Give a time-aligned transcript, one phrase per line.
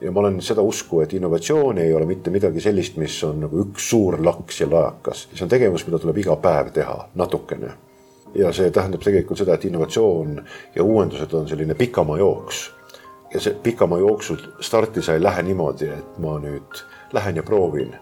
[0.00, 3.62] ja ma olen seda usku, et innovatsioon ei ole mitte midagi sellist, mis on nagu
[3.64, 5.28] üks suur laks ja lajakas.
[5.34, 7.72] see on tegevus, mida tuleb iga päev teha natukene.
[8.34, 10.42] ja see tähendab tegelikult seda, et innovatsioon
[10.74, 12.70] ja uuendused on selline pikamaa jooks.
[13.34, 17.96] ja see pikamaa jooksul starti sa ei lähe niimoodi, et ma nüüd lähen ja proovin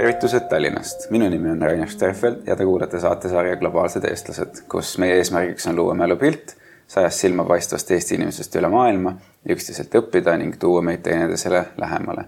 [0.00, 5.18] tervitused Tallinnast, minu nimi on Rainer Sterfeld ja te kuulate saatesarja Globaalsed eestlased, kus meie
[5.20, 6.54] eesmärgiks on luua mälupilt
[6.88, 9.12] sajast silma paistvast Eesti inimesest üle maailma,
[9.44, 12.24] üksteiselt õppida ning tuua meid teineteisele lähemale.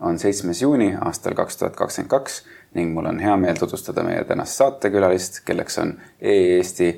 [0.00, 2.42] on seitsmes juuni aastal kaks tuhat kakskümmend kaks
[2.74, 6.92] ning mul on hea meel tutvustada meie tänast saatekülalist, kelleks on e-Eesti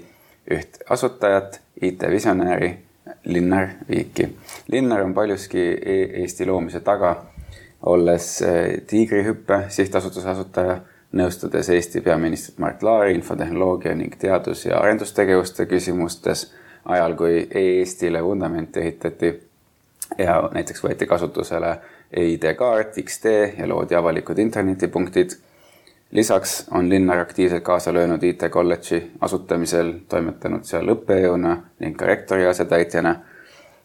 [0.51, 2.79] üht asutajat, IT-visionääri
[3.25, 4.33] Linnar Viiki.
[4.69, 7.17] Linnar on paljuski e-Eesti loomise taga
[7.83, 10.81] olles eh, Tiigrihüppe sihtasutuse asutaja,
[11.13, 16.51] nõustades Eesti peaministrit Mart Laari infotehnoloogia ning teadus- ja arendustegevuste küsimustes
[16.85, 19.33] ajal, kui e-Eestile vundamenti ehitati
[20.19, 21.79] ja näiteks võeti kasutusele
[22.13, 25.31] e-ID-kaart, X-tee ja loodi avalikud internetipunktid.
[26.11, 33.17] lisaks on Linnar aktiivselt kaasa löönud IT-kolledži asutamisel, toimetanud seal õppejõuna ning ka rektori asetäitjana.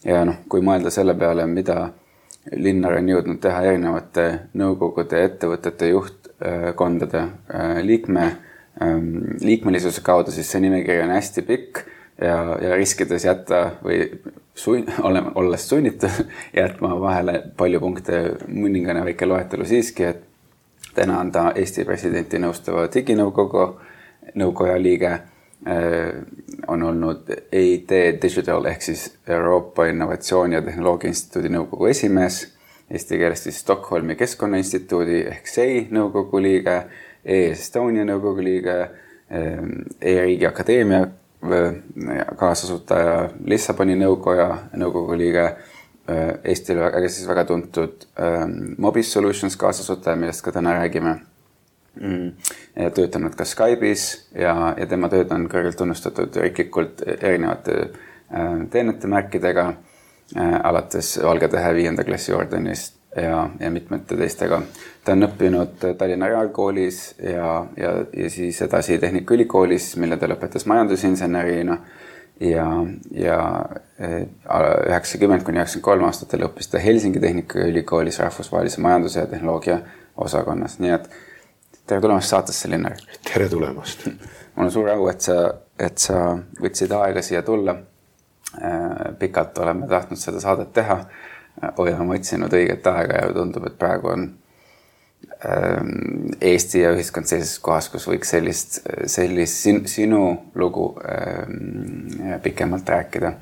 [0.05, 1.89] ja noh, kui mõelda selle peale, mida
[2.51, 4.25] Linnar on jõudnud teha erinevate
[4.59, 8.25] nõukogude ettevõtete juhtkondade äh, liikme,
[8.83, 11.85] ähm, liikmelisuse kaudu, siis see nimekiri on hästi pikk
[12.19, 14.01] ja, ja riskides jätta või
[14.55, 16.27] sun-, olema, olles sunnitud
[16.59, 22.89] jätma vahele palju punkte, mõningane väike loetelu siiski, et täna on ta Eesti presidenti nõustava
[22.93, 23.67] diginõukogu
[24.39, 25.13] nõukoja liige
[26.67, 32.41] on olnud EIT Digital ehk siis Euroopa Innovatsiooni ja Tehnoloogia Instituudi nõukogu esimees,
[32.91, 36.77] eesti keeles siis Stockholmi Keskkonnainstituudi ehk SEI nõukogu liige,
[37.25, 38.77] E-Estonia nõukogu liige,
[39.31, 39.69] ähm,
[40.01, 45.45] E-riigi Akadeemia äh, kaasasutaja, Lissaboni nõukoja nõukogu liige,
[46.09, 51.21] äh, Eestile väga siis väga tuntud ähm, Mobis Solutions kaasasutaja, millest ka täna räägime.
[52.95, 60.55] Töötanud ka Skype'is ja, ja tema tööd on kõrgelt tunnustatud riiklikult erinevate äh, teenetemärkidega äh,,
[60.63, 64.61] alates Valge Tähe viienda klassi ordenist ja, ja mitmete teistega.
[65.05, 71.77] ta on õppinud Tallinna Reaalkoolis ja, ja, ja siis edasi Tehnikaülikoolis, mille ta lõpetas majandusinsenerina.
[72.41, 72.65] Ja,
[73.13, 73.35] ja
[74.01, 74.23] äh,
[74.89, 79.77] üheksakümmend kuni üheksakümmend kolm aastatel õppis ta Helsingi Tehnikaülikoolis rahvusvahelise majanduse ja tehnoloogia
[80.17, 81.05] osakonnas, nii et
[81.87, 82.95] tere tulemast saatesse, Linnar.
[83.33, 84.05] tere tulemast.
[84.55, 85.39] mul on suur au, et sa,
[85.79, 86.19] et sa
[86.61, 87.75] võtsid aega siia tulla.
[88.53, 91.03] Äh, pikalt oleme tahtnud seda saadet teha.
[91.77, 94.23] oleme otsinud õiget aega ja tundub, et praegu on
[95.45, 100.23] ähm, Eesti ja ühiskond sellises kohas, kus võiks sellist, sellist sin, sinu
[100.55, 103.35] lugu ähm, pikemalt rääkida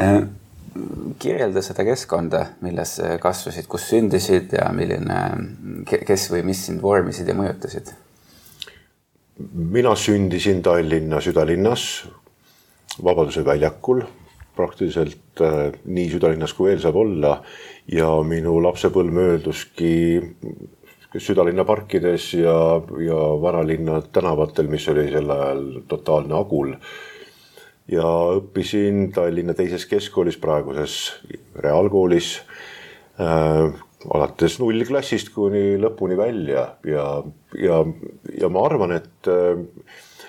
[0.00, 0.20] äh,
[1.18, 5.22] kirjelda seda keskkonda, milles kasvasid, kus sündisid ja milline,
[5.86, 7.94] kes või mis sind vormisid ja mõjutasid?
[9.54, 11.82] mina sündisin Tallinna südalinnas,
[13.04, 14.00] Vabaduse väljakul,
[14.56, 17.36] praktiliselt äh, nii südalinnas kui veel saab olla
[17.86, 19.92] ja minu lapsepõlv mööduski
[21.14, 22.56] südalinna parkides ja,
[23.04, 26.74] ja vanalinna tänavatel, mis oli sel ajal totaalne agul
[27.88, 28.06] ja
[28.36, 30.98] õppisin Tallinna teises keskkoolis, praeguses
[31.56, 32.34] reaalkoolis
[33.20, 33.72] äh,
[34.14, 36.68] alates nullklassist kuni lõpuni välja.
[36.86, 37.08] Ja,
[37.58, 37.82] ja,
[38.40, 39.32] ja ma arvan, et,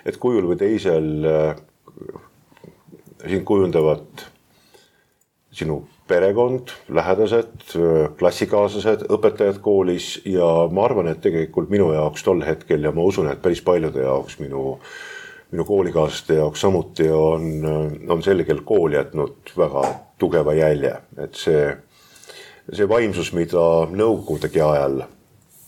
[0.06, 1.54] et kujul või teisel äh,
[3.28, 4.28] sind kujundavad
[5.60, 7.76] sinu perekond, lähedased,
[8.18, 13.30] klassikaaslased, õpetajad koolis ja ma arvan, et tegelikult minu jaoks tol hetkel ja ma usun,
[13.30, 14.94] et päris paljude jaoks minu äh,
[15.52, 17.66] minu koolikaaslaste jaoks samuti on,
[18.10, 19.84] on selgelt kool jätnud väga
[20.20, 21.64] tugeva jälje, et see,
[22.74, 25.02] see vaimsus, mida nõukogude ajal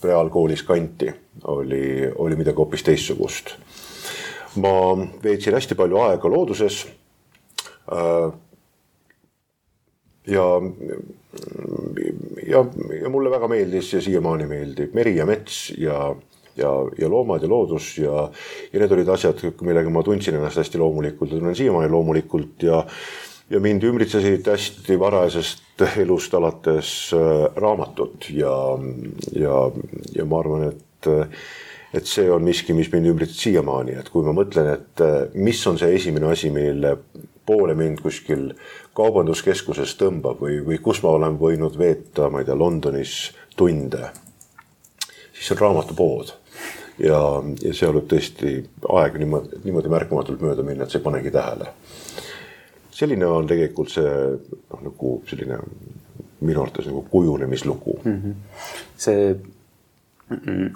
[0.03, 1.11] reaalkoolis kanti,
[1.43, 3.55] oli, oli midagi hoopis teistsugust.
[4.55, 4.71] ma
[5.23, 6.81] veetsin hästi palju aega looduses.
[7.91, 8.33] Äh,
[10.27, 10.47] ja,
[12.47, 12.65] ja,
[13.01, 16.15] ja mulle väga meeldis ja siiamaani meeldib meri ja mets ja
[16.57, 18.27] ja, ja loomad ja loodus ja,
[18.73, 22.85] ja need olid asjad, millega ma tundsin ennast hästi loomulikult ja tunnen siiamaani loomulikult ja
[23.51, 28.53] ja mind ümbritsesid hästi varajasest elust alates äh, raamatud ja,
[29.35, 29.57] ja,
[30.15, 31.09] ja ma arvan, et
[31.91, 35.59] et see on miski, mis mind ümbritseb siiamaani, et kui ma mõtlen, et äh, mis
[35.67, 36.95] on see esimene asi, mille
[37.45, 38.51] poole mind kuskil
[38.95, 43.15] kaubanduskeskuses tõmbab või, või kus ma olen võinud veeta, ma ei tea, Londonis
[43.59, 44.11] tunde,
[45.33, 46.37] siis on raamatupood
[47.03, 47.21] ja,
[47.63, 48.57] ja seal võib tõesti
[48.97, 51.71] aeg niimoodi, niimoodi märkamatult mööda minna, et sa ei panegi tähele.
[52.91, 55.57] selline on tegelikult see noh, nagu selline
[56.41, 58.21] minu arvates nagu kujunemislugu mm.
[58.21, 58.33] -hmm.
[58.97, 59.35] see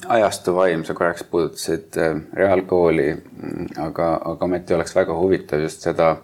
[0.07, 5.81] ajastu vaim, sa korraks puudutasid äh, reaalkooli, mm, aga, aga ometi oleks väga huvitav just
[5.81, 6.17] seda,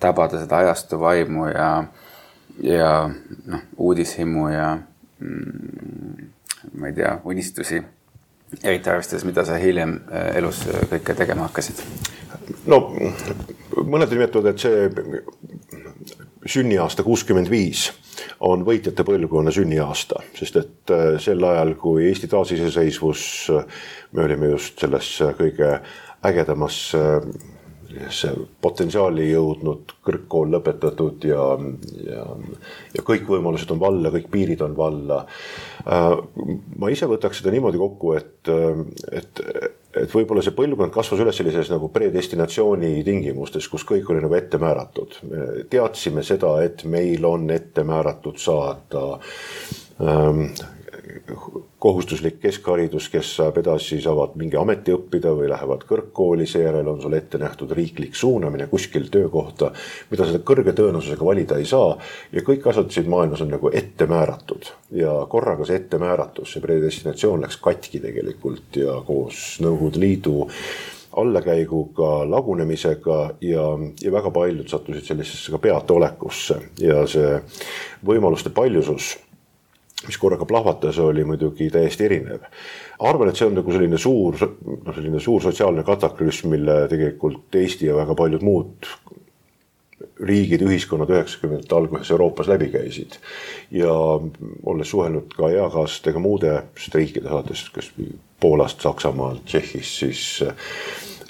[0.00, 1.84] tabada seda ajastu vaimu ja,
[2.62, 3.10] ja
[3.46, 4.78] noh, uudishimu ja
[5.18, 6.30] mm,
[6.78, 7.82] ma ei tea, unistusi.
[8.62, 11.82] Eriti arvestades, mida sa hiljem äh, elus kõike tegema hakkasid.
[12.66, 12.82] no
[13.86, 14.88] mõned nimetavad, et see
[16.46, 17.90] sünniaasta kuuskümmend viis
[18.40, 23.22] on võitjate põlvkonna sünniaasta, sest et äh, sel ajal, kui Eesti taasiseseisvus,
[23.54, 23.80] äh,
[24.16, 25.74] me olime just selles äh, kõige
[26.26, 26.80] ägedamas
[28.62, 31.46] potentsiaali jõudnud, kõrgkool lõpetatud ja,
[32.06, 32.24] ja,
[32.94, 35.24] ja kõik võimalused on valla, kõik piirid on valla.
[35.84, 38.50] ma ise võtaks seda niimoodi kokku, et,
[39.10, 39.44] et
[39.90, 44.60] et võib-olla see põlvkond kasvas üles sellises nagu predestinatsiooni tingimustes, kus kõik oli nagu ette
[44.62, 45.16] määratud.
[45.26, 49.06] me teadsime seda, et meil on ette määratud saada
[49.98, 50.46] ähm,
[51.80, 57.16] kohustuslik keskharidus, kes saab edasi, saavad mingi ameti õppida või lähevad kõrgkooli, seejärel on sul
[57.16, 59.70] ette nähtud riiklik suunamine kuskil töökohta,
[60.10, 61.96] mida sa kõrge tõenäosusega valida ei saa.
[62.32, 67.56] ja kõik siin maailmas on nagu ette määratud ja korraga see ettemääratus, see predestinatsioon läks
[67.56, 70.48] katki tegelikult ja koos Nõukogude Liidu
[71.16, 73.64] allakäiguga, lagunemisega ja,
[74.02, 77.40] ja väga paljud sattusid sellisesse ka peataolekusse ja see
[78.06, 79.16] võimaluste paljusus
[80.06, 82.46] mis korraga plahvatas, oli muidugi täiesti erinev.
[82.98, 87.90] arvan, et see on nagu selline suur, noh, selline suur sotsiaalne kataklüsm, mille tegelikult Eesti
[87.90, 88.90] ja väga paljud muud
[90.20, 93.18] riigid, ühiskonnad üheksakümnendate alguses Euroopas läbi käisid.
[93.70, 93.92] ja
[94.66, 97.92] olles suhelnud ka eakaaslastega muudest riikidest alates kas
[98.40, 100.44] Poolast, Saksamaalt, Tšehhist, siis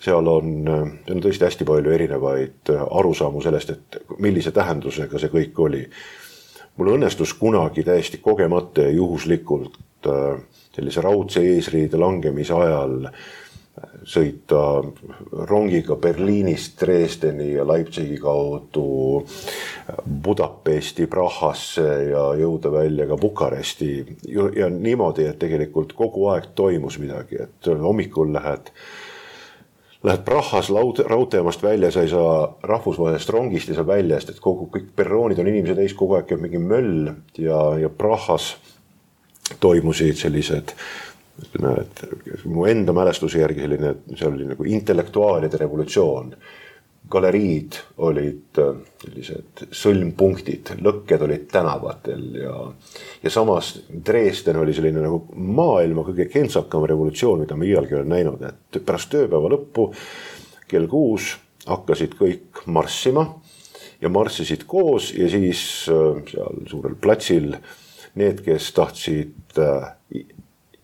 [0.01, 5.59] seal on, seal on tõesti hästi palju erinevaid arusaamu sellest, et millise tähendusega see kõik
[5.67, 5.85] oli
[6.77, 10.41] mul õnnestus kunagi täiesti kogemata ja juhuslikult äh,
[10.75, 13.21] sellise raudse eesriide langemise ajal äh,
[14.09, 14.63] sõita
[15.51, 18.87] rongiga Berliinist Dresdeni ja Leipzigi kaudu
[19.21, 23.93] äh, Budapesti, Prahasse ja jõuda välja ka Bukaresti.
[24.57, 28.73] ja niimoodi, et tegelikult kogu aeg toimus midagi, et hommikul lähed
[30.03, 34.41] lähed Prahas laud, raudteejaamast välja, sa ei saa rahvusvahelisest rongist ei saa välja, sest et
[34.41, 37.11] kogu, kõik perroonid on inimese täis, kogu aeg käib mingi möll.
[37.39, 38.55] Ja, ja Prahas
[39.61, 40.75] toimusid sellised
[41.41, 46.35] ütleme, et mu enda mälestuse järgi selline, see oli nagu intellektuaalide revolutsioon
[47.11, 47.77] galeriid
[48.07, 52.55] olid äh, sellised sõlmpunktid, lõkked olid tänavatel ja,
[53.23, 58.45] ja samas Dresden oli selline nagu maailma kõige kentsakam revolutsioon, mida ma iialgi olen näinud,
[58.47, 59.91] et pärast tööpäeva lõppu
[60.71, 61.35] kell kuus
[61.67, 63.27] hakkasid kõik marssima
[64.01, 65.63] ja marssisid koos ja siis
[65.93, 67.55] äh, seal suurel platsil
[68.19, 69.91] need, kes tahtsid äh,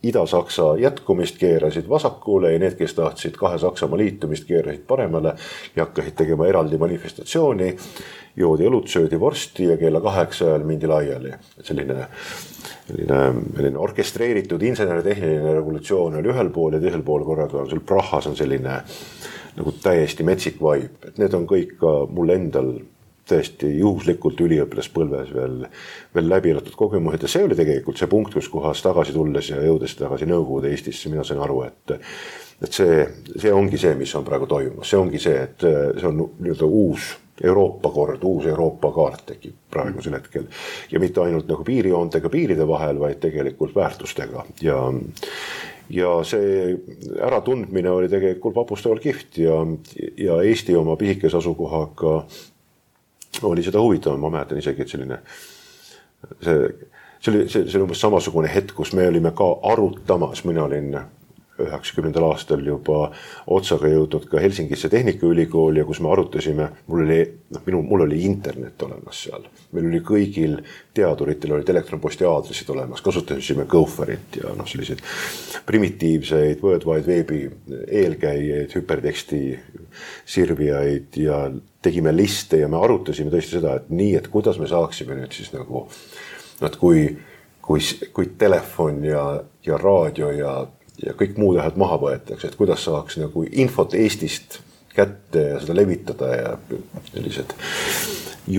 [0.09, 5.35] Ida-Saksa jätkumist keerasid vasakule ja need, kes tahtsid kahe Saksamaa liitumist, keerasid paremale
[5.77, 7.77] ja hakkasid tegema eraldi manifestatsiooni.
[8.37, 11.33] joodi õlut, söödi vorsti ja kella kaheksa ajal mindi laiali.
[11.63, 12.09] selline,
[12.89, 13.21] selline,
[13.57, 18.37] selline orkestreeritud insener-tehniline revolutsioon oli ühel pool ja teisel pool korraga on sul Prahas on
[18.37, 18.83] selline
[19.57, 22.75] nagu täiesti metsik vibe, et need on kõik ka mul endal
[23.29, 25.61] täiesti juhuslikult üliõpilaspõlves veel,
[26.15, 29.61] veel läbi elatud kogemused ja see oli tegelikult see punkt, kus kohas tagasi tulles ja
[29.63, 31.97] jõudes tagasi Nõukogude Eestisse, mina sain aru, et
[32.63, 33.05] et see,
[33.37, 37.13] see ongi see, mis on praegu toimumas, see ongi see, et see on nii-öelda uus
[37.45, 40.47] Euroopa kord, uus Euroopa kaart tekib praegusel hetkel.
[40.91, 44.81] ja mitte ainult nagu piirijoontega piiride vahel, vaid tegelikult väärtustega ja
[45.91, 46.75] ja see
[47.23, 49.61] äratundmine oli tegelikult vapustavalt kihvt ja,
[50.19, 52.25] ja Eesti oma pisikese asukohaga
[53.43, 55.21] oli seda huvitavam, ma mäletan isegi, et selline
[56.43, 56.71] see,
[57.21, 60.97] see oli, see, see oli umbes samasugune hetk, kus me olime ka arutamas, mina olin
[61.63, 63.11] üheksakümnendal aastal juba
[63.53, 67.19] otsaga jõudnud ka Helsingisse Tehnikaülikooli ja kus me arutasime, mul oli,
[67.55, 69.47] noh, minu, mul oli internet olemas seal.
[69.73, 70.59] meil oli kõigil
[70.95, 75.03] teaduritel olid elektronposti aadressid olemas, kasutasime Gopherit ja noh, selliseid
[75.67, 77.41] primitiivseid World Wide Webi
[78.03, 79.43] eelkäijaid, hüperteksti
[80.27, 81.41] sirvijaid ja
[81.83, 85.53] tegime liste ja me arutasime tõesti seda, et nii, et kuidas me saaksime nüüd siis
[85.55, 87.09] nagu, noh, et kui,
[87.63, 87.83] kui,
[88.17, 89.27] kui telefon ja,
[89.67, 90.57] ja raadio ja
[91.05, 94.61] ja kõik muud asjad maha võetakse, et kuidas saaks nagu infot Eestist
[94.97, 96.55] kätte ja seda levitada ja
[97.11, 97.53] sellised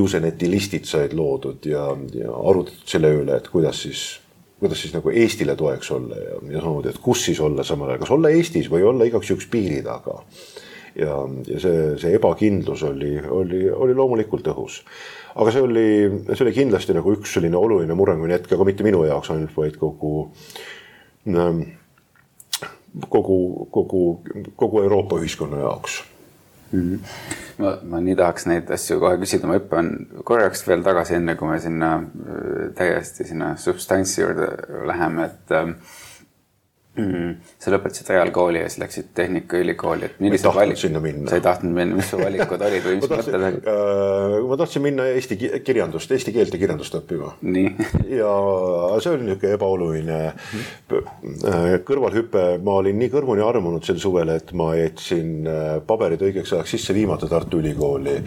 [0.03, 4.03] Useneti listid said loodud ja, ja arutatud selle üle, et kuidas siis
[4.60, 8.01] kuidas siis nagu Eestile toeks olla ja, ja samamoodi, et kus siis olla samal ajal,
[8.03, 10.20] kas olla Eestis või olla igaks juhuks piiri taga.
[10.98, 14.82] Ja, ja see, see ebakindlus oli, oli, oli loomulikult õhus.
[15.36, 15.88] aga see oli,
[16.32, 19.77] see oli kindlasti nagu üks selline oluline murranguline hetk, aga mitte minu jaoks ainult, vaid
[19.82, 20.13] kogu
[21.30, 21.63] ähm,
[23.10, 23.39] kogu,
[23.72, 24.04] kogu,
[24.56, 26.01] kogu Euroopa ühiskonna jaoks
[26.72, 26.82] mm.
[26.82, 27.00] -hmm.
[27.58, 31.51] ma, ma nii tahaks neid asju kohe küsida, ma hüppan korraks veel tagasi, enne kui
[31.51, 31.92] me sinna
[32.75, 34.50] täiesti sinna substantsi juurde
[34.89, 35.58] läheme, et
[36.98, 37.34] mm,.
[37.62, 42.10] sa lõpetasid reaalkooli ja siis läksid Tehnikaülikooli, et millised valik-, sa ei tahtnud minna, mis
[42.12, 44.38] su valikud olid või mis mõtted olid äh,?
[44.50, 47.34] ma tahtsin minna eesti kirjandust, eesti keelt ja kirjandust õppima.
[48.20, 48.34] ja
[49.04, 54.72] see oli niisugune ebaoluline äh, kõrvalhüpe, ma olin nii kõrvuni armunud sel suvel, et ma
[54.77, 58.18] jätsin äh, paberid õigeks ajaks sisse viimata Tartu Ülikooli.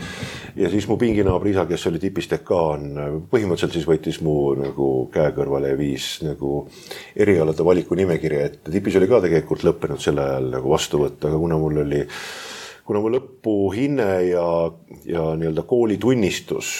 [0.60, 2.90] ja siis mu pinginaaber isa, kes oli tipis dekaan,
[3.30, 6.64] põhimõtteliselt siis võttis mu nagu käe kõrvale ja viis nagu
[7.16, 11.40] erialade valiku nimekirja ette et tipis oli ka tegelikult lõppenud sel ajal nagu vastuvõtt, aga
[11.40, 12.02] kuna mul oli,
[12.86, 14.46] kuna mu lõpuhinne ja,
[15.08, 16.74] ja nii-öelda koolitunnistus,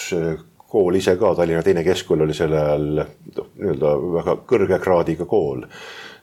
[0.71, 3.11] kool ise ka, Tallinna Teine Keskkool oli sel ajal noh,
[3.57, 5.67] nii-öelda väga kõrge kraadiga kool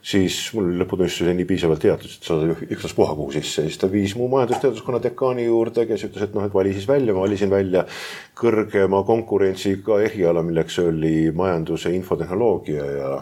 [0.04, 3.90] siis mul lõputunnistus oli nii piisavalt hea, et sa saad ükstaspuha kuhu sisse siis ta
[3.90, 7.50] viis mu majandusteaduskonna dekaani juurde, kes ütles, et noh, et vali siis välja, ma valisin
[7.52, 7.84] välja
[8.38, 13.12] kõrgema konkurentsiga eriala, milleks oli majanduse infotehnoloogia ja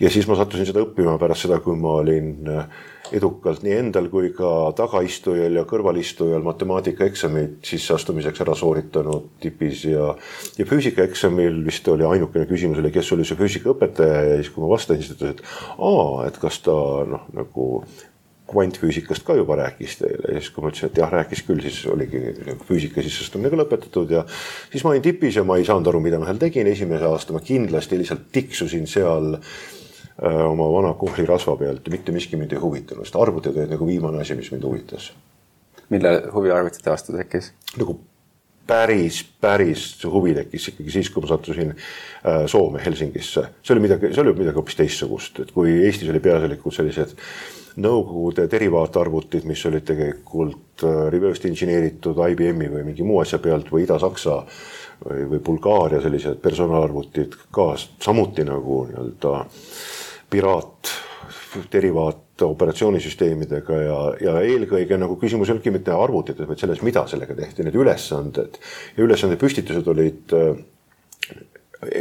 [0.00, 2.66] ja siis ma sattusin seda õppima pärast seda, kui ma olin äh,
[3.14, 10.12] edukalt nii endal kui ka tagaistujal ja kõrvalistujal matemaatikaeksamid sisseastumiseks ära sooritanud tipis ja,
[10.58, 14.74] ja füüsikaeksamil vist oli ainukene küsimus oli, kes oli see füüsikaõpetaja ja siis, kui ma
[14.74, 16.76] vastasin, siis ta ütles, et aa, et kas ta
[17.08, 17.68] noh, nagu
[18.48, 20.30] kvantfüüsikast ka juba rääkis teile.
[20.32, 22.22] Ja siis, kui ma ütlesin, et jah, rääkis küll, siis oligi
[22.64, 24.22] füüsika sisseastumine ka lõpetatud ja
[24.72, 27.36] siis ma olin tipis ja ma ei saanud aru, mida ma seal tegin, esimese aasta
[27.36, 29.77] ma kindlasti lihtsalt tiksusin seal Äh,
[30.18, 33.86] oma vana kohli rasva pealt ja mitte miski mind ei huvitanud, sest arvutid olid nagu
[33.86, 35.12] viimane asi, mis mind huvitas.
[35.88, 37.52] mille huvi arvutite vastu tekkis?
[37.78, 38.00] nagu
[38.68, 43.46] päris, päris huvi tekkis ikkagi siis, kui ma sattusin äh, Soome Helsingisse.
[43.62, 47.16] see oli midagi, see oli midagi hoopis teistsugust, et kui Eestis oli peaasjalikult sellised
[47.78, 53.84] Nõukogude derivaatarvutid, mis olid tegelikult äh, reverse engineeritud IBM-i või mingi muu asja pealt või
[53.84, 54.34] Ida-Saksa
[55.04, 59.62] või, või Bulgaaria sellised personaalarvutid ka samuti nagu nii-öelda äh,
[60.30, 60.94] piraat,
[61.72, 67.34] derivaat operatsioonisüsteemidega ja, ja eelkõige nagu küsimus ei olnudki mitte arvutites, vaid selles, mida sellega
[67.38, 68.60] tehti, need ülesanded
[68.96, 70.60] ja ülesande püstitused olid äh,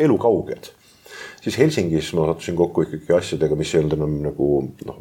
[0.03, 0.74] elukauged
[1.48, 4.48] siis Helsingis ma sattusin kokku ikkagi asjadega, mis ei olnud enam nagu
[4.88, 4.98] noh,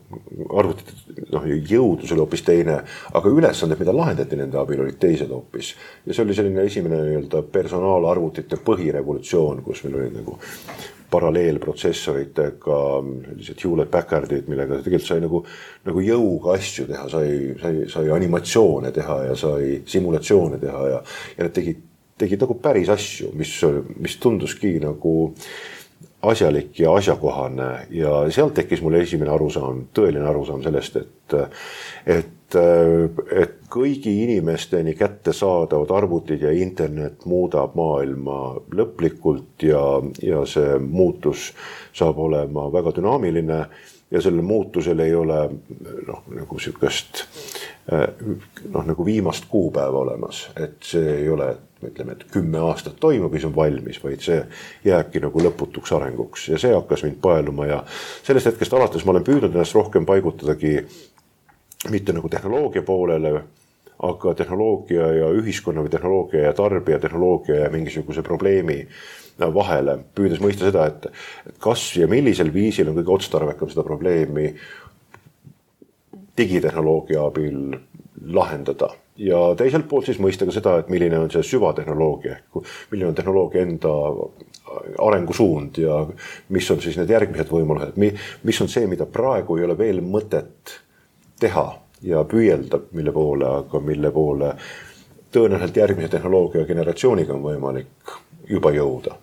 [0.61, 0.95] arvutite
[1.35, 2.77] noh, jõudlus oli hoopis teine,
[3.19, 5.73] aga ülesanded, mida lahendati nende abil, olid teised hoopis.
[6.07, 10.39] ja see oli selline esimene nii-öelda personaalarvutite põhirevolutsioon, kus meil oli nagu
[11.17, 12.81] paralleelprotsessoritega,
[13.27, 15.43] sellised Hewlett Packardid, millega tegelikult sai nagu,
[15.89, 17.31] nagu jõuga asju teha, sai,
[17.63, 21.01] sai, sai animatsioone teha ja sai simulatsioone teha ja,
[21.39, 21.81] ja need tegid,
[22.21, 23.57] tegid nagu päris asju, mis,
[24.01, 25.17] mis tunduski nagu
[26.27, 27.71] asjalik ja asjakohane.
[27.95, 31.37] Ja sealt tekkis mul esimene arusaam, tõeline arusaam sellest, et,
[32.07, 39.83] et et kõigi inimesteni kättesaadavad arvutid ja internet muudab maailma lõplikult ja,
[40.23, 41.51] ja see muutus
[41.97, 43.61] saab olema väga dünaamiline
[44.11, 45.41] ja sellel muutusel ei ole
[46.07, 47.25] noh, nagu sihukest
[48.71, 51.49] noh, nagu viimast kuupäeva olemas, et see ei ole,
[51.87, 54.41] ütleme, et kümme aastat toimub ja siis on valmis, vaid see
[54.87, 56.49] jääbki nagu lõputuks arenguks.
[56.51, 57.83] Ja see hakkas mind paeluma ja
[58.27, 60.81] sellest hetkest alates ma olen püüdnud ennast rohkem paigutadagi
[61.91, 63.35] mitte nagu tehnoloogia poolele,
[64.07, 68.83] aga tehnoloogia ja ühiskonna või tehnoloogia ja tarbija, tehnoloogia ja mingisuguse probleemi
[69.39, 71.09] vahele, püüdes mõista seda, et
[71.61, 74.51] kas ja millisel viisil on kõige otstarbekam seda probleemi
[76.37, 77.77] digitehnoloogia abil
[78.33, 78.91] lahendada.
[79.17, 82.59] Ja teiselt poolt siis mõista ka seda, et milline on see süvatehnoloogia ehk
[82.91, 83.93] milline on tehnoloogia enda
[85.01, 86.03] arengusuund ja
[86.53, 90.81] mis on siis need järgmised võimalused, mis on see, mida praegu ei ole veel mõtet
[91.41, 91.67] teha
[92.03, 94.53] ja püüelda, mille poole, aga mille poole
[95.33, 98.17] tõenäoliselt järgmise tehnoloogia generatsiooniga on võimalik
[98.49, 99.17] juba jõuda.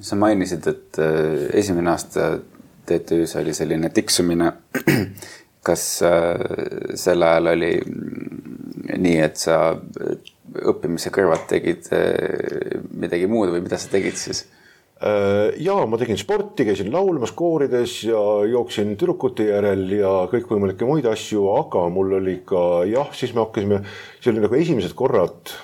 [0.00, 2.38] sa mainisid, et äh, esimene aasta
[2.86, 4.52] TTÜ-s oli selline tiksumine.
[5.68, 6.40] kas äh,
[6.96, 7.74] sel ajal oli
[8.96, 9.76] nii, et sa
[10.72, 14.46] õppimise kõrvalt tegid äh, midagi muud või mida sa tegid siis?
[15.00, 21.08] Äh, ja ma tegin sporti, käisin laulmas koorides ja jooksin tüdrukute järel ja kõikvõimalikke muid
[21.08, 23.78] asju, aga mul oli ka jah, siis me hakkasime,
[24.20, 25.54] see oli nagu esimesed korrad,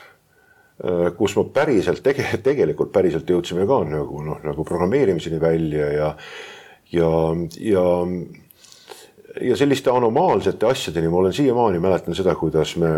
[0.81, 6.11] äh, kus ma päriselt tege-, tegelikult päriselt jõudsime ka nagu noh, nagu programmeerimiseni välja ja
[6.97, 7.13] ja,
[7.61, 7.87] ja
[9.45, 12.93] ja selliste anomaalsete asjadeni ma olen siiamaani mäletan seda, kuidas me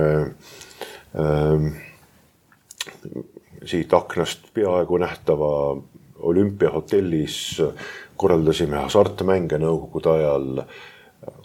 [1.19, 1.71] ähm,
[3.67, 5.51] siit aknast peaaegu nähtava
[6.19, 7.63] olümpiahotellis
[8.17, 10.63] korraldasime hasartmänge nõukogude ajal.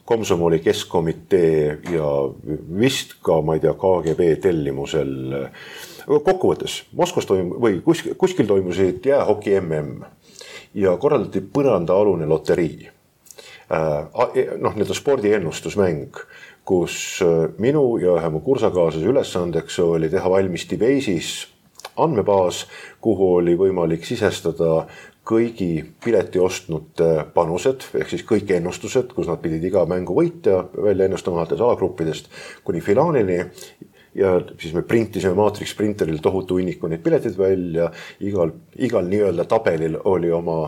[0.05, 2.07] komsomoli keskkomitee ja
[2.79, 5.49] vist ka, ma ei tea, KGB tellimusel.
[6.07, 10.03] kokkuvõttes Moskvas toim- või kuskil, kuskil toimusid jäähoki mm
[10.73, 12.89] ja korraldati põrandaalune loterii
[13.73, 16.17] Äh, noh, nii-öelda spordiennustusmäng,
[16.67, 21.31] kus äh, minu ja ühe mu kursakaaslase ülesandeks oli teha valmis Debase'is
[21.97, 22.65] andmebaas,
[23.01, 24.85] kuhu oli võimalik sisestada
[25.23, 31.07] kõigi pileti ostnute panused ehk siis kõik ennustused, kus nad pidid iga mängu võitja välja
[31.07, 32.29] ennustama alates alagruppidest
[32.63, 33.39] kuni finaalini.
[34.13, 37.87] Ja siis me printisime maatriks printeril tohutu hunniku neid pileteid välja,
[38.21, 40.67] igal, igal nii-öelda tabelil oli oma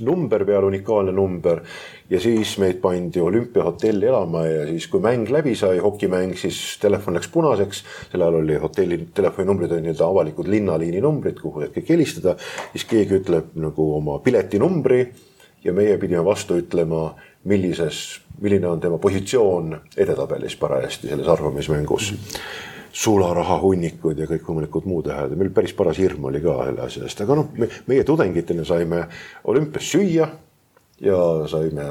[0.00, 1.60] number peal, unikaalne number
[2.10, 7.18] ja siis meid pandi olümpiahotelli elama ja siis, kui mäng läbi sai, hokimäng, siis telefon
[7.18, 7.84] läks punaseks.
[8.10, 12.36] sel ajal oli hotelli telefoninumbrid olid nii-öelda avalikud linnaliini numbrid, kuhu said kõik helistada.
[12.72, 15.00] siis keegi ütleb nagu oma piletinumbri
[15.64, 17.10] ja meie pidime vastu ütlema,
[17.44, 22.16] millises, milline on tema positsioon edetabelis parajasti selles arvamismängus mm.
[22.16, 27.04] -hmm sularahahunnikud ja kõikvõimalikud muud asjad ja meil päris paras hirm oli ka selle asja
[27.04, 27.50] eest, aga noh,
[27.90, 29.02] meie tudengitena saime
[29.52, 30.28] olümpias süüa
[31.04, 31.18] ja
[31.50, 31.90] saime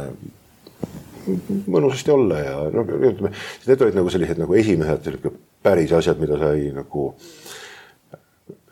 [1.69, 3.33] mõnusasti olla ja noh, ütleme,
[3.67, 5.29] need olid nagu sellised nagu esimesed
[5.65, 7.11] päris asjad, mida sai nagu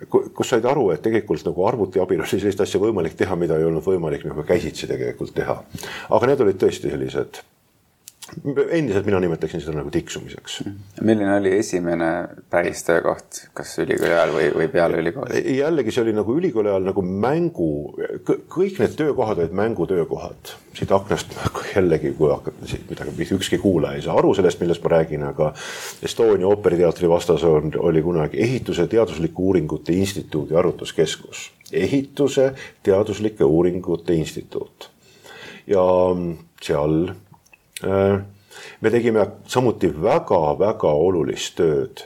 [0.10, 3.66] kus said aru, et tegelikult nagu arvuti abil oli sellist asja võimalik teha, mida ei
[3.70, 5.62] olnud võimalik nagu käsitsi tegelikult teha.
[6.10, 7.44] aga need olid tõesti sellised
[8.72, 10.62] endiselt mina nimetaksin seda nagu tiksumiseks.
[11.02, 12.10] milline oli esimene
[12.50, 15.42] päris töökoht, kas ülikooli ajal või, või peale ülikooli?
[15.58, 17.70] jällegi, see oli nagu ülikooli ajal nagu mängu,
[18.24, 20.54] kõik need töökohad olid mängutöökohad.
[20.74, 21.36] siit aknast
[21.76, 25.52] jällegi, kui hakata siit midagi, ükski kuulaja ei saa aru sellest, millest ma räägin, aga
[26.04, 31.52] Estonia ooperiteatri vastas on, oli kunagi ehituse teaduslike uuringute instituudi arvutuskeskus.
[31.74, 34.90] ehituse teaduslike uuringute instituut
[35.68, 35.84] ja
[36.62, 37.14] seal
[37.84, 42.04] me tegime samuti väga-väga olulist tööd.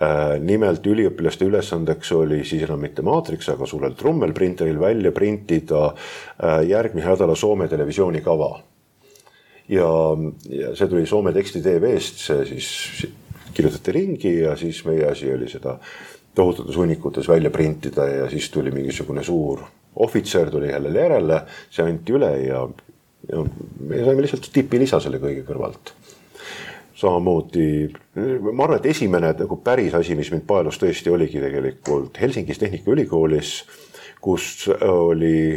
[0.00, 6.60] Äh, nimelt üliõpilaste ülesandeks oli siis enam mitte maatriks, aga suurel trummelprinteril välja printida äh,
[6.70, 8.50] järgmise nädala Soome televisioonikava.
[9.68, 9.90] ja,
[10.48, 12.70] ja see tuli Soome teksti tv-st, see siis
[13.54, 15.76] kirjutati ringi ja siis meie asi oli seda
[16.34, 22.14] tohututes hunnikutes välja printida ja siis tuli mingisugune suur ohvitser tuli jälle järele, see anti
[22.14, 22.62] üle ja
[23.32, 23.44] ja
[23.80, 25.94] me saime lihtsalt tipilisa selle kõige kõrvalt.
[27.00, 27.88] samamoodi,
[28.52, 33.54] ma arvan, et esimene nagu päris asi, mis mind paelus tõesti oligi tegelikult Helsingis Tehnikaülikoolis,
[34.20, 35.56] kus oli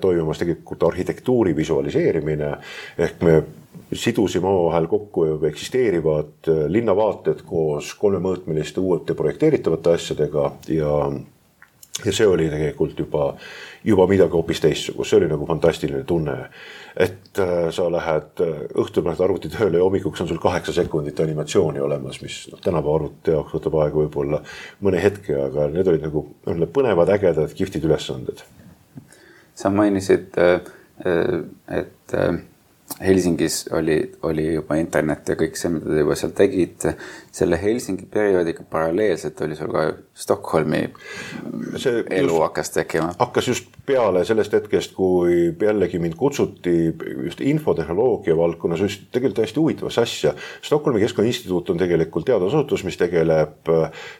[0.00, 2.52] toimumas tegelikult arhitektuuri visualiseerimine.
[2.98, 3.42] Ehk me
[3.92, 10.94] sidusime omavahel kokku eksisteerivad linnavaated koos kolmemõõtmeliste uute projekteeritavate asjadega ja
[12.04, 13.28] ja see oli tegelikult juba,
[13.84, 16.36] juba midagi hoopis teistsugust, see oli nagu fantastiline tunne
[16.96, 21.82] et äh, sa lähed äh, õhtul lähed arvutitööle ja hommikuks on sul kaheksa sekundit animatsiooni
[21.82, 24.40] olemas, mis noh, tänapäeva arvuti jaoks võtab aega võib-olla
[24.84, 28.44] mõne hetke, aga need olid nagu noh, põnevad, ägedad, kihvtid ülesanded.
[29.54, 30.60] sa mainisid, äh,
[31.74, 32.18] et
[33.00, 36.94] Helsingis oli, oli juba internet ja kõik see, mida te juba seal tegite.
[37.34, 39.80] selle Helsingi perioodiga paralleelselt oli sul ka
[40.14, 40.84] Stockholmi
[41.82, 43.08] see elu hakkas tekkima.
[43.18, 49.60] hakkas just peale sellest hetkest, kui jällegi mind kutsuti just infotehnoloogia valdkonnas just tegelikult hästi
[49.60, 50.34] huvitavasse asja.
[50.62, 53.72] Stockholmi Keskkonnainstituut on tegelikult teadusasutus, mis tegeleb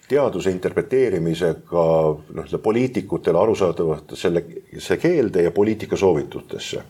[0.09, 1.87] teaduse interpreteerimisega
[2.41, 6.83] noh, poliitikutele arusaadavatesse keelde ja poliitika soovitustesse.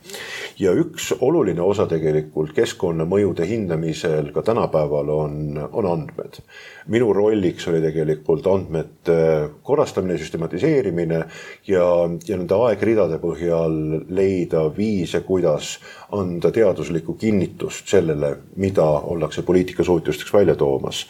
[0.59, 5.37] ja üks oluline osa tegelikult keskkonnamõjude hindamisel ka tänapäeval on,
[5.73, 6.41] on andmed.
[6.89, 9.17] minu rolliks oli tegelikult andmete
[9.63, 11.21] korrastamine, süstematiseerimine
[11.67, 11.87] ja,
[12.29, 15.79] ja nende aegridade põhjal leida viise, kuidas
[16.13, 21.07] anda teaduslikku kinnitust sellele, mida ollakse poliitikasoovitusteks välja toomas.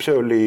[0.00, 0.44] see oli,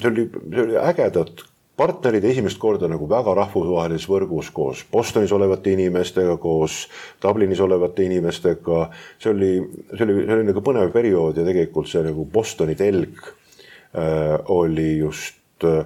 [0.00, 1.44] see oli, see oli ägedat
[1.76, 6.86] partnerid esimest korda nagu väga rahvusvahelises võrgus koos Bostonis olevate inimestega, koos
[7.22, 8.90] Dublinis olevate inimestega.
[9.18, 9.52] see oli,
[9.92, 14.96] see oli, see oli nagu põnev periood ja tegelikult see nagu Bostoni telg äh, oli
[14.98, 15.84] just äh,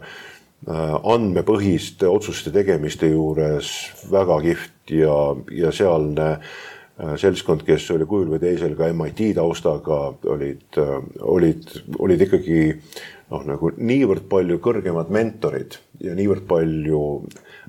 [0.68, 3.70] andmepõhiste otsuste tegemiste juures
[4.10, 5.16] väga kihvt ja,
[5.56, 11.70] ja sealne äh, seltskond, kes oli kujul või teisel ka MIT taustaga, olid, äh, olid,
[11.98, 12.60] olid ikkagi
[13.30, 17.00] noh, nagu niivõrd palju kõrgemad mentorid ja niivõrd palju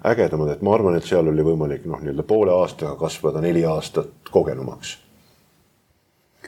[0.08, 4.32] ägedamad, et ma arvan, et seal oli võimalik noh, nii-öelda poole aastaga kasvada neli aastat
[4.32, 4.97] kogenumaks.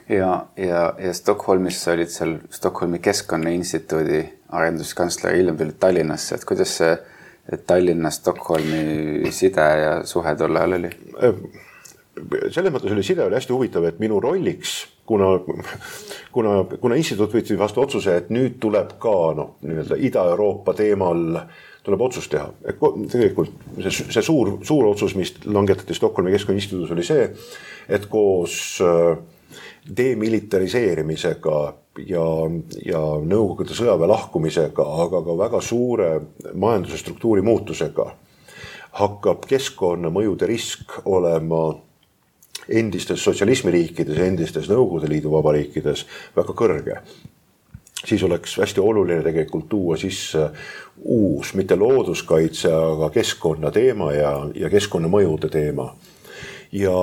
[0.08, 4.22] ja, ja, ja Stockholmis sa olid seal Stockholmi Keskkonnainstituudi
[4.54, 6.96] arenduskantsler, hiljem tulid Tallinnasse, et kuidas see
[7.66, 10.90] Tallinna-Stockholmi side ja suhe tol ajal oli?
[12.54, 15.26] selles mõttes oli side oli hästi huvitav, et minu rolliks, kuna,
[16.32, 21.24] kuna, kuna instituut võttis vastu otsuse, et nüüd tuleb ka noh, nii-öelda Ida-Euroopa teemal
[21.84, 22.48] tuleb otsust teha.
[23.12, 23.52] tegelikult
[23.84, 27.28] see, see suur, suur otsus, mis langetati Stockholmi Keskkonnainstituudis oli see,
[27.92, 29.18] et koos äh,
[29.96, 31.58] demilitariseerimisega
[32.08, 32.26] ja,
[32.84, 36.10] ja Nõukogude sõjaväe lahkumisega, aga ka väga suure
[36.54, 38.14] majanduse struktuuri muutusega
[38.94, 41.66] hakkab keskkonnamõjude risk olema
[42.68, 46.98] endistes sotsialismiriikides, endistes Nõukogude Liidu vabariikides väga kõrge.
[48.04, 50.50] siis oleks hästi oluline tegelikult tuua sisse
[51.04, 55.94] uus, mitte looduskaitse, aga keskkonnateema ja, ja keskkonnamõjude teema
[56.72, 56.98] ja,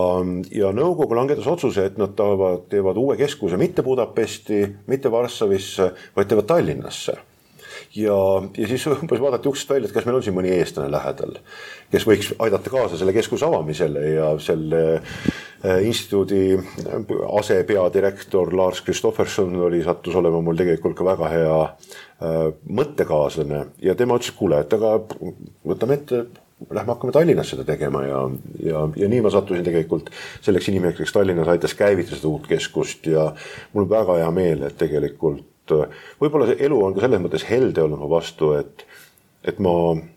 [0.51, 6.27] ja nõukogu langetas otsuse, et nad tahavad, teevad uue keskuse mitte Budapesti, mitte Varssavisse, vaid
[6.27, 7.17] teevad Tallinnasse
[7.95, 8.17] ja,
[8.57, 11.37] ja siis umbes vaadati uksest välja, et kas meil on siin mõni eestlane lähedal,
[11.91, 16.55] kes võiks aidata kaasa selle keskuse avamisele ja selle äh, instituudi
[17.39, 22.39] asepeadirektor Lars Kristofferson oli, sattus olema mul tegelikult ka väga hea äh,
[22.81, 24.95] mõttekaaslane ja tema ütles, kuule, et aga
[25.67, 26.25] võtame ette
[26.69, 28.19] lähme hakkame Tallinnas seda tegema ja,
[28.63, 30.11] ja, ja nii ma sattusin tegelikult
[30.45, 33.31] selleks inimeseks, Tallinnas aitas käivitada seda uut keskust ja
[33.73, 35.47] mul on väga hea meel, et tegelikult
[36.21, 38.85] võib-olla see elu on ka selles mõttes helde olnud mu vastu, et,
[39.47, 39.73] et ma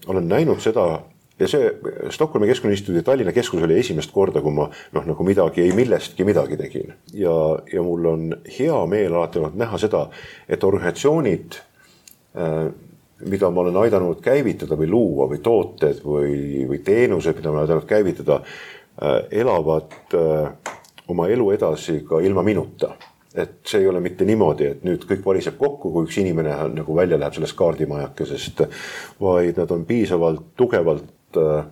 [0.09, 1.03] olen näinud seda
[1.39, 1.71] ja see
[2.15, 6.57] Stockholmi Keskkonnainstituudi Tallinna keskus oli esimest korda, kui ma noh, nagu midagi, ei millestki midagi
[6.57, 6.95] tegin.
[7.13, 7.35] ja,
[7.73, 8.27] ja mul on
[8.59, 10.07] hea meel alati olnud näha seda,
[10.49, 11.59] et organisatsioonid
[12.39, 12.69] äh,
[13.25, 17.69] mida ma olen aidanud käivitada või luua või tooted või, või teenused, mida ma olen
[17.69, 20.75] aidanud käivitada äh,, elavad äh,
[21.09, 22.95] oma elu edasi ka ilma minuta.
[23.35, 26.97] Et see ei ole mitte niimoodi, et nüüd kõik variseb kokku, kui üks inimene nagu
[26.97, 28.65] välja läheb sellest kaardimajakesest,
[29.21, 31.65] vaid nad on piisavalt tugevalt äh,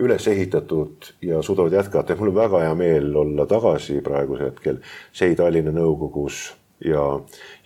[0.00, 2.12] üles ehitatud ja suudavad jätkata.
[2.12, 4.80] Ja mul on väga hea meel olla tagasi praegusel hetkel
[5.12, 6.46] SEI Tallinna nõukogus
[6.84, 7.04] ja,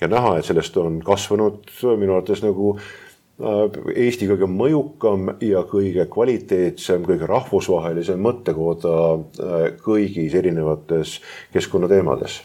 [0.00, 2.90] ja näha, et sellest on kasvanud minu arvates nagu äh,
[3.38, 3.70] Äh,
[4.02, 11.18] Eesti kõige mõjukam ja kõige kvaliteetsem, kõige rahvusvahelisem mõttekoda äh, kõigis erinevates
[11.54, 12.40] keskkonnateemades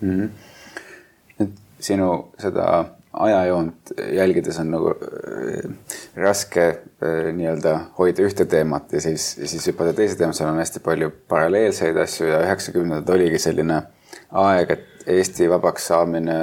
[0.00, 0.20] mm.
[0.20, 0.28] -hmm.
[1.40, 5.70] et sinu seda ajajoont jälgides on nagu äh,
[6.16, 6.66] raske
[7.32, 11.96] nii-öelda hoida ühte teemat ja siis, siis hüppada teise teema, seal on hästi palju paralleelseid
[11.96, 13.82] asju ja üheksakümnendad oligi selline
[14.32, 16.36] aeg, et Eesti vabaks saamine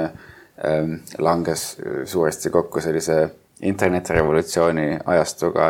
[0.64, 3.30] ähm, langes suuresti kokku sellise
[3.62, 5.68] internetirevolutsiooni ajastuga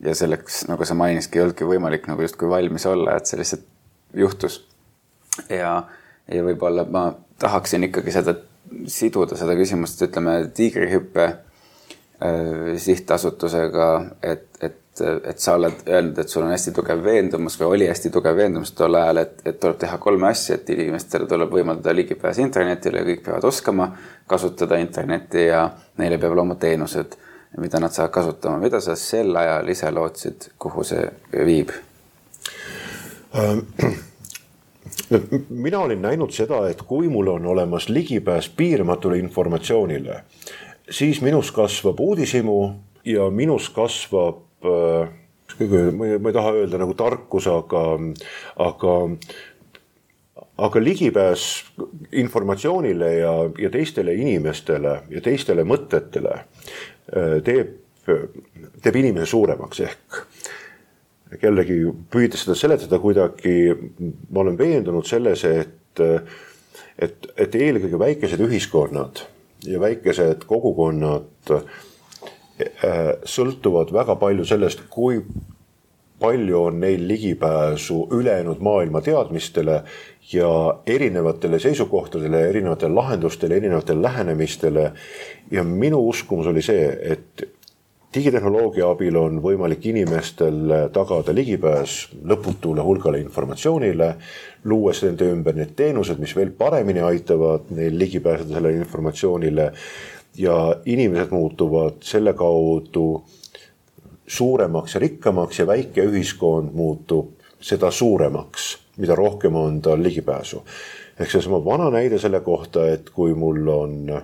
[0.00, 3.66] ja selleks, nagu sa mainisidki, ei olnudki võimalik nagu justkui valmis olla, et see lihtsalt
[4.16, 4.60] juhtus.
[5.48, 5.82] ja,
[6.30, 8.34] ja võib-olla ma tahaksin ikkagi seda
[8.86, 13.88] siduda, seda küsimust, ütleme, tiigrihüppe äh, sihtasutusega,
[14.22, 18.12] et, et, et sa oled öelnud, et sul on hästi tugev veendumus või oli hästi
[18.14, 22.38] tugev veendumus tol ajal, et, et tuleb teha kolme asja, et inimestele tuleb võimaldada ligipääs
[22.44, 23.90] internetile ja kõik peavad oskama
[24.30, 25.64] kasutada internetti ja
[25.98, 27.16] neile peab olema teenused,
[27.58, 28.60] mida nad saavad kasutama.
[28.62, 31.08] mida sa sel ajal ise lootsid, kuhu see
[31.46, 31.74] viib?
[35.48, 40.20] Mina olin näinud seda, et kui mul on olemas ligipääs piiramatule informatsioonile,
[40.90, 42.58] siis minus kasvab uudishimu
[43.04, 45.08] ja minus kasvab äh,
[45.98, 47.84] ma ei, ma ei taha öelda nagu tarkus, aga,
[48.56, 48.96] aga
[50.60, 51.44] aga ligipääs
[52.12, 57.76] informatsioonile ja, ja teistele inimestele ja teistele mõtetele äh, teeb,
[58.82, 60.20] teeb inimese suuremaks ehk
[61.42, 61.78] jällegi
[62.10, 63.54] püüdes seda seletada kuidagi,
[64.30, 66.02] ma olen veendunud selles, et,
[66.98, 69.22] et, et eelkõige väikesed ühiskonnad
[69.68, 71.64] ja väikesed kogukonnad äh,
[73.28, 75.20] sõltuvad väga palju sellest, kui
[76.20, 79.82] palju on neil ligipääsu ülejäänud maailma teadmistele
[80.32, 80.50] ja
[80.86, 84.92] erinevatele seisukohtadele, erinevatele lahendustele, erinevatele lähenemistele.
[85.50, 87.48] ja minu uskumus oli see, et
[88.14, 91.96] digitehnoloogia abil on võimalik inimestel tagada ligipääs
[92.26, 94.14] lõputule hulgale informatsioonile,
[94.64, 99.72] luues nende ümber need teenused, mis veel paremini aitavad neil ligi pääseda sellele informatsioonile.
[100.38, 103.24] ja inimesed muutuvad selle kaudu
[104.26, 110.62] suuremaks ja rikkamaks ja väike ühiskond muutub seda suuremaks mida rohkem on tal ligipääsu.
[111.20, 114.22] ehk seesama vana näide selle kohta, et kui mul on,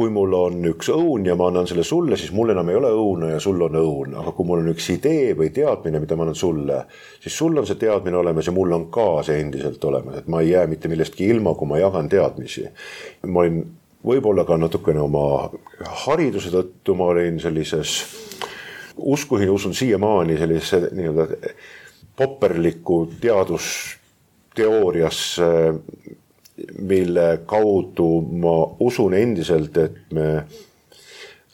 [0.00, 2.88] kui mul on üks õun ja ma annan selle sulle, siis mul enam ei ole
[2.96, 6.24] õuna ja sul on õun, aga kui mul on üks idee või teadmine, mida ma
[6.24, 6.88] annan sulle,
[7.20, 10.40] siis sul on see teadmine olemas ja mul on ka see endiselt olemas, et ma
[10.40, 12.64] ei jää mitte millestki ilma, kui ma jagan teadmisi.
[13.28, 13.60] ma olin
[14.06, 15.50] võib-olla ka natukene oma
[16.06, 17.90] hariduse tõttu, ma olin sellises,
[18.96, 21.28] uskusin, usun siiamaani sellisesse nii-öelda
[22.16, 25.44] popperlikku teadusteooriasse
[26.78, 28.10] mille kaudu
[28.42, 30.30] ma usun endiselt, et me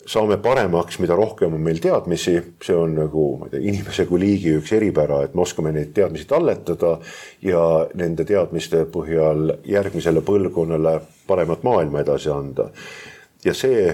[0.06, 4.20] saame paremaks, mida rohkem on meil teadmisi, see on nagu, ma ei tea, inimese kui
[4.22, 6.96] liigi üks eripära, et me oskame neid teadmisi talletada
[7.44, 7.62] ja
[7.98, 12.70] nende teadmiste põhjal järgmisele põlvkonnale paremat maailma edasi anda.
[13.44, 13.90] ja see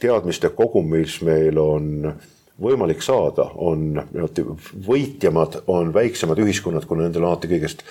[0.00, 2.12] teadmiste kogum, mis meil on
[2.62, 4.00] võimalik saada, on
[4.86, 7.84] võitjamad, on väiksemad ühiskonnad, kuna nendel on alati kõigest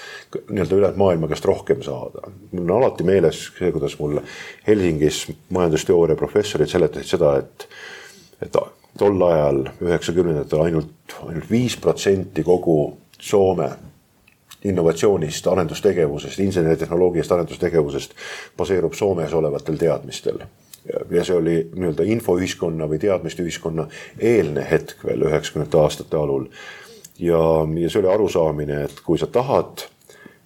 [0.49, 2.27] nii-öelda ülejäänud maailma käest rohkem saada.
[2.51, 4.23] mul on alati meeles see, kuidas mulle
[4.67, 7.67] Helsingis majandusteooria professorid seletasid seda, et,
[8.41, 8.59] et
[8.97, 13.69] tol ajal, üheksakümnendatel ainult, ainult viis protsenti kogu Soome
[14.67, 18.13] innovatsioonist, arendustegevusest, inseneritehnoloogiast, arendustegevusest
[18.57, 20.43] baseerub Soomes olevatel teadmistel
[20.87, 23.87] ja see oli nii-öelda infoühiskonna või teadmiste ühiskonna
[24.19, 26.47] eelne hetk veel üheksakümnendate aastate alul.
[27.19, 27.41] ja,
[27.81, 29.87] ja see oli arusaamine, et kui sa tahad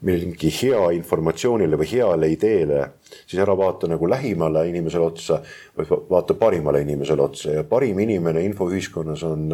[0.01, 2.85] mingi hea informatsioonile või heale ideele,
[3.25, 5.41] siis ära vaata nagu lähimale inimesele otsa,
[5.77, 9.51] vaid vaata parimale inimesele otsa ja parim inimene infoühiskonnas on,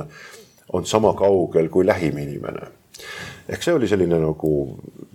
[0.74, 2.72] on sama kaugel kui lähim inimene
[3.48, 4.52] ehk see oli selline nagu,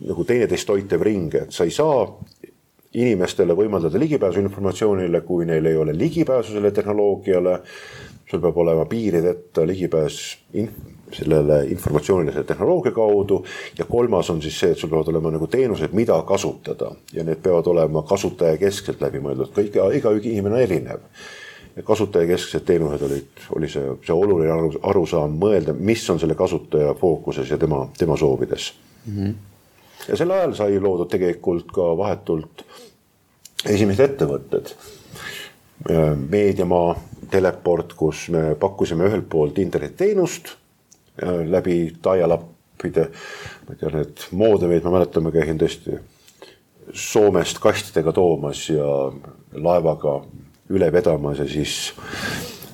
[0.08, 2.06] nagu teineteist toitev ring, et sa ei saa
[2.94, 7.60] inimestele võimaldada ligipääsu informatsioonile, kui neil ei ole ligipääsu sellele tehnoloogiale.
[8.32, 10.72] sul peab olema piirideta ligipääs inf
[11.12, 13.44] sellele informatsioonile selle tehnoloogia kaudu.
[13.78, 17.42] ja kolmas on siis see, et sul peavad olema nagu teenused, mida kasutada ja need
[17.42, 21.00] peavad olema kasutajakeskselt läbimõeldud, kõik, iga inimene on erinev
[21.84, 27.50] kasutajakesksed teenused olid, oli see, see oluline aru, arusaam mõelda, mis on selle kasutaja fookuses
[27.50, 28.72] ja tema, tema soovides
[29.06, 29.16] mm.
[29.16, 29.32] -hmm
[30.08, 32.64] ja sel ajal sai loodud tegelikult ka vahetult
[33.68, 34.74] esimesed ettevõtted.
[36.30, 36.94] meediamaa,
[37.30, 40.52] Teleport, kus me pakkusime ühelt poolt internetiteenust
[41.48, 43.06] läbi dial-up'ide,
[43.66, 45.98] ma ei tea, need moodemeid, ma mäletan, ma käisin tõesti
[46.92, 48.84] Soomest kastidega toomas ja
[49.54, 50.18] laevaga
[50.72, 51.92] üle vedamas ja siis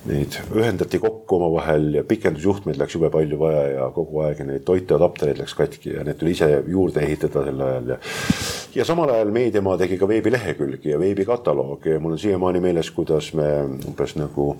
[0.09, 5.41] neid ühendati kokku omavahel ja pikendusjuhtmeid läks jube palju vaja ja kogu aeg neid toiteadaptereid
[5.41, 7.99] läks katki ja need tuli ise juurde ehitada sel ajal ja.
[8.75, 13.33] ja samal ajal Meediamaa tegi ka veebilehekülgi ja veebikataloogi ja mul on siiamaani meeles, kuidas
[13.37, 14.55] me umbes nagu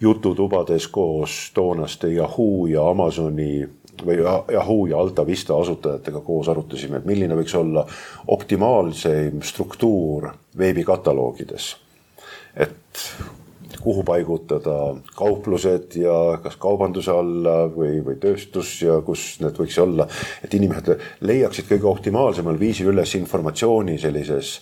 [0.00, 3.68] jututubades koos toonaste Yahoo ja Amazoni
[4.04, 4.18] või
[4.52, 7.86] Yahoo ja Alta Vista asutajatega koos arutasime, et milline võiks olla
[8.26, 11.76] optimaalsem struktuur veebikataloogides.
[12.56, 13.04] et
[13.84, 20.08] kuhu paigutada kauplused ja kas kaubanduse alla või, või tööstus ja kus need võiks olla.
[20.44, 24.58] et inimesed leiaksid kõige optimaalsemal viisil üles informatsiooni sellises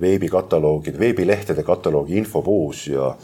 [0.00, 3.14] veebikataloogide, veebilehtede kataloogi infopuus ja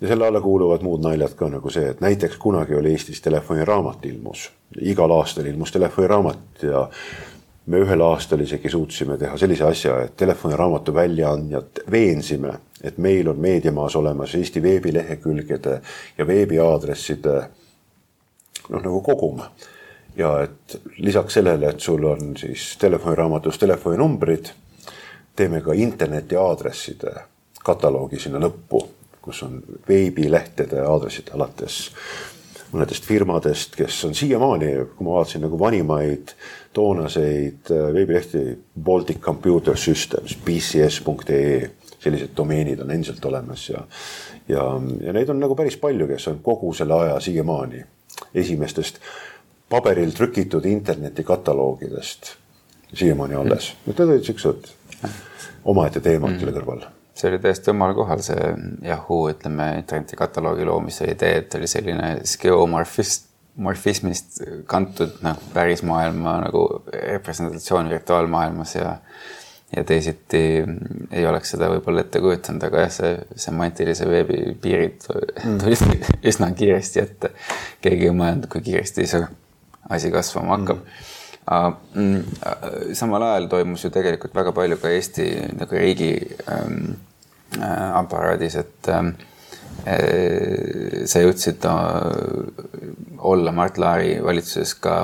[0.00, 4.06] ja selle alla kuuluvad muud naljad ka nagu see, et näiteks kunagi oli Eestis telefoniraamat
[4.08, 4.46] ilmus,
[4.80, 6.86] igal aastal ilmus telefoniraamat ja
[7.66, 13.38] me ühel aastal isegi suutsime teha sellise asja, et telefoniraamatu väljaandjat veensime et meil on
[13.38, 15.80] meediamaas olemas Eesti veebilehekülgede
[16.18, 17.34] ja veebiaadresside
[18.68, 19.42] noh, nagu kogum.
[20.16, 24.50] ja et lisaks sellele, et sul on siis telefoniraamatus telefoninumbrid,
[25.36, 27.14] teeme ka interneti aadresside
[27.64, 28.82] kataloogi sinna lõppu,
[29.22, 31.84] kus on veebilehtede aadressid alates
[32.72, 36.34] mõnedest firmadest, kes on siiamaani, kui ma vaatasin nagu vanimaid
[36.72, 43.82] toonaseid veebilehti, Baltic Computer Systems, bcs.ee sellised domeenid on endiselt olemas ja,
[44.48, 44.62] ja,
[45.04, 47.82] ja neid on nagu päris palju, kes on kogu selle aja siiamaani
[48.34, 49.02] esimestest
[49.70, 52.32] paberil trükitud internetikataloogidest
[52.94, 53.74] siiamaani alles.
[53.86, 54.72] Need olid siuksed
[55.64, 56.40] omaette teemad mm.
[56.40, 56.88] selle kõrval
[57.20, 58.52] see oli täiesti omal kohal, see
[58.86, 63.26] Yahoo, ütleme, internetikataloogi loomise idee, et oli selline geomorfist,
[63.56, 68.96] morfismist kantud noh, pärismaailma nagu representatsioon virtuaalmaailmas ja
[69.76, 70.40] ja teisiti
[71.12, 73.10] ei oleks seda võib-olla ette kujutanud, aga jah, see
[73.44, 75.58] semantilise veebi piirid mm.
[75.62, 76.24] tulid mm.
[76.26, 77.30] üsna kiiresti ette.
[77.84, 79.22] keegi ei mõelnud, kui kiiresti see
[79.90, 82.02] asi kasvama hakkab mm..
[82.02, 85.26] mm samal ajal toimus ju tegelikult väga palju ka Eesti
[85.58, 86.12] nagu riigi
[86.50, 86.96] ähm,
[87.58, 89.14] äh, aparaadis, et ähm,
[89.86, 91.74] äh, sa jõudsid äh,
[93.20, 94.96] olla Mart Laari valitsuses ka,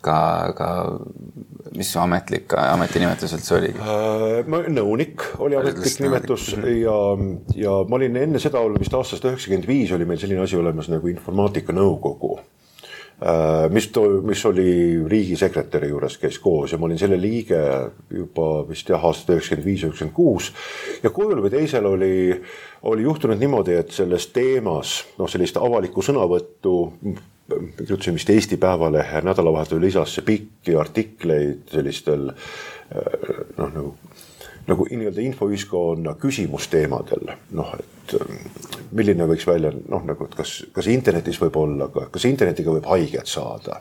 [0.00, 0.18] ka,
[0.56, 0.68] ka
[1.76, 3.80] mis ametlik ametinimetus üldse oligi?
[3.80, 6.96] Äh, nõunik oli ametlik nimetus ja,
[7.56, 11.10] ja ma olin enne seda vist aastast üheksakümmend viis oli meil selline asi olemas nagu
[11.12, 12.38] informaatikanõukogu
[13.20, 13.90] Äh, mis,
[14.22, 14.70] mis oli
[15.08, 17.58] riigisekretäri juures, käis koos ja ma olin selle liige
[18.16, 20.48] juba vist jah, aastast üheksakümmend viis, üheksakümmend kuus.
[21.02, 22.14] ja kujul või teisel oli,
[22.88, 26.74] oli juhtunud niimoodi, et selles teemas noh, sellist avalikku sõnavõttu
[27.76, 33.20] kirjutasin vist Eesti Päevalehe nädalavahetusel lisasse pikki artikleid sellistel äh,
[33.58, 33.94] noh, nagu
[34.70, 38.38] nagu nii-öelda infoühiskonna küsimusteemadel, noh, et ähm,
[38.96, 43.30] milline võiks välja noh, nagu, et kas, kas internetis võib olla, kas internetiga võib haiget
[43.30, 43.80] saada,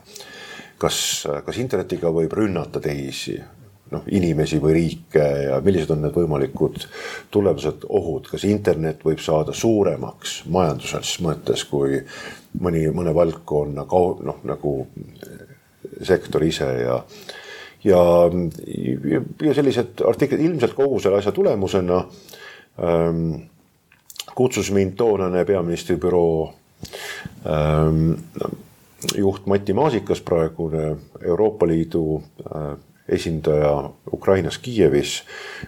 [0.81, 0.99] kas,
[1.45, 3.37] kas internetiga võib rünnata teisi,
[3.93, 6.77] noh, inimesi või riike ja millised on need võimalikud
[7.33, 12.01] tulevased ohud, kas internet võib saada suuremaks majanduses mõttes kui
[12.61, 14.75] mõni, mõne valdkonna noh, nagu
[16.05, 16.97] sektor ise ja ja,
[17.83, 18.01] ja,
[19.41, 22.03] ja sellised artiklid ilmselt kogu selle asja tulemusena
[22.83, 23.23] ähm,
[24.35, 26.53] kutsus mind toonane peaministri büroo
[27.47, 28.13] ähm,
[29.15, 32.75] juht Mati Maasikas, praegune Euroopa Liidu äh,
[33.09, 35.23] esindaja Ukrainas Kiievis,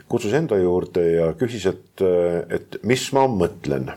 [0.10, 2.04] kutsus enda juurde ja küsis, et,
[2.50, 3.90] et mis ma mõtlen.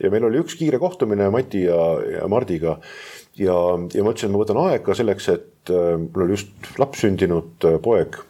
[0.00, 1.80] ja meil oli üks kiire kohtumine Mati ja,
[2.18, 2.78] ja Mardiga
[3.38, 3.56] ja,
[3.94, 7.68] ja ma ütlesin, et ma võtan aega selleks, et äh, mul oli just laps sündinud
[7.68, 8.20] äh, poeg.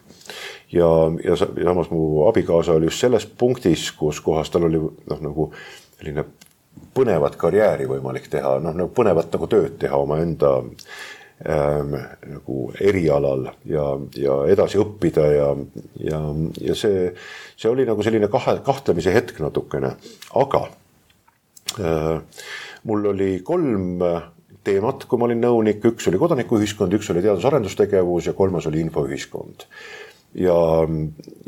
[0.73, 0.87] Ja,
[1.21, 5.51] ja samas mu abikaasa oli just selles punktis, kus kohas tal oli noh, nagu
[5.99, 6.25] selline
[6.93, 10.55] põnevat karjääri võimalik teha, noh nagu põnevat nagu tööd teha omaenda
[11.45, 11.93] ähm,
[12.25, 13.85] nagu erialal ja,
[14.17, 15.49] ja edasi õppida ja,
[16.01, 16.21] ja,
[16.61, 17.11] ja see,
[17.57, 19.93] see oli nagu selline kahe, kahtlemise hetk natukene,
[20.41, 20.63] aga
[21.77, 22.47] äh,
[22.89, 24.01] mul oli kolm
[24.63, 29.67] teemat, kui ma olin nõunik, üks oli kodanikuühiskond, üks oli teadus-arendustegevus ja kolmas oli infoühiskond.
[30.39, 30.57] ja,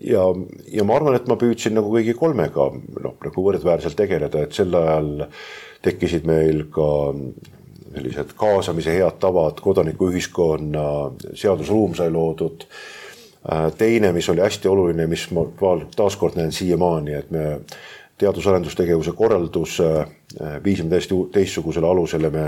[0.04, 0.24] ja,
[0.72, 4.76] ja ma arvan, et ma püüdsin nagu kõigi kolmega noh, nagu võrdväärselt tegeleda, et sel
[4.78, 5.28] ajal
[5.86, 6.90] tekkisid meil ka
[7.96, 10.86] sellised kaasamise head tavad, kodanikuühiskonna
[11.34, 12.68] seadusruum sai loodud.
[13.78, 15.46] teine, mis oli hästi oluline, mis ma
[15.96, 17.46] taaskord näen siiamaani, et me
[18.18, 19.78] teadus-arendustegevuse korraldus
[20.64, 22.46] viisime täiesti teistsugusele alusele, me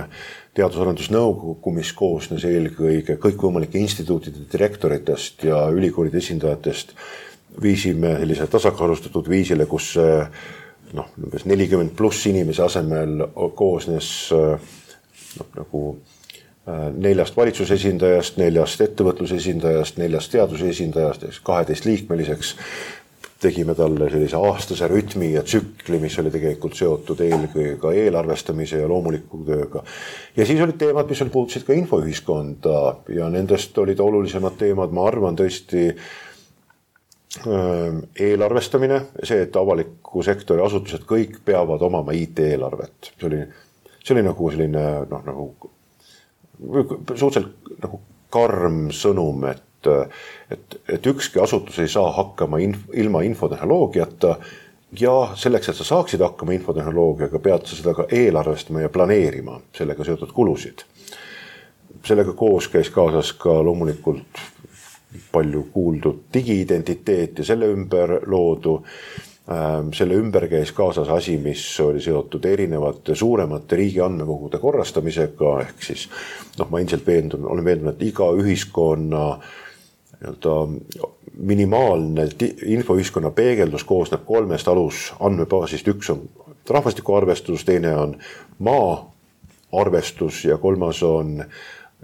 [0.56, 6.96] teadus-arendusnõukogu, mis koosnes eelkõige kõikvõimalike instituutide direktoritest ja ülikoolide esindajatest,
[7.62, 9.96] viisime sellise tasakaalustatud viisile, kus
[10.94, 13.26] noh, umbes nelikümmend pluss inimese asemel
[13.56, 15.84] koosnes noh, nagu
[16.98, 22.56] neljast valitsuse esindajast, neljast ettevõtluse esindajast, neljast teaduse esindajast, kaheteistliikmeliseks
[23.42, 28.88] tegime talle sellise aastase rütmi ja tsükli, mis oli tegelikult seotud eelkõige ka eelarvestamise ja
[28.90, 29.84] loomuliku tööga.
[30.38, 32.80] ja siis olid teemad, mis puudutasid ka infoühiskonda
[33.14, 35.86] ja nendest olid olulisemad teemad, ma arvan tõesti
[37.46, 43.44] ähm, eelarvestamine, see, et avaliku sektori asutused kõik peavad omama IT-eelarvet, see oli,
[44.02, 45.50] see oli nagu selline noh, nagu
[47.14, 48.02] suhteliselt nagu
[48.34, 50.10] karm sõnum, et et,
[50.52, 54.36] et, et ükski asutus ei saa hakkama inf, ilma infotehnoloogiata
[55.00, 60.04] ja selleks, et sa saaksid hakkama infotehnoloogiaga, pead sa seda ka eelarvestama ja planeerima, sellega
[60.04, 60.86] seotud kulusid.
[62.08, 64.40] sellega koos käis kaasas ka loomulikult
[65.32, 68.78] palju kuuldud digiidentiteet ja selle ümber loodu
[69.52, 75.84] ähm, selle ümber käis kaasas asi, mis oli seotud erinevate suuremate riigi andmekogude korrastamisega, ehk
[75.84, 76.08] siis
[76.60, 79.56] noh, ma endiselt veendun, olen veendunud, et iga ühiskonna äh,
[80.22, 80.54] nii-öelda
[81.38, 82.28] minimaalne
[82.66, 86.24] infoühiskonna peegeldus koosneb kolmest alusandmebaasist, üks on
[86.70, 88.18] rahvastikuarvestus, teine on
[88.60, 91.44] maaarvestus ja kolmas on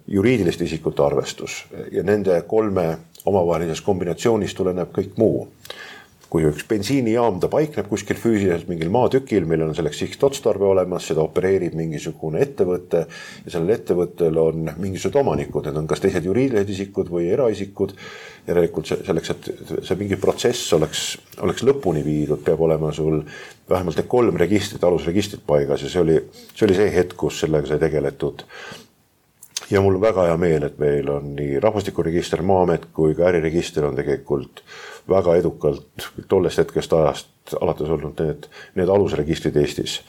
[0.07, 1.65] juriidiliste isikute arvestus.
[1.91, 5.47] Ja nende kolme omavahelisest kombinatsioonist tuleneb kõik muu
[6.33, 11.21] kui üks bensiinijaam, ta paikneb kuskil füüsiliselt mingil maatükil, millel on selleks sihtotstarve olemas, seda
[11.21, 17.11] opereerib mingisugune ettevõte ja sellel ettevõttel on mingisugused omanikud, need on kas teised juriidilised isikud
[17.13, 17.93] või eraisikud.
[18.43, 19.45] järelikult selleks, et
[19.87, 21.03] see mingi protsess oleks,
[21.45, 23.21] oleks lõpuni viidud, peab olema sul
[23.69, 26.17] vähemalt need kolm registrit, alusregistrit paigas ja see oli,
[26.51, 28.43] see oli see hetk, kus sellega sai tegeletud
[29.71, 33.87] ja mul on väga hea meel, et meil on nii rahvastikuregister, Maa-amet kui ka äriregister
[33.87, 34.65] on tegelikult
[35.09, 38.47] väga edukalt tollest hetkest ajast alates olnud need,
[38.77, 39.99] need alusregistrid Eestis.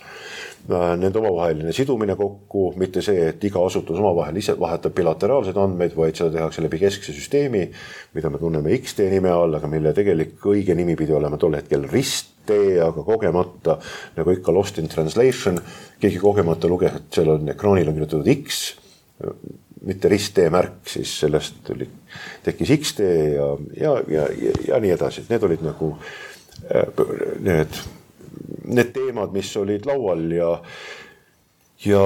[0.64, 6.16] Nende omavaheline sidumine kokku, mitte see, et iga asutus omavahel ise vahetab bilateraalseid andmeid, vaid
[6.16, 7.66] seda tehakse läbi keskse süsteemi,
[8.16, 11.84] mida me tunneme X-tee nime all, aga mille tegelik õige nimi pidi olema tol hetkel
[11.90, 13.76] risttee, aga kogemata
[14.16, 15.60] nagu ikka lost in translation,
[16.00, 18.64] keegi kogemata luges, et seal on ekraanil on kirjutatud X
[19.84, 21.88] mitte risttee märk, siis sellest tuli,
[22.44, 25.94] tekkis X-tee ja, ja, ja, ja, ja nii edasi, et need olid nagu
[27.44, 27.78] need,
[28.64, 30.50] need teemad, mis olid laual ja,
[31.84, 32.04] ja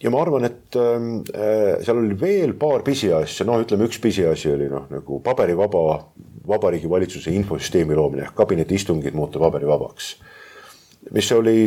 [0.00, 4.68] ja ma arvan, et äh, seal oli veel paar pisiasja, noh, ütleme üks pisiasi oli
[4.72, 5.84] noh, nagu paberivaba
[6.50, 10.14] Vabariigi Valitsuse infosüsteemi loomine ehk kabinetiistungid muuta paberivabaks.
[11.12, 11.58] mis oli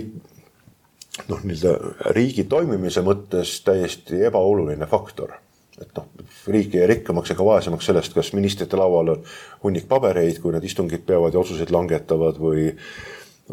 [1.29, 5.39] noh, nii-öelda riigi toimimise mõttes täiesti ebaoluline faktor.
[5.81, 6.05] et noh,
[6.53, 9.23] riik jäi rikkamaks ega vaesemaks sellest, kas ministrite laual on
[9.63, 12.69] hunnik pabereid, kui nad istungid peavad ja otsuseid langetavad või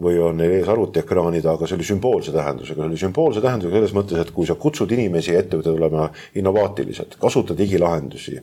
[0.00, 3.94] või on neil ees arvutiekraanid, aga see oli sümboolse tähendusega, see oli sümboolse tähendusega selles
[3.96, 6.06] mõttes, et kui sa kutsud inimesi ja ettevõtted olema
[6.38, 8.38] innovaatilised, kasuta digilahendusi,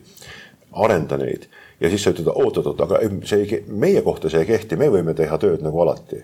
[0.84, 1.48] arenda neid
[1.80, 5.14] ja siis sa ütled, oot-oot-oot, aga see ei, meie kohta see ei kehti, me võime
[5.16, 6.22] teha tööd nagu alati.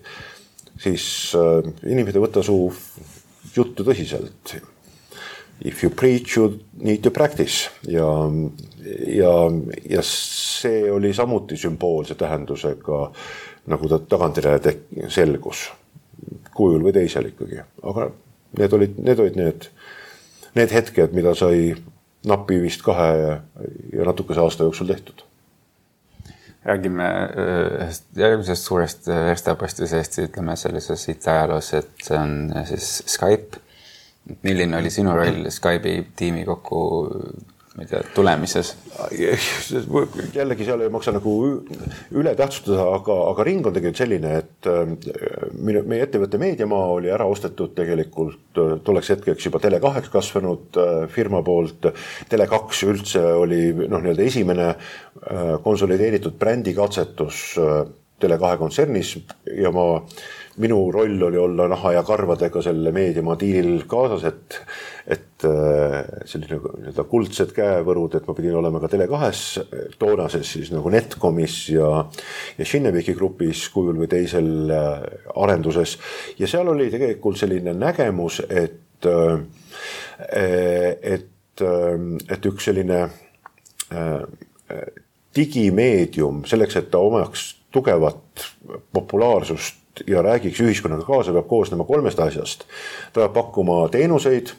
[0.81, 1.07] Siis
[1.39, 2.59] äh, inimesed ei võta su
[3.55, 4.57] juttu tõsiselt.
[5.65, 7.71] If you preach, you need to practice.
[7.87, 8.09] Ja,
[9.07, 9.33] ja,
[9.89, 13.07] ja see oli samuti sümboolse tähendusega
[13.71, 14.75] nagu ta tagantjärele
[15.13, 15.69] selgus,
[16.55, 18.11] kujul või teisel ikkagi, aga
[18.59, 19.69] need olid, need olid need,
[20.59, 21.71] need hetked, mida sai
[22.29, 25.25] napi vist kahe ja natukese aasta jooksul tehtud
[26.65, 32.97] räägime äh, ühest järgmisest suurest äh, verstapostisest, ütleme sellises IT-ajaloos, et see on äh, siis
[33.17, 33.61] Skype.
[34.43, 36.79] milline oli sinu roll Skype'i tiimi kokku
[37.75, 38.75] ma ei tea, tulemises?
[40.39, 41.33] jällegi seal ei maksa nagu
[42.15, 44.69] üle tähtsustada, aga, aga ring on tegelikult selline, et
[45.59, 50.79] minu, meie ettevõtte Meediamaa oli ära ostetud tegelikult tolleks hetkeks juba Tele2-ks kasvanud
[51.15, 51.91] firma poolt.
[52.31, 54.71] Tele2 üldse oli noh, nii-öelda esimene
[55.67, 57.43] konsolideeritud brändikatsetus
[58.23, 59.17] Tele2 kontsernis
[59.51, 60.05] ja ma
[60.63, 64.59] minu roll oli olla naha ja karvadega selle meediamaa diilil kaasas, et,
[65.11, 65.97] et äh,
[66.31, 69.65] selline nii-öelda kuldsed käevõrud, et ma pidin olema ka Tele2-s,
[69.99, 71.91] toonases siis nagu Netcomis ja,
[72.59, 75.99] ja Kinneviki grupis kujul või teisel äh, arenduses.
[76.39, 79.39] ja seal oli tegelikult selline nägemus, et, äh,
[81.15, 81.31] et,
[82.31, 83.05] et üks selline
[85.35, 88.47] digimeedium selleks, et ta omaks tugevat
[88.95, 92.65] populaarsust ja räägiks ühiskonnaga kaasa, peab koosnema kolmest asjast.
[93.13, 94.53] ta peab pakkuma teenuseid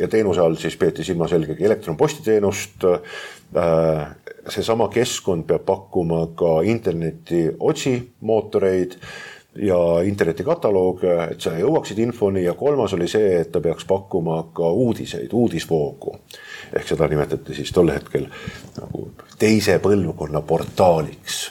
[0.00, 2.84] ja teenuse all siis peeti silmas eelkõige elektronpostiteenust.
[2.84, 4.06] Äh,
[4.48, 8.96] seesama keskkond peab pakkuma ka interneti otsimootoreid
[9.56, 9.78] ja
[10.08, 15.32] internetikataloog, et sa jõuaksid infoni ja kolmas oli see, et ta peaks pakkuma ka uudiseid,
[15.32, 16.16] uudisvoogu.
[16.72, 18.28] ehk seda nimetati siis tol hetkel
[18.78, 21.50] nagu teise põlvkonna portaaliks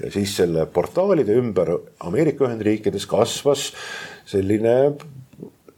[0.00, 1.74] ja siis selle portaalide ümber
[2.06, 3.70] Ameerika Ühendriikides kasvas
[4.28, 4.74] selline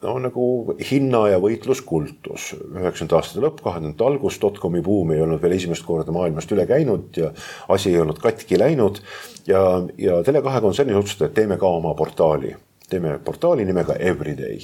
[0.02, 0.46] no nagu
[0.90, 2.52] hinna ja võitluskultus.
[2.58, 6.66] üheksakümnendate aastate lõpp, kahe tuhandete algus, dotcomi buum ei olnud veel esimest korda maailmast üle
[6.66, 7.30] käinud ja
[7.68, 9.00] asi ei olnud katki läinud.
[9.46, 9.62] ja,
[9.98, 12.54] ja Tele2 kontsernis otsustati, et teeme ka oma portaali,
[12.90, 14.58] teeme portaali nimega Everyday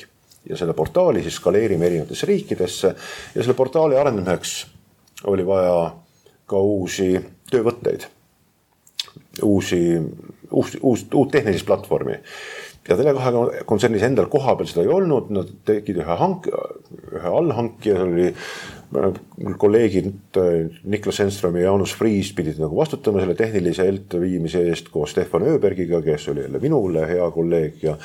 [0.48, 2.94] ja selle portaali siis skaleerime erinevatesse riikidesse
[3.34, 4.58] ja selle portaali arendamiseks
[5.26, 5.94] oli vaja
[6.46, 7.14] ka uusi
[7.50, 8.08] töövõtteid
[9.42, 9.82] uusi,
[10.50, 12.18] uus, uus, uut tehnilist platvormi.
[12.88, 16.48] ja Tele2 kontsernis endal kohapeal seda ei olnud, nad tegid ühe hank-,
[17.12, 18.28] ühe allhankija, see oli
[18.88, 20.38] mul kolleegid
[20.88, 26.00] Niklas Enström ja Jaanus Friis pidid nagu vastutama selle tehnilise elluviimise eest koos Stefan Öbergiga,
[26.02, 27.98] kes oli jälle minule hea kolleeg ja.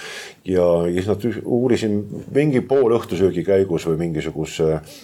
[0.44, 2.02] ja, siis nad uurisin
[2.36, 4.98] mingi poolõhtusöögi käigus või mingisuguse äh,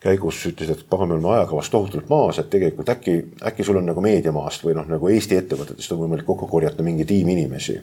[0.00, 3.16] käigus ütlesid, et pagan, me oleme ajakavast tohutult maas, et tegelikult äkki,
[3.50, 7.06] äkki sul on nagu meediamaast või noh, nagu Eesti ettevõtetest on võimalik kokku korjata mingi
[7.08, 7.80] tiim inimesi.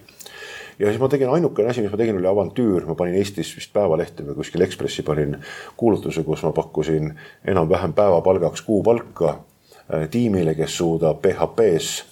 [0.80, 3.74] ja siis ma tegin, ainukene asi, mis ma tegin, oli avantüür, ma panin Eestis vist
[3.74, 5.38] Päevalehte või kuskil Ekspressi panin
[5.78, 7.14] kuulutuse, kus ma pakkusin
[7.46, 12.04] enam-vähem päevapalgaks kuupalka äh, tiimile, kes suudab PHP-s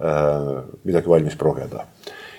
[0.00, 1.86] äh, midagi valmis progeda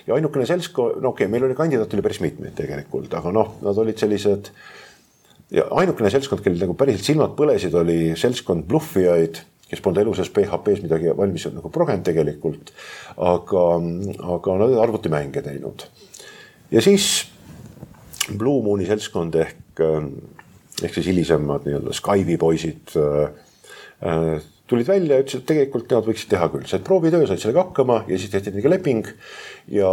[0.07, 3.55] ja ainukene seltskond, no okei okay,, meil oli kandidaate oli päris mitmeid tegelikult, aga noh,
[3.65, 4.51] nad olid sellised
[5.53, 10.31] ja ainukene seltskond, kellel nagu päriselt silmad põlesid, oli seltskond bluffijaid, kes polnud elu sees
[10.35, 12.71] PHP-s midagi valmis nagu progenud tegelikult.
[13.17, 13.63] aga,
[14.35, 15.87] aga nad arvutimänge teinud.
[16.71, 17.27] ja siis
[18.37, 19.81] Blue Mooni seltskond ehk,
[20.83, 26.29] ehk siis hilisemad nii-öelda Skype'i poisid äh, tulid välja ja ütlesid, et tegelikult nemad võiksid
[26.31, 29.07] teha küll, said proovitöö, said sellega hakkama ja siis tehti nendega leping.
[29.71, 29.89] ja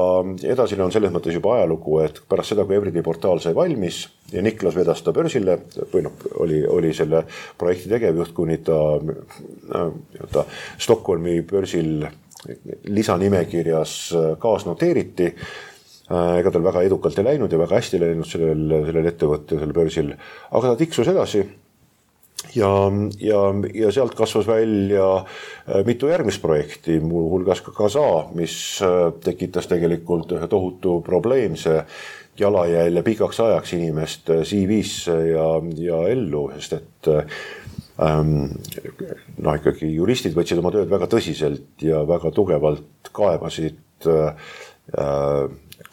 [0.51, 4.43] edasine on selles mõttes juba ajalugu, et pärast seda, kui Everyday portaal sai valmis ja
[4.43, 5.59] Niklas vedas ta börsile
[5.93, 7.25] või noh, oli, oli selle
[7.59, 10.47] projekti tegevjuht, kuni ta nii-öelda
[10.79, 12.07] Stockholmi börsil
[12.85, 13.95] lisanimekirjas
[14.39, 15.31] kaasnoteeriti.
[16.13, 20.11] Ega tal väga edukalt ei läinud ja väga hästi läinud sellel, sellel ettevõttel, sellel börsil,
[20.51, 21.47] aga ta tiksus edasi
[22.55, 22.71] ja,
[23.21, 23.41] ja,
[23.75, 30.33] ja sealt kasvas välja äh, mitu järgmist projekti, muuhulgas ka Kasa, mis äh, tekitas tegelikult
[30.37, 31.83] ühe tohutu probleemse
[32.39, 37.11] jalajälje pikaks ajaks inimeste CV-sse ja, ja ellu, sest et
[38.03, 38.33] ähm,
[39.39, 44.57] noh, ikkagi juristid võtsid oma tööd väga tõsiselt ja väga tugevalt kaebasid äh,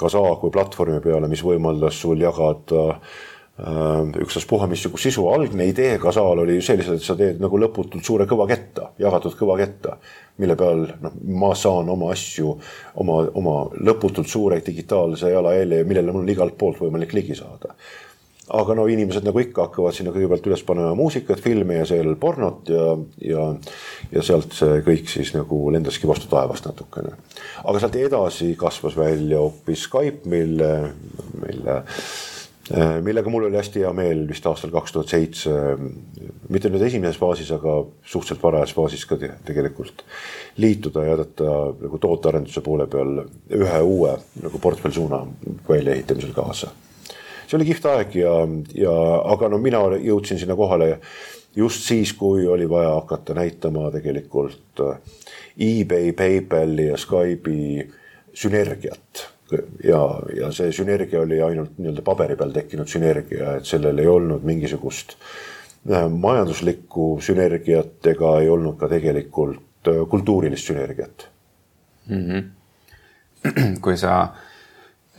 [0.01, 3.30] Kasa kui platvormi peale, mis võimaldas sul jagada äh, Äh,
[3.61, 8.25] ükstaspuha missugust sisu, algne idee Kasal oli ju sellised, et sa teed nagu lõputult suure
[8.29, 9.97] kõva ketta, jagatud kõva ketta,
[10.41, 12.55] mille peal noh, ma saan oma asju,
[13.03, 17.75] oma, oma lõputult suure digitaalse jalajälje, millele mul on igalt poolt võimalik ligi saada.
[18.51, 22.67] aga no inimesed nagu ikka hakkavad sinna kõigepealt üles panema muusikat, filme ja seejärel pornot
[22.67, 23.45] ja, ja,
[24.11, 27.13] ja sealt see kõik siis nagu lendaski vastu taevast natukene.
[27.63, 30.73] aga sealt edasi kasvas välja hoopis Skype, mille,
[31.45, 32.30] mille Äh,
[33.01, 35.53] millega mul oli hästi hea meel vist aastal kaks tuhat seitse,
[36.53, 40.03] mitte nüüd esimeses faasis, aga suhteliselt varajas faasis ka tegelikult
[40.61, 43.23] liituda ja aidata nagu tootearenduse poole peal
[43.57, 45.23] ühe uue nagu portfellsuuna
[45.67, 46.71] väljaehitamisel kaasa.
[47.47, 48.35] see oli kihvt aeg ja,
[48.77, 48.95] ja
[49.33, 50.99] aga no mina jõudsin sinna kohale
[51.55, 54.85] just siis, kui oli vaja hakata näitama tegelikult
[55.59, 57.89] eBay, PayPali ja Skype'i
[58.33, 59.27] sünergiat
[59.83, 60.01] ja,
[60.37, 65.15] ja see sünergia oli ainult nii-öelda paberi peal tekkinud sünergia, et sellel ei olnud mingisugust
[65.89, 71.27] äh, majanduslikku sünergiat ega ei olnud ka tegelikult äh, kultuurilist sünergiat
[72.07, 72.23] mm.
[72.27, 72.43] -hmm.
[73.83, 74.21] kui sa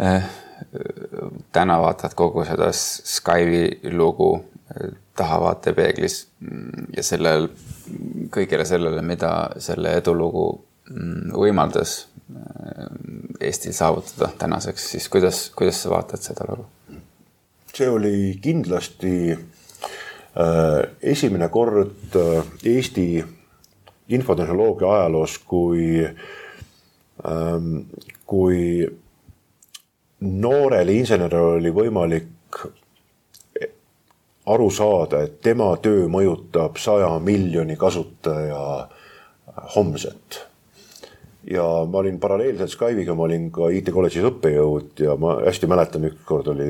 [0.01, 0.31] äh,
[1.53, 7.49] täna vaatad kogu seda Skype'i lugu äh, tahavaatepeeglis mm, ja sellel,
[8.33, 10.47] kõigele sellele, mida selle edulugu
[11.33, 12.07] võimaldas
[13.43, 16.69] Eestil saavutada tänaseks, siis kuidas, kuidas sa vaatad seda lugu?
[17.73, 23.25] see oli kindlasti äh, esimene kord äh, Eesti
[24.13, 27.79] infotehnoloogia ajaloos, kui ähm,,
[28.27, 28.87] kui
[30.21, 32.61] noorel inseneril oli võimalik
[34.47, 38.89] aru saada, et tema töö mõjutab saja miljoni kasutaja
[39.77, 40.52] homset
[41.51, 46.07] ja ma olin paralleelselt Skype'iga, ma olin ka IT kolledžis õppejõud ja ma hästi mäletan,
[46.11, 46.69] ükskord oli,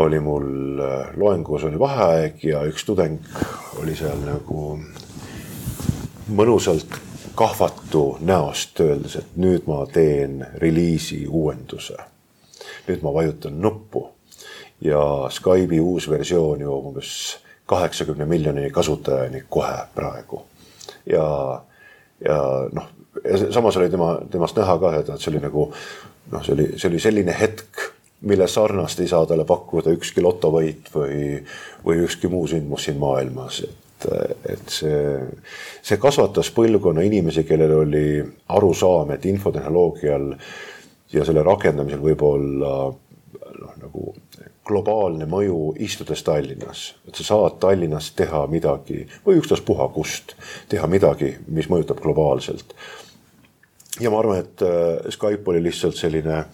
[0.00, 3.20] oli mul äh, loengus oli vaheaeg ja üks tudeng
[3.80, 4.76] oli seal nagu
[6.30, 6.98] mõnusalt
[7.34, 11.96] kahvatu näost, öeldes, et nüüd ma teen reliisi uuenduse.
[12.88, 14.08] nüüd ma vajutan nuppu
[14.84, 15.00] ja
[15.30, 17.38] Skype'i uus versioon jõuab umbes
[17.70, 20.42] kaheksakümne miljoni kasutajani kohe praegu.
[21.06, 21.62] ja,
[22.20, 22.40] ja
[22.72, 25.66] noh ja samas oli tema, temast näha ka, et see oli nagu
[26.32, 27.86] noh, see oli, see oli selline hetk,
[28.30, 31.38] mille sarnast ei saa talle pakkuda ükski lotovõit või,
[31.86, 34.08] või ükski muu sündmus siin maailmas, et,
[34.54, 35.04] et see,
[35.82, 38.06] see kasvatas põlvkonna inimesi, kellel oli
[38.56, 40.34] arusaam, et infotehnoloogial
[41.12, 44.12] ja selle rakendamisel võib olla noh, nagu
[44.70, 50.36] globaalne mõju istudes Tallinnas, et sa saad Tallinnas teha midagi või ükstaspuha kust
[50.70, 52.76] teha midagi, mis mõjutab globaalselt
[54.00, 56.44] ja ma arvan, et äh, Skype oli lihtsalt selline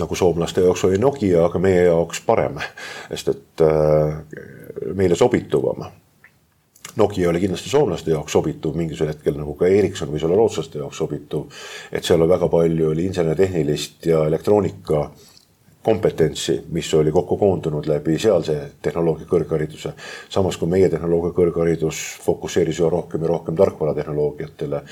[0.00, 2.58] nagu soomlaste jaoks oli Nokia, aga meie jaoks parem,
[3.10, 4.16] sest et äh,
[4.94, 5.84] meile sobituvam.
[6.94, 11.00] Nokia oli kindlasti soomlaste jaoks sobituv mingisugusel hetkel nagu ka Ericsson võis olla rootslaste jaoks
[11.02, 11.48] sobituv.
[11.90, 15.08] et seal väga palju oli insener-tehnilist ja elektroonika
[15.84, 19.92] kompetentsi, mis oli kokku koondunud läbi sealse tehnoloogia kõrghariduse.
[20.28, 24.82] samas kui meie tehnoloogia kõrgharidus fokusseeris ju rohkem ja rohkem tarkvaratehnoloogiatele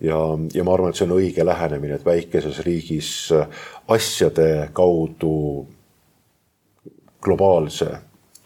[0.00, 0.18] ja,
[0.54, 3.12] ja ma arvan, et see on õige lähenemine, et väikeses riigis
[3.88, 5.66] asjade kaudu
[7.24, 7.88] globaalse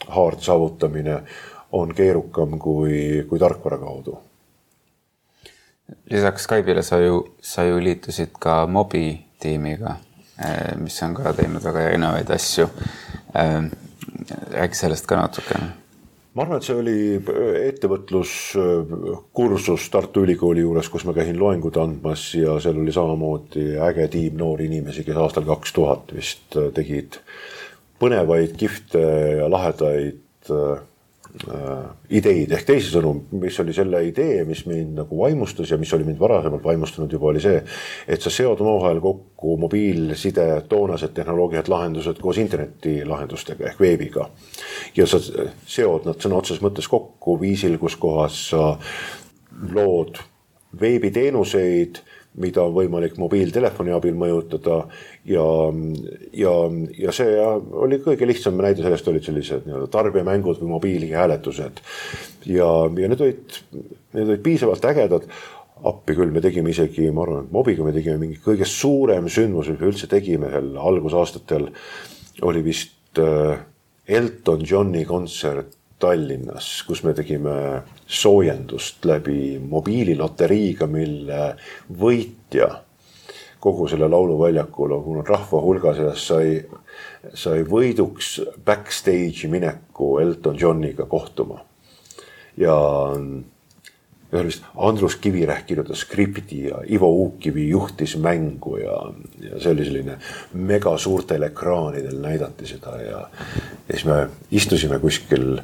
[0.08, 1.18] haarde saavutamine
[1.72, 4.18] on keerukam kui, kui tarkvara kaudu.
[6.10, 9.96] lisaks Skype'ile sa ju, sa ju liitusid ka Mobi tiimiga,
[10.80, 12.66] mis on ka teinud väga erinevaid asju.
[13.34, 13.62] Eh,
[14.52, 15.68] räägi sellest ka natukene
[16.32, 17.22] ma arvan, et see oli äh,
[17.68, 24.34] ettevõtluskursus Tartu Ülikooli juures, kus ma käisin loengut andmas ja seal oli samamoodi äge tiim
[24.40, 27.10] noori inimesi, kes aastal kaks tuhat vist äh, tegid
[28.00, 29.02] põnevaid, kihvte
[29.42, 30.20] ja lahedaid
[30.50, 30.80] äh, Äh,
[32.12, 36.20] ideid ehk teisisõnu, mis oli selle idee, mis mind nagu vaimustas ja mis oli mind
[36.20, 37.62] varasemalt vaimustanud juba, oli see,
[38.04, 44.28] et sa seod omavahel kokku mobiilside toonased tehnoloogiad, lahendused koos internetilahendustega ehk veebiga.
[44.96, 48.76] ja sa seod nad sõna otseses mõttes kokku viisil, kus kohas sa
[49.72, 50.20] lood
[50.80, 52.02] veebiteenuseid,
[52.44, 54.82] mida on võimalik mobiiltelefoni abil mõjutada
[55.28, 55.46] ja,
[56.34, 56.52] ja,
[56.98, 57.38] ja see
[57.84, 61.82] oli kõige lihtsam näide sellest olid sellised nii-öelda tarbijamängud või mobiilihääletused.
[62.50, 63.58] ja, ja need olid,
[64.16, 65.28] need olid piisavalt ägedad
[65.88, 69.70] appi küll, me tegime isegi, ma arvan, et Mobiga me tegime mingi kõige suurem sündmus,
[69.72, 71.68] mis me üldse tegime seal algusaastatel,
[72.46, 73.62] oli vist äh,
[74.06, 77.54] Elton Johni kontsert Tallinnas, kus me tegime
[78.10, 81.52] soojendust läbi mobiililoteriiga, mille
[81.98, 82.72] võitja
[83.62, 86.56] kogu selle lauluväljakul on kuulnud rahva hulga seas sai,
[87.34, 88.34] sai võiduks
[88.66, 91.60] backstage'i mineku Elton Johniga kohtuma.
[92.56, 92.74] ja
[94.32, 98.98] ühel vist Andrus Kivirähk kirjutas skripti ja Ivo Uukkivi juhtis mängu ja,
[99.44, 100.18] ja see oli selline
[100.52, 103.24] mega suurtel ekraanidel näidati seda ja,
[103.88, 104.18] ja siis me
[104.50, 105.60] istusime kuskil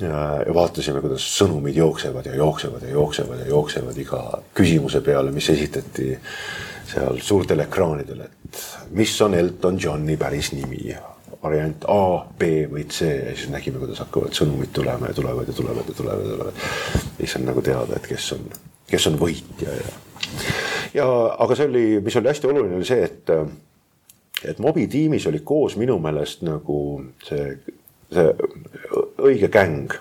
[0.00, 0.18] ja,
[0.54, 4.22] vaatasime, kuidas sõnumid jooksevad ja jooksevad ja jooksevad ja jooksevad iga
[4.56, 6.12] küsimuse peale, mis esitati
[6.90, 8.62] seal suurtel ekraanidel, et
[8.98, 10.94] mis on Elton Johni päris nimi
[11.44, 15.56] variant A, B või C ja siis nägime, kuidas hakkavad sõnumid tulema ja tulevad ja
[15.56, 16.62] tulevad ja tulevad ja tulevad.
[17.18, 18.46] siis on nagu teada, et kes on,
[18.90, 19.92] kes on võitja ja,
[20.94, 21.06] ja
[21.44, 23.34] aga see oli, mis oli hästi oluline, oli see, et,
[24.44, 26.78] et Mobi tiimis oli koos minu meelest nagu
[27.28, 27.58] see,
[28.12, 28.34] see
[29.24, 29.94] õige gäng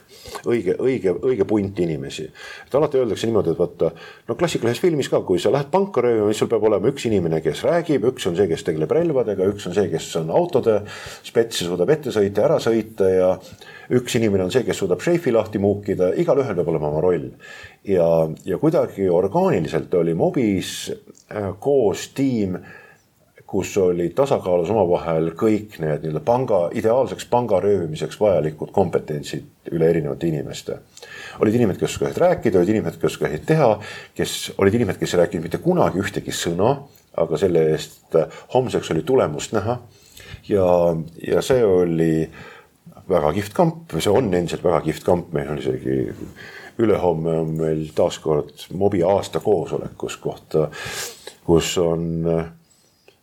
[0.48, 2.26] õige, õige, õige punt inimesi.
[2.66, 3.92] et alati öeldakse niimoodi, et vaata,
[4.28, 7.42] no klassikalises filmis ka, kui sa lähed panka röövima, siis sul peab olema üks inimene,
[7.44, 10.80] kes räägib, üks on see, kes tegeleb relvadega, üks on see, kes on autode
[11.24, 13.32] spets ja suudab ette sõita, ära sõita ja
[13.94, 17.30] üks inimene on see, kes suudab šeifi lahti muukida, igalühel peab olema oma roll.
[17.88, 18.08] ja,
[18.46, 22.58] ja kuidagi orgaaniliselt oli Mobis äh, koos tiim
[23.54, 30.26] kus oli tasakaalus omavahel kõik need nii-öelda panga, ideaalseks panga röövimiseks vajalikud kompetentsid üle erinevate
[30.32, 30.80] inimeste.
[31.40, 33.68] olid inimesed, kes oskasid rääkida, olid inimesed, kes oskasid teha,
[34.18, 36.72] kes olid inimesed, kes ei rääkinud mitte kunagi ühtegi sõna,
[37.14, 38.18] aga selle eest
[38.56, 39.78] homseks oli tulemust näha.
[40.50, 40.66] ja,
[41.28, 42.26] ja see oli
[43.10, 46.00] väga kihvt kamp, see on endiselt väga kihvt kamp, meil on isegi
[46.82, 50.66] ülehomme on meil taaskord mobi aasta koosolek, kus kohta,
[51.46, 52.26] kus on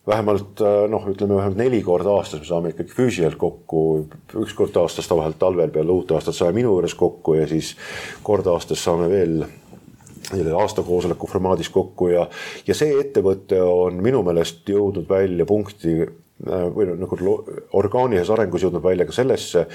[0.06, 3.82] vähemalt äh, noh, ütleme vähemalt neli korda aastas me saame ikkagi füüsiliselt kokku,
[4.42, 7.74] üks kord aastas tavaliselt talvel peale uut aastat saame minu juures kokku ja siis
[8.26, 9.44] kord aastas saame veel
[10.56, 12.26] aasta koosoleku formaadis kokku ja,
[12.66, 17.20] ja see ettevõte on minu meelest jõudnud välja punkti äh, või nagu
[17.82, 19.66] orgaanilises arengus jõudnud välja ka sellesse,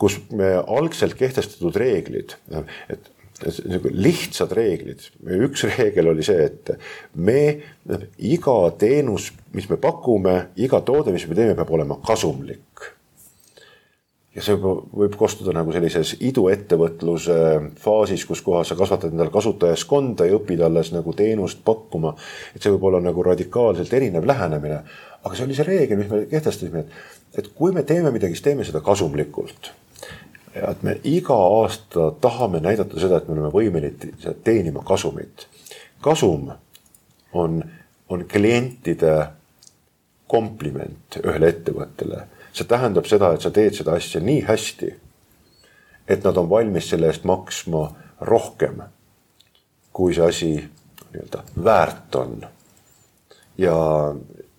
[0.00, 2.38] kus me algselt kehtestatud reeglid,
[2.88, 3.12] et
[3.44, 5.02] lihtsad reeglid.
[5.46, 6.72] üks reegel oli see, et
[7.14, 7.40] me,
[8.18, 12.92] iga teenus, mis me pakume, iga toode, mis me teeme, peab olema kasumlik.
[14.36, 17.36] ja see võib kostuda nagu sellises iduettevõtluse
[17.80, 22.14] faasis, kus kohas sa kasvatad endale kasutajaskonda ja õpid alles nagu teenust pakkuma.
[22.54, 24.82] et see võib olla nagu radikaalselt erinev lähenemine.
[25.22, 28.48] aga see oli see reegel, mis me kehtestasime, et, et kui me teeme midagi, siis
[28.48, 29.72] teeme seda kasumlikult
[30.56, 35.46] ja et me iga aasta tahame näidata seda, et me oleme võimelised teenima kasumit.
[36.00, 36.50] kasum
[37.32, 37.62] on,
[38.08, 39.26] on klientide
[40.26, 42.26] kompliment ühele ettevõttele.
[42.52, 44.94] see tähendab seda, et sa teed seda asja nii hästi,
[46.08, 47.90] et nad on valmis selle eest maksma
[48.20, 48.80] rohkem,
[49.92, 52.46] kui see asi nii-öelda väärt on.
[53.58, 53.76] ja,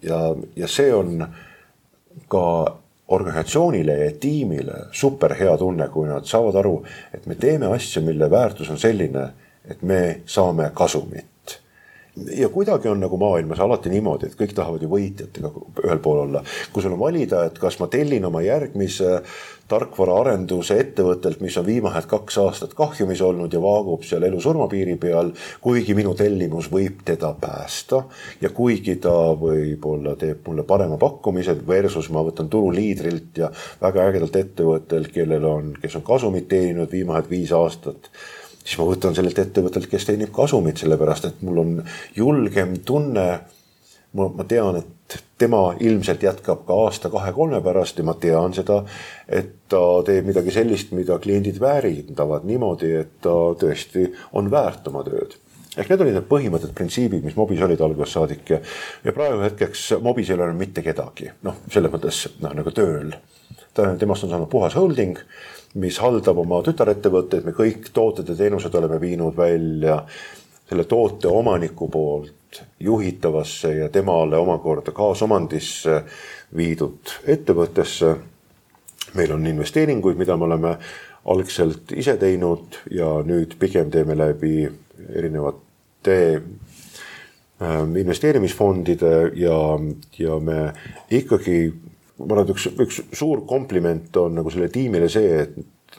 [0.02, 1.26] ja, ja see on
[2.28, 2.44] ka
[3.08, 6.76] organisatsioonile ja tiimile super hea tunne, kui nad saavad aru,
[7.14, 9.30] et me teeme asja, mille väärtus on selline,
[9.68, 11.26] et me saame kasumit.
[12.38, 15.52] ja kuidagi on nagu maailmas alati niimoodi, et kõik tahavad ju võitjatega
[15.86, 16.44] ühel pool olla.
[16.74, 19.22] kui sul on valida, et kas ma tellin oma järgmise
[19.68, 25.34] tarkvaraarenduse ettevõttelt, mis on viimased kaks aastat kahjumis olnud ja vaagub seal elu-surma piiri peal,
[25.64, 28.04] kuigi minu tellimus võib teda päästa
[28.42, 33.52] ja kuigi ta võib-olla teeb mulle parema pakkumise versus ma võtan turuliidrilt ja
[33.82, 38.12] väga ägedalt ettevõttelt, kellel on, kes on kasumit teeninud viimased viis aastat
[38.68, 41.78] siis ma võtan sellelt ettevõttelt, kes teenib kasumit, sellepärast et mul on
[42.16, 43.28] julgem tunne.
[44.18, 44.97] Ma, ma tean, et
[45.38, 48.82] tema ilmselt jätkab ka aasta-kahe-kolme pärast ja ma tean seda,
[49.28, 54.08] et ta teeb midagi sellist, mida kliendid väärindavad niimoodi, et ta tõesti
[54.40, 55.38] on väärt oma tööd.
[55.78, 58.58] Ehk need olid need põhimõtted, printsiibid, mis Mobis olid algusest saadik ja,
[59.06, 63.14] ja praegu hetkeks Mobis ei ole enam mitte kedagi, noh, selles mõttes noh, nagu tööl.
[63.78, 65.20] ta, temast on saanud puhas holding,
[65.78, 70.02] mis haldab oma tütarettevõtteid, me kõik tooted ja teenused oleme viinud välja
[70.68, 72.37] selle toote omaniku poolt
[72.80, 76.02] juhitavasse ja temale omakorda kaasomandisse
[76.56, 78.16] viidud ettevõttesse.
[79.14, 80.78] meil on investeeringuid, mida me oleme
[81.26, 84.68] algselt ise teinud ja nüüd pigem teeme läbi
[85.16, 86.42] erinevate
[87.98, 89.58] investeerimisfondide ja,
[90.20, 90.60] ja me
[91.10, 91.72] ikkagi,
[92.20, 95.98] ma arvan, et üks, üks suur kompliment on nagu sellele tiimile see, et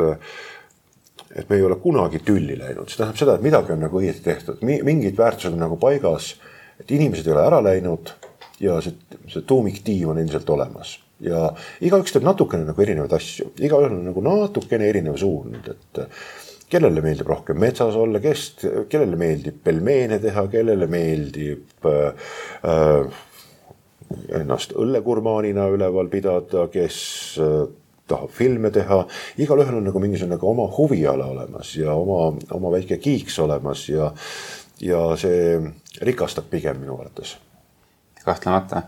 [1.34, 4.24] et me ei ole kunagi tülli läinud, see tähendab seda, et midagi on nagu õieti
[4.24, 6.32] tehtud, mingid väärtused on nagu paigas,
[6.80, 8.14] et inimesed ei ole ära läinud
[8.62, 8.96] ja see,
[9.30, 10.96] see tuumiktiim on endiselt olemas.
[11.22, 11.48] Ja
[11.82, 16.04] igaüks teeb natukene nagu erinevaid asju, igaühel on nagu natukene erinev suund, et
[16.70, 18.44] kellele meeldib rohkem metsas olla, kes,
[18.90, 22.28] kellele meeldib pelmeene teha, kellele meeldib äh,
[22.62, 23.24] äh
[24.32, 27.00] ennast õllekurmaanina üleval pidada, kes
[27.44, 27.66] äh,
[28.08, 29.02] tahab filme teha,
[29.40, 34.12] igalühel on nagu mingisugune nagu oma huviala olemas ja oma, oma väike kiiks olemas ja,
[34.80, 35.58] ja see
[36.04, 37.36] rikastab pigem minu arvates.
[38.24, 38.82] kahtlemata.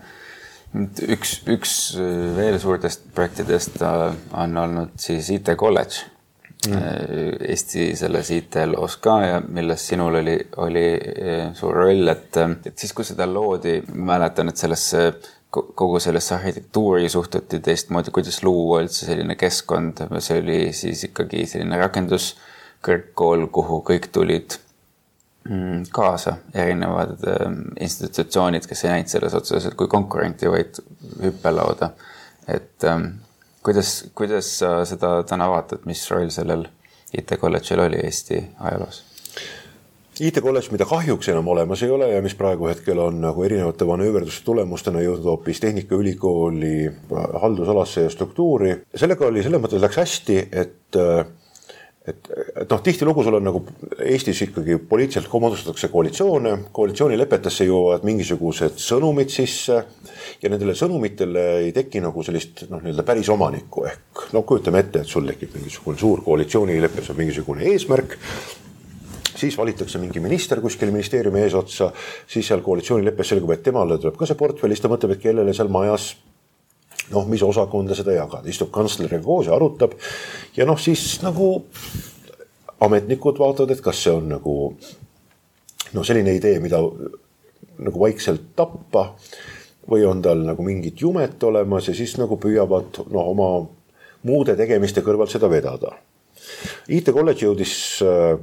[1.11, 1.71] Üks, üks
[2.37, 6.05] veel suurtest projektidest äh, on olnud siis IT kolledž
[6.67, 6.77] mm..
[6.77, 12.77] Äh, Eesti selles IT-loos ka ja milles sinul oli, oli äh, suur roll, et, et
[12.77, 15.03] siis, kui seda loodi, mäletan, et sellesse
[15.51, 21.79] kogu sellesse arhitektuuri suhtuti teistmoodi, kuidas luua üldse selline keskkond, see oli siis ikkagi selline
[21.81, 24.55] rakenduskõrgkool, kuhu kõik tulid
[25.49, 30.79] mm, kaasa, erinevad ähm, institutsioonid, kes ei näinud selles otseselt kui konkurenti, vaid
[31.23, 31.91] hüppelauda.
[32.47, 33.07] et ähm,
[33.63, 36.67] kuidas, kuidas sa seda täna vaatad, mis roll sellel
[37.17, 39.10] IT kolledžil oli Eesti ajaloos?
[40.21, 44.45] IT-kolledž, mida kahjuks enam olemas ei ole ja mis praegu hetkel on nagu erinevate manööverduste
[44.45, 46.75] tulemustena jõudnud hoopis Tehnikaülikooli
[47.41, 48.75] haldusalasse ja struktuuri.
[48.95, 50.99] sellega oli selles mõttes läks hästi, et
[52.07, 53.59] et, et noh, tihtilugu sul on nagu
[54.01, 59.77] Eestis ikkagi poliitiliselt moodustatakse koalitsioone, koalitsioonilepetesse jõuavad mingisugused sõnumid sisse
[60.41, 65.03] ja nendele sõnumitele ei teki nagu sellist noh, nii-öelda päris omanikku ehk no kujutame ette,
[65.03, 68.17] et sul tekib mingisugune suur koalitsioonilepe, see on mingisugune eesmärk
[69.41, 71.91] siis valitakse mingi minister kuskil ministeeriumi eesotsa,
[72.29, 75.55] siis seal koalitsioonileppes selgub, et temale tuleb ka see portfell, siis ta mõtleb, et kellele
[75.57, 76.11] seal majas
[77.11, 79.97] noh, mis osakonda seda jagada, istub kantsleriga koos ja arutab.
[80.57, 81.53] ja noh, siis nagu
[82.81, 84.55] ametnikud vaatavad, et kas see on nagu
[85.93, 86.81] noh, selline idee, mida
[87.81, 89.11] nagu vaikselt tappa
[89.91, 93.51] või on tal nagu mingit jumet olemas ja siis nagu püüavad noh, oma
[94.27, 95.95] muude tegemiste kõrvalt seda vedada.
[96.91, 97.73] IT kolledž jõudis
[98.05, 98.37] äh,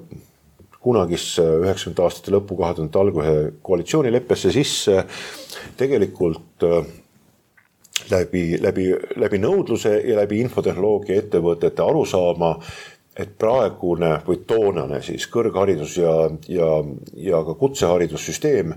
[0.85, 3.35] kunagisse üheksakümnendate aastate lõpu, kahe tuhandete alguse
[3.67, 5.03] koalitsioonileppesse sisse
[5.79, 6.87] tegelikult äh,
[8.11, 12.55] läbi, läbi, läbi nõudluse ja läbi infotehnoloogia ettevõtete arusaama,
[13.19, 16.15] et praegune või toonane siis kõrgharidus ja,
[16.47, 16.69] ja,
[17.19, 18.77] ja ka kutseharidussüsteem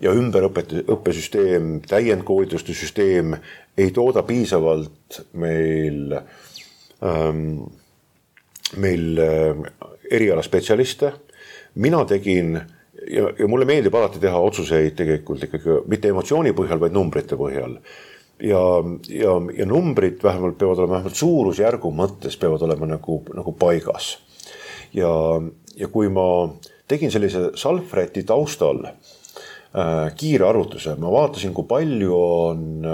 [0.00, 3.36] ja ümberõpet-, õppesüsteem, täiendkoolituste süsteem
[3.76, 6.16] ei tooda piisavalt meil
[7.04, 7.60] ähm,
[8.80, 9.60] meil äh,
[10.10, 11.12] erialaspetsialiste
[11.74, 12.54] mina tegin
[13.10, 17.78] ja, ja mulle meeldib alati teha otsuseid tegelikult ikkagi mitte emotsiooni põhjal, vaid numbrite põhjal.
[18.42, 18.62] ja,
[19.08, 24.16] ja, ja numbrid vähemalt peavad olema vähemalt suurusjärgu mõttes peavad olema nagu, nagu paigas.
[24.92, 25.10] ja,
[25.76, 26.48] ja kui ma
[26.88, 32.90] tegin sellise Salfreti taustal äh, kiire arvutuse, ma vaatasin, kui palju on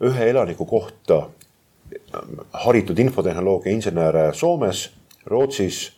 [0.00, 1.26] ühe elaniku kohta
[2.64, 4.88] haritud infotehnoloogia insenere Soomes,
[5.26, 5.90] Rootsis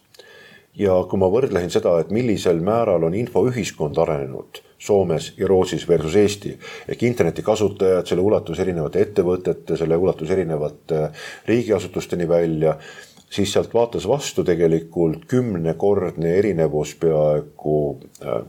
[0.78, 6.16] ja kui ma võrdlesin seda, et millisel määral on infoühiskond arenenud Soomes ja Rootsis versus
[6.18, 6.56] Eesti
[6.88, 11.04] ehk interneti kasutajad, selle ulatus erinevate ettevõtete, selle ulatus erinevate
[11.46, 12.74] riigiasutusteni välja,
[13.30, 17.76] siis sealt vaatas vastu tegelikult kümnekordne erinevus peaaegu
[18.24, 18.40] äh,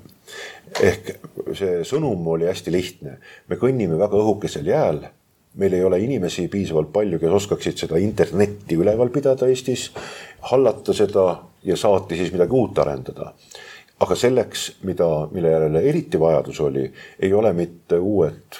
[0.81, 1.13] ehk
[1.53, 3.17] see sõnum oli hästi lihtne.
[3.47, 5.03] me kõnnime väga õhukesel jääl
[5.59, 9.91] meil ei ole inimesi piisavalt palju, kes oskaksid seda internetti üleval pidada Eestis,
[10.49, 11.25] hallata seda
[11.63, 13.33] ja saati siis midagi uut arendada.
[13.99, 16.83] aga selleks, mida, mille järele eriti vajadus oli,
[17.19, 18.57] ei ole mitte uued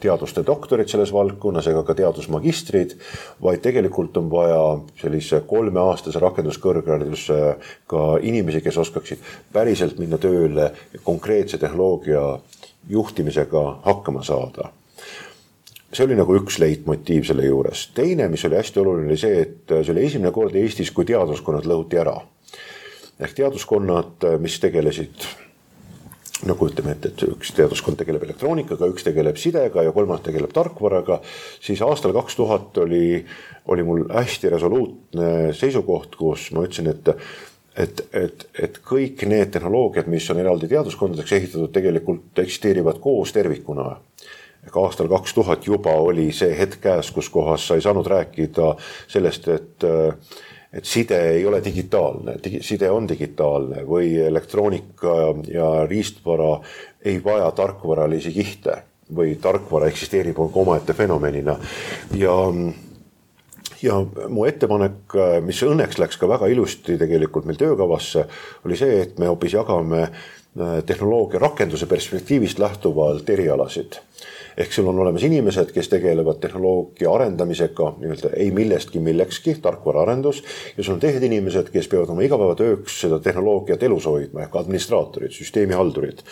[0.00, 2.96] teaduste doktorid selles valdkonnas ega ka teadusmagistrid,
[3.42, 4.62] vaid tegelikult on vaja
[5.02, 7.40] sellise kolmeaastase rakenduskõrghariduse
[7.90, 10.70] ka inimesi, kes oskaksid päriselt minna tööle
[11.02, 12.22] konkreetse tehnoloogia
[12.88, 14.72] juhtimisega hakkama saada
[15.92, 17.86] see oli nagu üks leitmotiiv selle juures.
[17.94, 21.68] teine, mis oli hästi oluline, oli see, et see oli esimene kord Eestis, kui teaduskonnad
[21.68, 22.16] lõhuti ära.
[23.20, 25.28] ehk teaduskonnad, mis tegelesid
[26.48, 31.20] no kujutame ette, et üks teaduskond tegeleb elektroonikaga, üks tegeleb sidega ja kolmas tegeleb tarkvaraga,
[31.62, 33.22] siis aastal kaks tuhat oli,
[33.70, 37.16] oli mul hästi resoluutne seisukoht, kus ma ütlesin, et
[37.72, 43.94] et, et, et kõik need tehnoloogiad, mis on eraldi teaduskondadeks ehitatud, tegelikult eksisteerivad koos tervikuna
[44.66, 48.74] ehk aastal kaks tuhat juba oli see hetk käes, kus kohas sa ei saanud rääkida
[49.08, 49.88] sellest, et
[50.72, 55.16] et side ei ole digitaalne, side on digitaalne või elektroonika
[55.52, 56.54] ja riistvara
[57.04, 58.78] ei vaja tarkvaralisi kihte
[59.12, 61.58] või tarkvara eksisteerib omaette fenomenina.
[62.16, 62.36] Ja
[63.82, 63.98] ja
[64.28, 68.24] mu ettepanek, mis õnneks läks ka väga ilusti tegelikult meil töökavasse,
[68.64, 73.98] oli see, et me hoopis jagame äh, tehnoloogia rakenduse perspektiivist lähtuvalt erialasid
[74.56, 80.42] ehk sul on olemas inimesed, kes tegelevad tehnoloogia arendamisega nii-öelda ei millestki millekski, tarkvaraarendus.
[80.76, 85.32] ja sul on teised inimesed, kes peavad oma igapäevatööks seda tehnoloogiat elus hoidma ehk administraatorid,
[85.36, 86.24] süsteemihaldurid.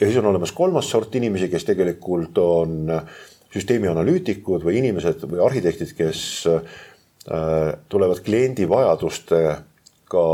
[0.00, 2.90] ja siis on olemas kolmas sort inimesi, kes tegelikult on
[3.52, 6.60] süsteemi analüütikud või inimesed või arhitektid, kes äh,
[7.88, 10.28] tulevad kliendi vajadustega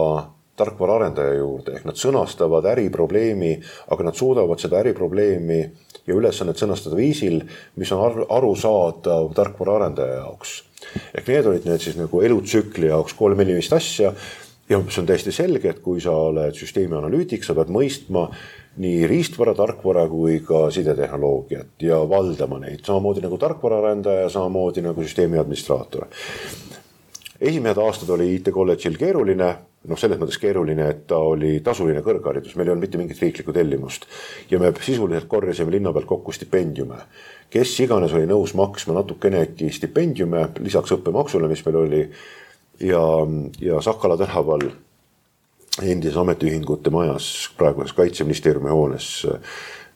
[0.59, 3.53] tarkvaraarendaja juurde ehk nad sõnastavad äriprobleemi,
[3.95, 5.61] aga nad suudavad seda äriprobleemi
[6.09, 7.43] ja ülesannet sõnastada viisil,
[7.77, 10.63] mis on arusaadav tarkvaraarendaja jaoks.
[11.15, 14.15] ehk need olid need siis nagu elutsükli jaoks kolm-neli vist asja
[14.69, 18.29] ja see on täiesti selge, et kui sa oled süsteemi analüütik, sa pead mõistma
[18.79, 25.41] nii riistvara, tarkvara kui ka sidetehnoloogiat ja valdama neid samamoodi nagu tarkvaraarendaja, samamoodi nagu süsteemi
[25.41, 26.07] administraator.
[27.41, 29.55] esimesed aastad oli IT kolledžil keeruline
[29.87, 33.55] noh, selles mõttes keeruline, et ta oli tasuline kõrgharidus, meil ei olnud mitte mingit riiklikku
[33.55, 34.09] tellimust.
[34.51, 36.99] ja me sisuliselt korjasime linna pealt kokku stipendiume.
[37.51, 42.11] kes iganes oli nõus maksma natukenegi stipendiume lisaks õppemaksule, mis meil oli.
[42.81, 43.03] ja,
[43.61, 44.70] ja Sakala tänaval
[45.83, 49.26] endises ametiühingute majas, praeguses kaitseministeeriumi hoones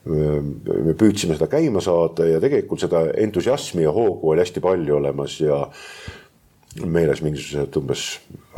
[0.05, 5.37] me püüdsime seda käima saada ja tegelikult seda entusiasmi ja hoogu oli hästi palju olemas
[5.41, 5.61] ja
[6.81, 8.05] meeles mingisugused umbes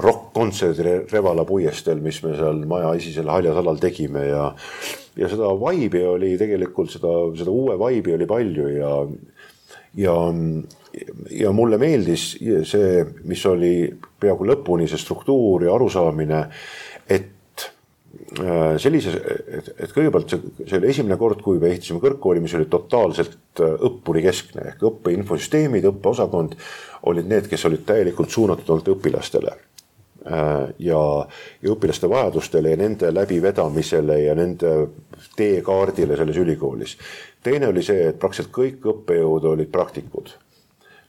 [0.05, 4.49] rokk-kontserdid Revala puiesteel, mis me seal maja esisel haljasalal tegime ja
[5.19, 8.95] ja seda vibe'i oli tegelikult seda, seda uue vibe'i oli palju ja
[9.99, 10.17] ja
[11.31, 12.33] ja mulle meeldis
[12.71, 13.75] see, mis oli
[14.21, 16.43] peaaegu lõpuni see struktuur ja arusaamine,
[17.11, 17.34] et
[18.81, 19.13] sellise,
[19.59, 23.63] et, et kõigepealt see, see oli esimene kord, kui me ehitasime kõrgkooli, mis oli totaalselt
[23.63, 26.57] äh, õppurikeskne ehk õppe infosüsteemid, õppeosakond
[27.11, 29.57] olid need, kes olid täielikult suunatud ainult õpilastele.
[30.25, 31.03] Äh, ja,
[31.63, 34.75] ja õpilaste vajadustele ja nende läbivedamisele ja nende
[35.37, 36.97] teekaardile selles ülikoolis.
[37.43, 40.33] teine oli see, et praktiliselt kõik õppejõud olid praktikud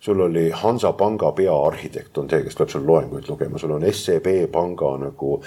[0.06, 4.92] sul oli Hansapanga peaarhitekt on see, kes tuleb sul loenguid lugema, sul on SEB panga
[5.02, 5.40] nagu,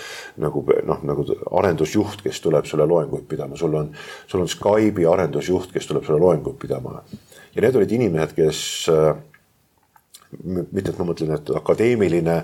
[0.42, 1.26] nagu noh, nagu
[1.60, 3.92] arendusjuht, kes tuleb sulle loenguid pidama, sul on,
[4.26, 7.02] sul on Skype'i arendusjuht, kes tuleb sulle loenguid pidama.
[7.54, 8.64] ja need olid inimesed, kes
[10.42, 12.40] mitte, et ma mõtlen, et akadeemiline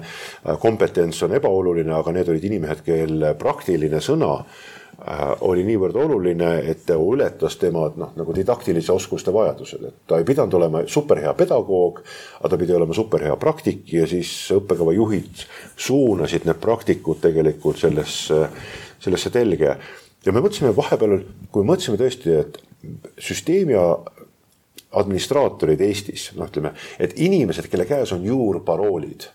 [0.62, 4.83] kompetents on ebaoluline, aga need olid inimesed, kelle praktiline sõna Äh,
[5.44, 10.24] oli niivõrd oluline, et ta ületas tema noh, nagu didaktilise oskuste vajadused, et ta ei
[10.24, 12.00] pidanud olema superhea pedagoog,
[12.40, 15.44] aga ta pidi olema superhea praktik ja siis õppekava juhid
[15.76, 18.40] suunasid need praktikud tegelikult sellesse,
[19.04, 19.76] sellesse telge.
[20.24, 21.18] ja me mõtlesime vahepeal,
[21.52, 22.60] kui mõtlesime tõesti, et
[23.20, 23.76] süsteemi
[24.94, 29.28] administraatorid Eestis, noh, ütleme, et inimesed, kelle käes on juurparoolid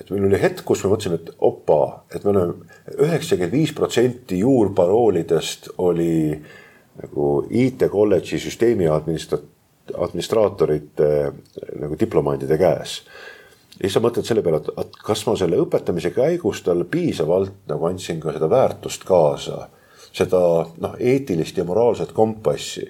[0.00, 1.80] et meil oli hetk, kus me mõtlesime, et opa,
[2.14, 6.34] et me oleme üheksakümmend viis protsenti juurparoolidest oli
[7.02, 9.42] nagu IT kolledži süsteemi administra-,
[9.94, 11.10] administraatorite
[11.82, 12.96] nagu diplomaatide käes.
[13.76, 17.86] ja siis sa mõtled selle peale, et, kas ma selle õpetamise käigus talle piisavalt nagu
[17.86, 19.68] andsin ka seda väärtust kaasa,
[20.10, 20.42] seda
[20.82, 22.86] noh, eetilist ja moraalset kompassi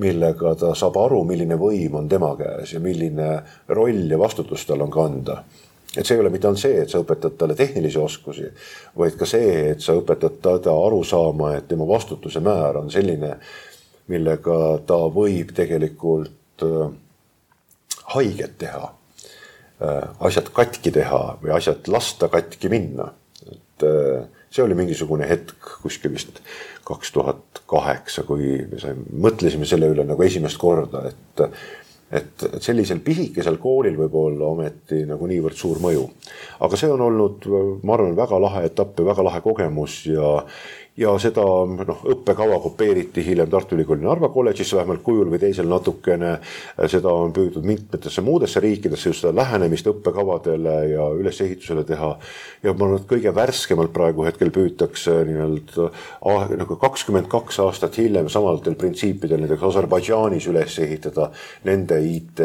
[0.00, 3.32] millega ta saab aru, milline võim on tema käes ja milline
[3.68, 5.40] roll ja vastutus tal on kanda
[5.96, 8.46] et see ei ole mitte ainult see, et sa õpetad talle tehnilisi oskusi,
[8.98, 13.34] vaid ka see, et sa õpetad teda aru saama, et tema vastutuse määr on selline,
[14.10, 16.92] millega ta võib tegelikult äh,
[18.14, 18.90] haiget teha,
[19.82, 23.12] äh, asjad katki teha või asjad lasta katki minna.
[23.50, 26.42] et äh, see oli mingisugune hetk kuskil vist
[26.86, 31.44] kaks tuhat kaheksa, kui me saime, mõtlesime selle üle nagu esimest korda, et
[32.10, 36.06] et, sellisel pisikesel koolil võib olla ometi nagu niivõrd suur mõju.
[36.66, 37.46] aga see on olnud,
[37.82, 40.32] ma arvan, väga lahe etapp ja väga lahe kogemus ja,
[41.00, 46.34] ja seda noh, õppekava kopeeriti hiljem Tartu Ülikooli Narva kolledžisse vähemalt kujul või teisel natukene.
[46.92, 52.10] seda on püüdnud mitmetesse muudesse riikidesse just seda lähenemist õppekavadele ja ülesehitusele teha.
[52.62, 57.96] ja ma arvan, et kõige värskemalt praegu hetkel püütakse nii-öelda ah, nagu kakskümmend kaks aastat
[57.98, 61.30] hiljem samadel printsiipidel näiteks Aserbaidžaanis üles ehitada
[61.64, 62.44] nende IT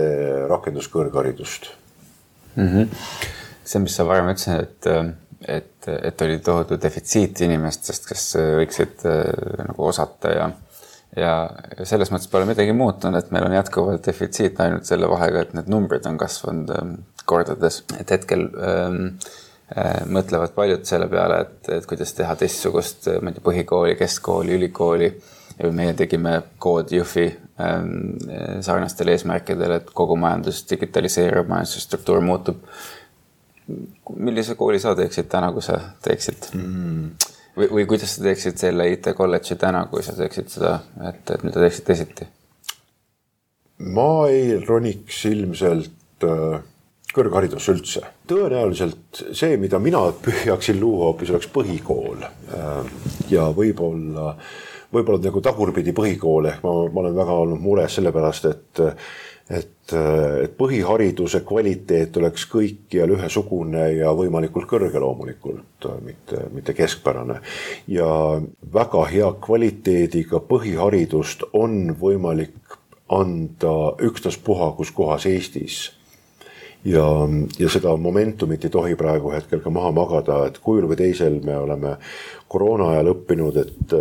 [0.50, 1.72] rakenduskõrgharidust
[2.56, 2.68] mm.
[2.68, 2.88] -hmm.
[3.64, 8.30] see, mis sa varem ütlesid, et et, et oli tohutu defitsiit inimestest, kes
[8.60, 10.52] võiksid äh, nagu osata ja
[11.16, 11.32] ja
[11.88, 15.70] selles mõttes pole midagi muutunud, et meil on jätkuvalt defitsiit ainult selle vahega, et need
[15.72, 16.92] numbrid on kasvanud ähm,
[17.30, 19.00] kordades, et hetkel ähm,
[19.72, 24.60] äh, mõtlevad paljud selle peale, et, et kuidas teha teistsugust, ma ei tea, põhikooli, keskkooli,
[24.60, 25.14] ülikooli.
[25.72, 27.30] meie tegime kood Jõhvi
[27.64, 28.18] ähm,
[28.60, 32.60] sarnastel eesmärkidel, et kogu majandus digitaliseerub, majanduse struktuur muutub.
[34.16, 37.08] Millise kooli sa teeksid täna, kui sa teeksid mm.?
[37.58, 40.78] või, või kuidas sa teeksid selle IT kolledži täna, kui sa teeksid seda,
[41.10, 42.28] et, et mida teeksid teisiti?
[43.96, 46.62] ma ei roniks ilmselt äh,
[47.16, 48.04] kõrgharidusse üldse.
[48.28, 52.96] tõenäoliselt see, mida mina püüaksin luua hoopis oleks põhikool äh,
[53.32, 54.36] ja võib-olla,
[54.94, 58.86] võib-olla nagu tagurpidi põhikool ehk ma, ma olen väga olnud mures sellepärast, et
[59.50, 59.94] et,
[60.44, 67.40] et põhihariduse kvaliteet oleks kõikjal ühesugune ja võimalikult kõrge loomulikult, mitte, mitte keskpärane.
[67.88, 68.42] ja
[68.74, 72.80] väga hea kvaliteediga põhiharidust on võimalik
[73.10, 75.92] anda ükstaspuha kus kohas Eestis.
[76.86, 77.06] ja,
[77.60, 81.58] ja seda momentumit ei tohi praegu hetkel ka maha magada, et kujul või teisel me
[81.58, 81.98] oleme
[82.48, 83.94] koroona ajal õppinud, et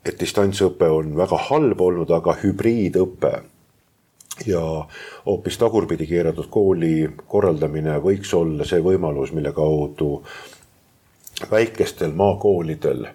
[0.00, 3.34] et distantsõpe on väga halb olnud, aga hübriidõpe
[4.46, 4.86] ja
[5.26, 10.22] hoopis tagurpidi keeratud kooli korraldamine võiks olla see võimalus, mille kaudu
[11.50, 13.06] väikestel maakoolidel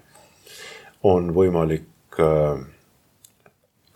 [1.04, 2.64] on võimalik äh,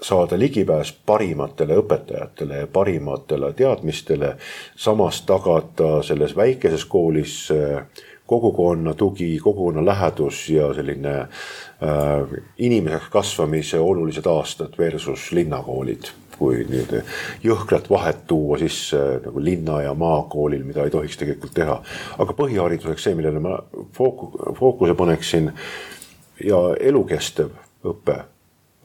[0.02, 4.36] saada ligipääs parimatele õpetajatele ja parimatele teadmistele,
[4.76, 7.84] samas tagada selles väikeses koolis äh,
[8.30, 11.30] kogukonna tugi, kogukonna lähedus ja selline äh,
[12.58, 17.04] inimeseks kasvamise olulised aastad versus linnakoolid kui nii-öelda
[17.44, 21.80] jõhkrat vahet tuua sisse nagu linna ja maakoolil, mida ei tohiks tegelikult teha.
[22.18, 23.60] aga põhihariduseks see, millele ma
[23.98, 25.52] fooku-, fookuse paneksin
[26.44, 27.54] ja elukestev
[27.86, 28.22] õpe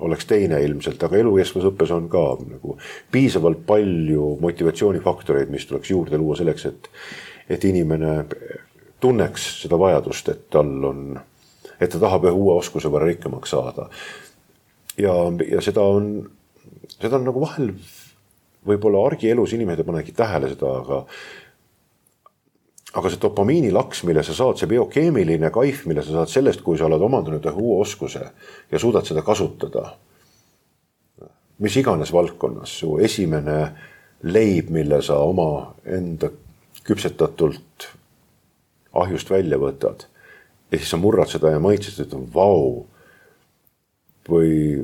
[0.05, 2.77] oleks teine ilmselt, aga elukestvas õppes on ka nagu
[3.15, 6.89] piisavalt palju motivatsioonifaktoreid, mis tuleks juurde luua selleks, et,
[7.49, 8.25] et inimene
[9.01, 11.05] tunneks seda vajadust, et tal on,
[11.79, 13.89] et ta tahab ühe uue oskuse võrra rikkamaks saada.
[14.99, 15.15] ja,
[15.51, 16.11] ja seda on,
[17.01, 17.73] seda on nagu vahel
[18.65, 21.01] võib-olla argielus inimesed ei panegi tähele seda, aga
[22.95, 26.87] aga see dopamiinilaks, mille sa saad, see biokeemiline kaif, mille sa saad sellest, kui sa
[26.87, 28.23] oled omandanud ühe uue oskuse
[28.71, 29.97] ja suudad seda kasutada.
[31.59, 33.59] mis iganes valdkonnas, su esimene
[34.23, 36.31] leib, mille sa oma enda
[36.85, 37.87] küpsetatult
[38.95, 40.07] ahjust välja võtad
[40.71, 42.87] ja siis sa murrad seda ja maitsed, ütled vau.
[44.29, 44.81] või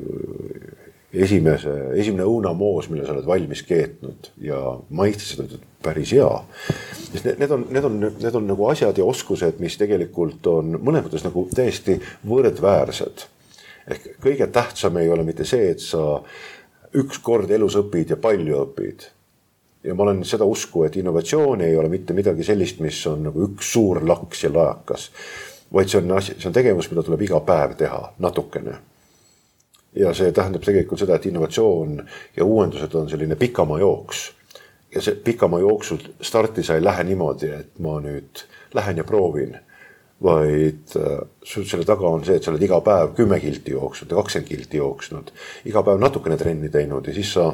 [1.13, 4.59] esimese, esimene õunamoos, mille sa oled valmis keetnud ja
[4.95, 6.29] maitsed seda, ütled päris hea.
[7.11, 10.77] sest need, need on, need on, need on nagu asjad ja oskused, mis tegelikult on
[10.79, 11.97] mõnes mõttes nagu täiesti
[12.27, 13.25] võrdväärsed.
[13.91, 16.21] ehk kõige tähtsam ei ole mitte see, et sa
[16.95, 19.07] üks kord elus õpid ja palju õpid.
[19.83, 23.49] ja ma olen seda usku, et innovatsioon ei ole mitte midagi sellist, mis on nagu
[23.49, 25.09] üks suur laks ja lajakas.
[25.73, 28.79] vaid see on asi, see on tegevus, mida tuleb iga päev teha natukene
[29.95, 31.97] ja see tähendab tegelikult seda, et innovatsioon
[32.37, 34.31] ja uuendused on selline pikamaa jooks.
[34.95, 39.57] ja see pikamaa jooksul starti sa ei lähe niimoodi, et ma nüüd lähen ja proovin.
[40.23, 44.19] vaid äh, selle taga on see, et sa oled iga päev kümme kilti jooksnud ja
[44.21, 45.31] kakskümmend kilti jooksnud.
[45.65, 47.51] iga päev natukene trenni teinud ja siis sa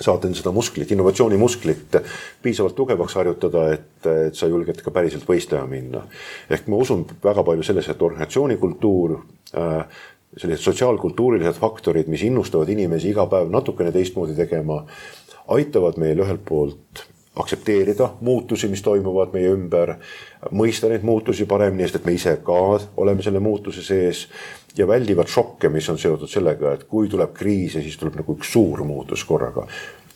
[0.00, 1.96] saad end seda musklit, innovatsioonimusklit
[2.42, 6.02] piisavalt tugevaks harjutada, et, et sa julged ka päriselt võistlema minna.
[6.50, 10.02] ehk ma usun väga palju sellesse, et organisatsioonikultuur äh,
[10.36, 14.82] sellised sotsiaalkultuurilised faktorid, mis innustavad inimesi iga päev natukene teistmoodi tegema,
[15.54, 17.04] aitavad meil ühelt poolt
[17.36, 19.96] aktsepteerida muutusi, mis toimuvad meie ümber,
[20.54, 22.58] mõista neid muutusi paremini, sest et me ise ka
[23.02, 24.28] oleme selle muutuse sees
[24.78, 28.38] ja väldivad šokke, mis on seotud sellega, et kui tuleb kriis ja siis tuleb nagu
[28.38, 29.66] üks suur muutus korraga.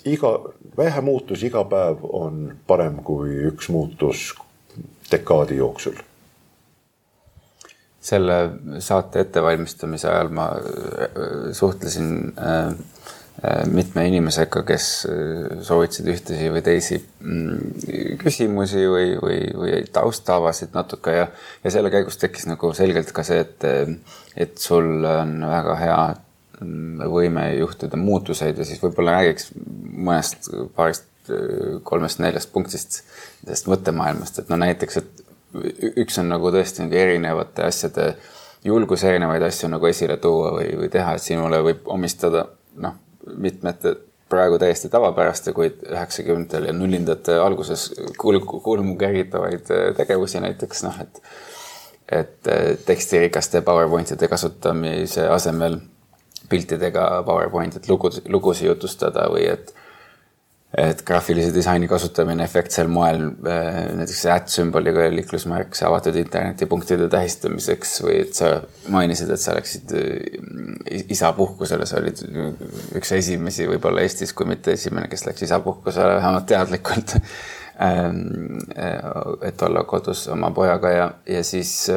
[0.05, 0.31] iga,
[0.77, 4.31] vähe muutusi iga päev on parem kui üks muutus
[5.11, 5.99] dekaadi jooksul
[8.01, 8.37] selle
[8.85, 12.69] saate ettevalmistamise ajal ma äh, suhtlesin äh,
[13.43, 14.87] äh, mitme inimesega, kes
[15.67, 21.27] soovitasid ühtesid või teisi mm, küsimusi või, või, või tausta avasid natuke ja,
[21.65, 23.69] ja selle käigus tekkis nagu selgelt ka see, et,
[24.47, 26.01] et sul on väga hea
[26.63, 31.07] mm, võime juhtida muutuseid ja siis võib-olla räägiks mõnest paarist
[31.85, 35.18] kolmest-neljast punktist sellest mõttemaailmast, et no näiteks, et
[35.55, 38.11] üks on nagu tõesti nagu erinevate asjade
[38.65, 42.45] julgus erinevaid asju nagu esile tuua või, või teha, et sinule võib omistada
[42.83, 42.97] noh,
[43.37, 43.95] mitmete
[44.29, 47.89] praegu täiesti tavapäraste, kuid üheksakümnendatel ja nullindate alguses
[48.21, 51.23] kulmu, kulmu kergitavaid äh, tegevusi näiteks noh, et
[52.09, 55.79] et äh, tekstirikaste PowerPointide kasutamise asemel
[56.49, 59.75] piltidega PowerPoint, et lugu, lugusid jutustada või et
[60.77, 68.19] et graafilise disaini kasutamine efektsel moel, äh, näiteks at sümboliga liiklusmärk avatud internetipunktide tähistamiseks või
[68.27, 68.51] et sa
[68.93, 72.21] mainisid, et sa läksid äh, isapuhkusele, sa olid
[73.01, 77.17] üks esimesi võib-olla Eestis, kui mitte esimene, kes läks isapuhkusele vähemalt teadlikult
[77.87, 79.01] ähm, äh,
[79.49, 81.89] et olla kodus oma pojaga ja, ja siis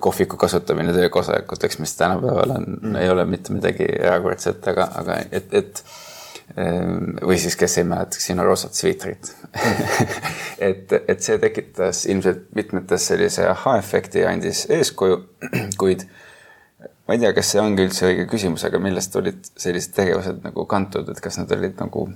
[0.00, 5.52] kohviku kasutamine töökoosolekuteks, mis tänapäeval on mm., ei ole mitte midagi erakordset, aga, aga et,
[5.54, 5.82] et
[6.54, 9.32] või siis, kes ei mäleta sinu roosat sviitrit
[10.68, 15.18] et, et see tekitas ilmselt mitmetes sellise ahhaa-efekti ja andis eeskuju,
[15.80, 16.06] kuid
[17.06, 20.66] ma ei tea, kas see ongi üldse õige küsimus, aga millest olid sellised tegevused nagu
[20.70, 22.08] kantud, et kas nad olid nagu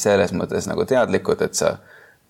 [0.00, 1.76] selles mõttes nagu teadlikud, et sa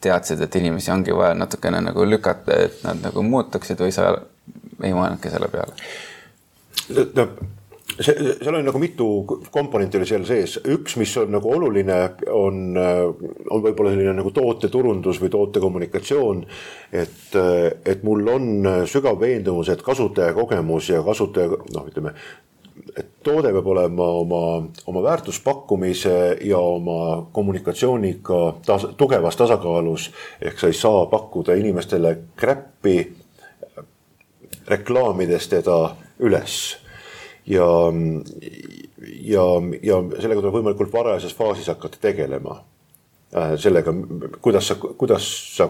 [0.04, 4.10] teadsid, et inimesi ongi vaja natukene nagu lükata, et nad nagu muutuksid või sa
[4.82, 5.76] ei mõelnudki selle peale?
[7.16, 7.28] no
[8.00, 9.08] see, seal on nagu mitu
[9.50, 11.98] komponenti oli seal sees, üks, mis on nagu oluline,
[12.32, 16.46] on, on võib-olla selline nagu tooteturundus või tootekommunikatsioon.
[16.92, 17.36] et,
[17.84, 22.14] et mul on sügav veendumus, et kasutajakogemus ja kasutaja noh, ütleme
[22.98, 24.44] et toode peab olema oma,
[24.90, 30.10] oma väärtuspakkumise ja oma kommunikatsiooniga tas, tugevas tasakaalus.
[30.42, 32.96] ehk sa ei saa pakkuda inimestele kräppi
[34.66, 36.83] reklaamides teda üles
[37.46, 37.66] ja,
[39.20, 39.44] ja,
[39.82, 42.60] ja sellega tuleb võimalikult varajases faasis hakata tegelema.
[43.34, 43.94] Äh, sellega,
[44.40, 45.26] kuidas sa, kuidas
[45.56, 45.68] sa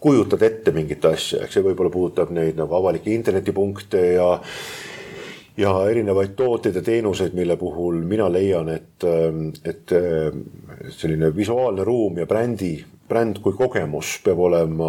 [0.00, 4.30] kujutad ette mingit asja, eks see võib-olla puudutab neid nagu avalikke internetipunkte ja
[5.60, 9.04] ja erinevaid tooteid ja teenuseid, mille puhul mina leian, et,
[9.66, 9.92] et
[10.94, 12.70] selline visuaalne ruum ja brändi,
[13.10, 14.88] bränd kui kogemus peab olema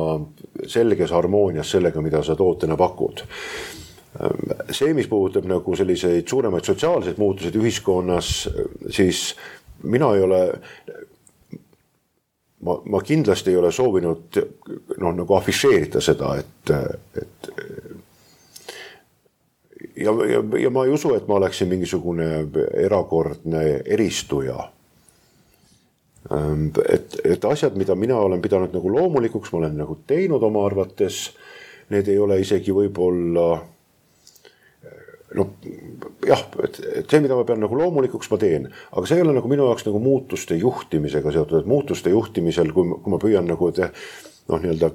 [0.71, 3.25] selges harmoonias sellega, mida sa tootena pakud
[4.71, 8.49] see, mis puudutab nagu selliseid suuremaid sotsiaalseid muutuseid ühiskonnas,
[8.91, 9.31] siis
[9.83, 10.41] mina ei ole
[12.61, 14.41] ma, ma kindlasti ei ole soovinud
[14.97, 16.73] noh, nagu afišeerida seda, et,
[17.21, 17.49] et
[19.95, 22.29] ja, ja, ja ma ei usu, et ma oleksin mingisugune
[22.83, 24.69] erakordne eristuja.
[26.89, 31.31] et, et asjad, mida mina olen pidanud nagu loomulikuks, ma olen nagu teinud oma arvates,
[31.89, 33.47] need ei ole isegi võib-olla
[35.37, 35.53] noh,
[36.27, 39.35] jah, et, et see, mida ma pean nagu loomulikuks, ma teen, aga see ei ole
[39.37, 43.71] nagu minu jaoks nagu muutuste juhtimisega seotud, et muutuste juhtimisel, kui, kui ma püüan nagu
[43.75, 43.91] te,
[44.51, 44.91] noh, nii-öelda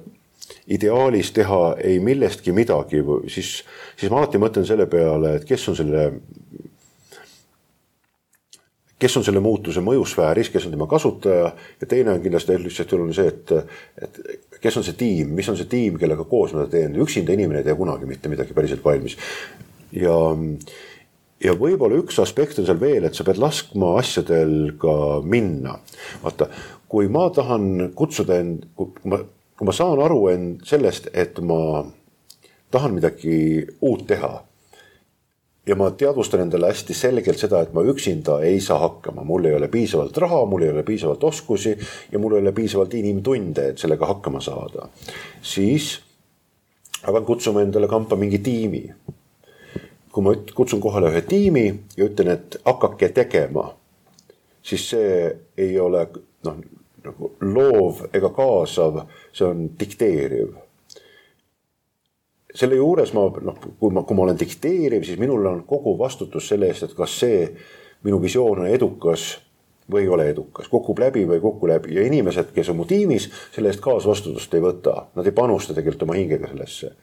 [0.76, 3.60] ideaalis teha ei millestki midagi, siis,
[3.98, 6.10] siis ma alati mõtlen selle peale, et kes on selle
[8.96, 11.50] kes on selle muutuse mõjusfääris, kes on tema kasutaja.
[11.82, 13.52] Ja teine on kindlasti lihtsalt oluline see, et,
[14.00, 17.60] et kes on see tiim, mis on see tiim, kellega koos ma teen, üksinda inimene
[17.60, 19.18] ei tee kunagi mitte midagi päriselt valmis
[19.92, 20.16] ja,
[21.44, 25.78] ja võib-olla üks aspekt on seal veel, et sa pead laskma asjadel ka minna.
[26.22, 26.50] vaata,
[26.88, 29.20] kui ma tahan kutsuda end, kui ma,
[29.56, 31.84] kui ma saan aru end sellest, et ma
[32.70, 34.34] tahan midagi uut teha
[35.66, 39.56] ja ma teadvustan endale hästi selgelt seda, et ma üksinda ei saa hakkama, mul ei
[39.56, 41.74] ole piisavalt raha, mul ei ole piisavalt oskusi
[42.12, 44.88] ja mul ei ole piisavalt inimtunde, et sellega hakkama saada.
[45.42, 46.00] siis
[47.02, 48.84] hakkan kutsuma endale kampa mingi tiimi
[50.16, 53.66] kui ma kutsun kohale ühe tiimi ja ütlen, et hakake tegema,
[54.64, 55.16] siis see
[55.60, 56.06] ei ole
[56.46, 56.62] noh,
[57.04, 59.02] nagu loov ega kaasav,
[59.36, 60.54] see on dikteeriv.
[62.56, 66.48] selle juures ma noh, kui ma, kui ma olen dikteeriv, siis minul on kogu vastutus
[66.48, 67.44] selle eest, et kas see
[68.08, 69.26] minu visioon on edukas
[69.92, 72.88] või ei ole edukas, kukub läbi või ei kuku läbi ja inimesed, kes on mu
[72.88, 76.94] tiimis, selle eest kaasvastutust ei võta, nad ei panusta tegelikult oma hingega sellesse.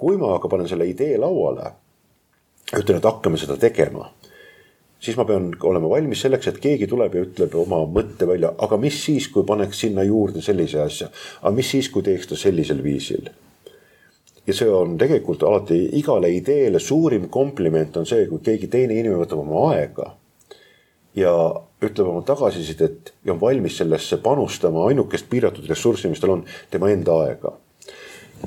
[0.00, 1.74] kui ma aga panen selle idee lauale
[2.78, 4.10] ütlen, et hakkame seda tegema,
[5.00, 8.78] siis ma pean olema valmis selleks, et keegi tuleb ja ütleb oma mõtte välja, aga
[8.80, 11.10] mis siis, kui paneks sinna juurde sellise asja,
[11.42, 13.30] aga mis siis, kui teeks ta sellisel viisil
[14.46, 19.20] ja see on tegelikult alati igale ideele suurim kompliment on see, kui keegi teine inimene
[19.20, 20.08] võtab oma aega
[21.16, 21.32] ja
[21.82, 26.90] ütleb oma tagasisidet ja on valmis sellesse panustama ainukest piiratud ressurssi, mis tal on, tema
[26.92, 27.52] enda aega.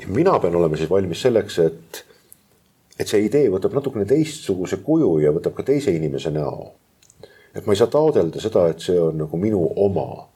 [0.06, 2.04] mina pean olema siis valmis selleks, et
[2.98, 6.72] et see idee võtab natukene teistsuguse kuju ja võtab ka teise inimese näo.
[7.54, 10.28] et ma ei saa taodelda seda, et see on nagu minu oma.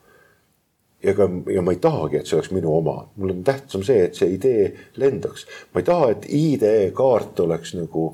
[1.02, 4.05] ja ega, ja ma ei tahagi, et see oleks minu oma, mul on tähtsam see,
[4.05, 5.47] et see idee lendaks.
[5.74, 8.09] ma ei taha, et ID-kaart oleks nagu,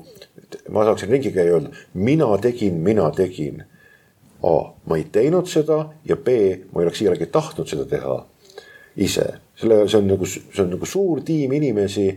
[0.69, 3.63] ma saaksin ringi käia ja öelda, mina tegin, mina tegin.
[4.45, 4.53] A,
[4.85, 6.27] ma ei teinud seda ja B,
[6.69, 8.19] ma ei oleks iialgi tahtnud seda teha
[8.95, 9.25] ise.
[9.55, 12.09] selle, see on nagu, see on nagu suur tiim inimesi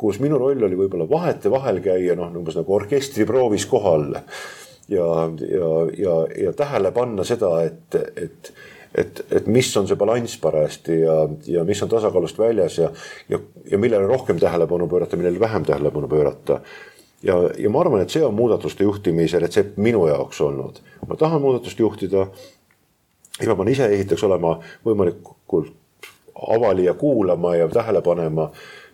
[0.00, 4.14] kus minu roll oli võib-olla vahetevahel käia noh, umbes nagu orkestriproovis kohal.
[4.88, 5.08] ja,
[5.44, 8.52] ja, ja, ja tähele panna seda, et, et
[8.94, 11.16] et, et mis on see balanss parajasti ja,
[11.46, 12.88] ja mis on tasakaalust väljas ja,
[13.30, 13.38] ja,
[13.70, 16.60] ja millele rohkem tähelepanu pöörata, millele vähem tähelepanu pöörata.
[17.22, 20.80] ja, ja ma arvan, et see on muudatuste juhtimise retsept minu jaoks olnud.
[21.06, 22.26] ma tahan muudatust juhtida.
[23.46, 24.56] ja ma ise ehiteks olema
[24.86, 25.70] võimalikult
[26.48, 28.50] avali ja kuulama ja tähele panema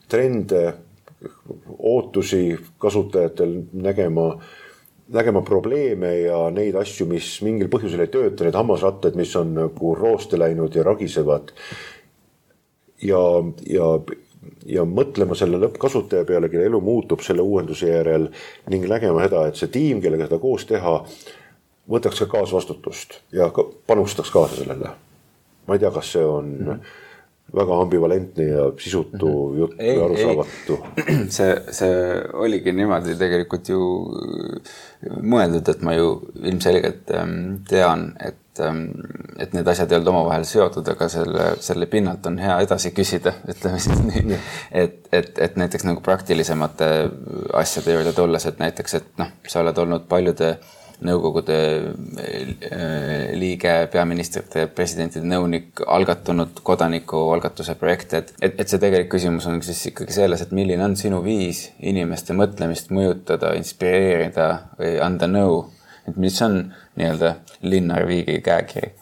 [0.08, 0.74] trende,
[1.78, 4.30] ootusi kasutajatel nägema
[5.08, 9.94] nägema probleeme ja neid asju, mis mingil põhjusel ei tööta, neid hammasrattaid, mis on nagu
[9.94, 11.52] rooste läinud ja ragisevad.
[13.02, 13.22] ja,
[13.70, 13.86] ja,
[14.66, 18.30] ja mõtlema selle lõppkasutaja peale, kelle elu muutub selle uuenduse järel
[18.72, 20.98] ning nägema seda, et see tiim, kellega seda koos teha,
[21.90, 24.96] võtaks ka kaasvastutust ja ka panustaks kaasa sellele.
[25.66, 27.05] ma ei tea, kas see on mm -hmm
[27.54, 29.58] väga ambivalentne ja sisutu mm -hmm.
[29.58, 30.78] jutt või arusaamatu.
[31.36, 33.80] see, see oligi niimoodi tegelikult ju
[35.22, 36.10] mõeldud, et ma ju
[36.42, 37.36] ilmselgelt ähm,
[37.68, 38.84] tean, et, ähm,
[39.38, 43.32] et need asjad ei olnud omavahel seotud, aga selle, selle pinnalt on hea edasi küsida,
[43.52, 44.40] ütleme siis nii.
[44.72, 46.90] et, et, et näiteks nagu praktilisemate
[47.52, 51.56] asjade juurde tulles, et näiteks, et noh, sa oled olnud paljude äh, nõukogude
[52.16, 59.60] äh, liige, peaministrite, presidentide nõunik, algatanud kodanikualgatuse projekte, et, et, et see tegelik küsimus on
[59.64, 65.64] siis ikkagi selles, et milline on sinu viis inimeste mõtlemist mõjutada, inspireerida või anda nõu.
[66.06, 66.60] et mis on
[66.96, 67.34] nii-öelda
[67.66, 68.92] Linnar Viigi käekiri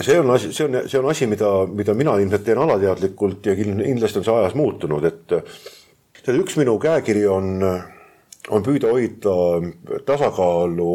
[0.00, 3.54] see on asi, see on, see on asi, mida, mida mina ilmselt teen alateadlikult ja
[3.56, 7.62] kindlasti on see ajas muutunud, et üks minu käekiri on,
[8.50, 9.34] on püüda hoida
[10.06, 10.90] tasakaalu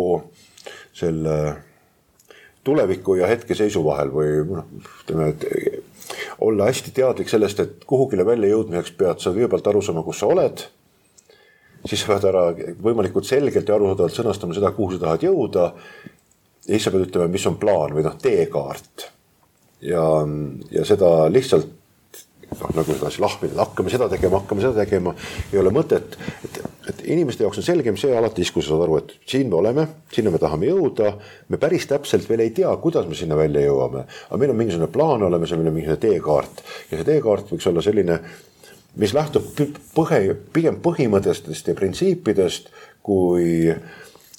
[0.94, 1.38] selle
[2.64, 4.70] tuleviku ja hetkeseisu vahel või noh,
[5.04, 5.84] ütleme, et
[6.44, 10.32] olla hästi teadlik sellest, et kuhugile välja jõudmiseks pead sa kõigepealt aru saama, kus sa
[10.32, 10.66] oled.
[11.84, 12.44] siis sa pead ära
[12.84, 15.74] võimalikult selgelt ja arusaadavalt sõnastama seda, kuhu sa tahad jõuda.
[16.68, 19.10] ja siis sa pead ütlema, mis on plaan või noh, teekaart.
[19.82, 20.06] ja,
[20.72, 21.83] ja seda lihtsalt
[22.60, 25.14] noh, nagu edasi lahmida, hakkame seda tegema, hakkame seda tegema,
[25.52, 26.60] ei ole mõtet, et,
[26.92, 29.88] et inimeste jaoks on selgem see alates, kui sa saad aru, et siin me oleme,
[30.14, 31.14] sinna me tahame jõuda.
[31.50, 34.92] me päris täpselt veel ei tea, kuidas me sinna välja jõuame, aga meil on mingisugune
[34.94, 36.64] plaan olemas ja meil on mingisugune teekaart.
[36.92, 38.20] Ja see teekaart võiks olla selline,
[39.02, 39.50] mis lähtub
[39.96, 40.22] põhe,
[40.54, 42.70] pigem põhimõtetest ja printsiipidest
[43.04, 43.74] kui,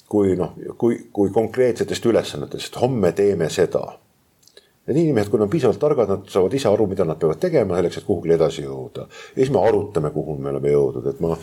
[0.09, 3.85] kui noh, kui, kui konkreetsetest ülesannetest, homme teeme seda
[4.85, 7.79] Need inimesed, kui nad on piisavalt targad, nad saavad ise aru, mida nad peavad tegema
[7.79, 9.07] selleks, et kuhugile edasi jõuda.
[9.09, 11.33] ja siis me arutame, kuhu me oleme jõudnud, et ma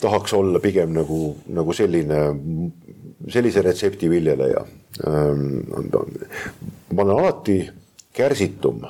[0.00, 1.20] tahaks olla pigem nagu,
[1.54, 2.20] nagu selline,
[3.32, 4.64] sellise retsepti viljeleja.
[5.06, 5.46] Ähm,
[6.90, 7.60] ma olen alati
[8.16, 8.82] kärsitum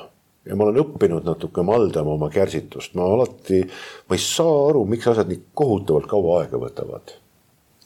[0.47, 3.61] ja ma olen õppinud natuke maldama oma kärsitust, ma alati,
[4.07, 7.17] ma ei saa aru, miks asjad nii kohutavalt kaua aega võtavad.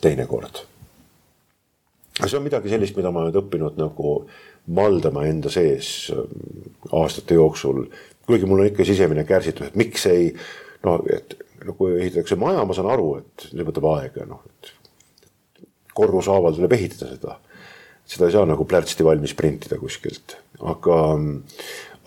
[0.01, 0.63] teinekord.
[2.25, 4.25] see on midagi sellist, mida ma olen õppinud nagu
[4.67, 7.85] maldama enda sees ähm, aastate jooksul.
[8.25, 10.29] kuigi mul on ikka sisemine kärsitus, et miks ei
[10.85, 11.35] noh, et
[11.65, 14.71] no kui ehitatakse maja, ma saan aru, et see võtab aega, noh, et
[15.97, 17.39] korrushaaval tuleb ehitada seda.
[18.11, 21.01] seda ei saa nagu plärtsti valmis printida kuskilt, aga,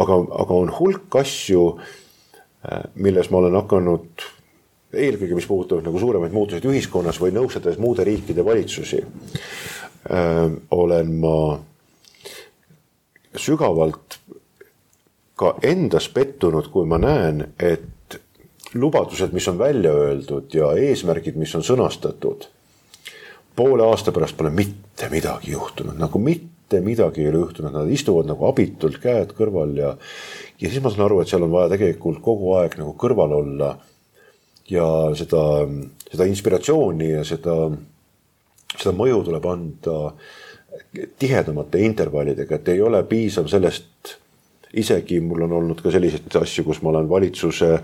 [0.03, 1.67] aga, aga on hulk asju,
[2.67, 4.27] äh, milles ma olen hakanud
[4.95, 10.43] eelkõige, mis puudutavad nagu suuremaid muutuseid ühiskonnas või nõustades muude riikide valitsusi, äh,
[10.77, 11.39] olen ma
[13.37, 14.19] sügavalt
[15.37, 18.19] ka endas pettunud, kui ma näen, et
[18.75, 22.49] lubadused, mis on välja öeldud ja eesmärgid, mis on sõnastatud,
[23.57, 28.31] poole aasta pärast pole mitte midagi juhtunud, nagu mitte midagi ei ole juhtunud, nad istuvad
[28.31, 29.91] nagu abitult käed kõrval ja,
[30.61, 33.75] ja siis ma saan aru, et seal on vaja tegelikult kogu aeg nagu kõrval olla.
[34.71, 35.43] ja seda,
[36.09, 37.69] seda inspiratsiooni ja seda,
[38.79, 39.99] seda mõju tuleb anda
[41.19, 44.17] tihedamate intervallidega, et ei ole piisav sellest
[44.75, 47.77] isegi mul on olnud ka selliseid asju, kus ma olen valitsuse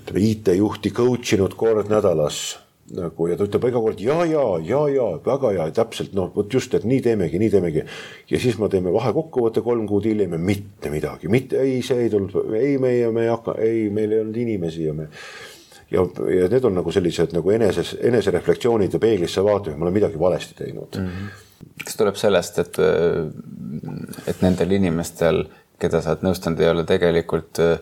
[0.00, 2.58] ütleme IT-juhti coach inud kord nädalas
[2.96, 6.54] nagu ja ta ütleb iga kord ja, ja, ja, ja väga hea, täpselt noh, vot
[6.54, 7.84] just, et nii teemegi, nii teemegi.
[8.30, 12.12] ja siis me teeme vahekokkuvõtte kolm kuud hiljem ja mitte midagi, mitte ei, see ei
[12.12, 15.10] tulnud, ei meie, me ei hakka, ei, meil ei olnud inimesi ja me.
[15.92, 20.20] ja, ja need on nagu sellised nagu eneses, enesereflektsioonid ja peeglisse vaatamine, ma olen midagi
[20.20, 21.12] valesti teinud mm.
[21.12, 21.44] -hmm
[21.84, 22.78] kas tuleb sellest, et,
[24.26, 25.44] et nendel inimestel,
[25.78, 27.78] keda sa oled nõustanud, ei ole tegelikult äh,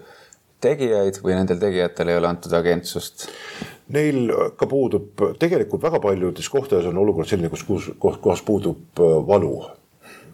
[0.63, 3.29] tegijaid või nendel tegijatel ei ole antud agentsust?
[3.95, 9.17] Neil ka puudub, tegelikult väga paljudes kohtades on olukord selline, kus, kus, kohas puudub äh,
[9.29, 9.55] valu,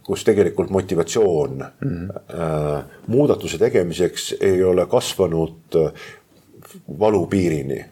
[0.07, 2.21] kus tegelikult motivatsioon mm -hmm.
[2.35, 5.93] äh, muudatuse tegemiseks ei ole kasvanud äh,
[6.99, 7.85] valupiirini.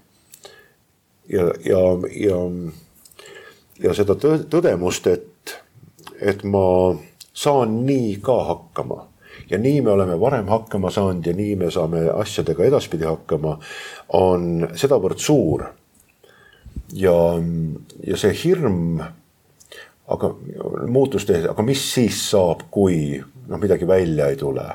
[1.28, 2.38] ja, ja, ja,
[3.82, 4.14] ja seda
[4.50, 5.29] tõdemust, et
[6.20, 6.94] et ma
[7.32, 9.06] saan nii ka hakkama
[9.50, 13.56] ja nii me oleme varem hakkama saanud ja nii me saame asjadega edaspidi hakkama,
[14.18, 15.64] on sedavõrd suur.
[16.92, 17.16] ja,
[18.06, 19.00] ja see hirm,
[20.10, 20.34] aga
[20.90, 24.66] muutuste, aga mis siis saab, kui noh, midagi välja ei tule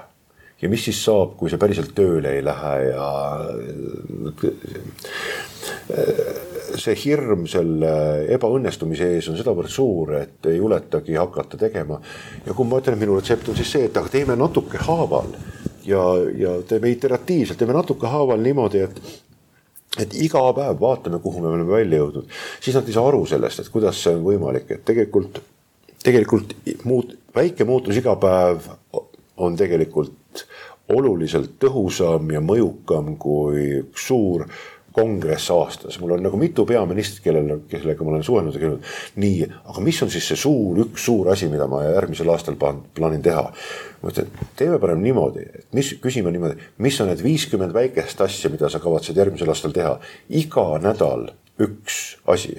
[0.61, 3.09] ja mis siis saab, kui see päriselt tööle ei lähe ja
[6.81, 7.91] see hirm selle
[8.35, 11.99] ebaõnnestumise ees on sedavõrd suur, et ei juletagi hakata tegema.
[12.45, 15.31] ja kui ma ütlen, minu retsept on siis see, et aga teeme natuke haaval
[15.85, 16.03] ja,
[16.37, 19.01] ja teeme iteratiivselt, teeme natuke haaval niimoodi, et
[19.99, 23.61] et iga päev vaatame, kuhu me oleme välja jõudnud, siis nad ei saa aru sellest,
[23.61, 25.39] et kuidas see on võimalik, et tegelikult,
[26.03, 26.51] tegelikult
[26.83, 28.67] muut-, väike muutus iga päev
[29.37, 30.43] on tegelikult
[30.91, 34.45] oluliselt tõhusam ja mõjukam kui suur
[34.95, 38.91] kongress aastas, mul on nagu mitu peaministrit, kellel, kellega ma olen suhelnud ja küsinud.
[39.21, 43.23] nii, aga mis on siis see suur, üks suur asi, mida ma järgmisel aastal plaanin
[43.25, 43.47] teha?
[44.01, 48.51] ma ütlen, teeme parem niimoodi, et mis, küsime niimoodi, mis on need viiskümmend väikest asja,
[48.53, 49.97] mida sa kavatsed järgmisel aastal teha.
[50.29, 51.29] iga nädal
[51.61, 52.57] üks asi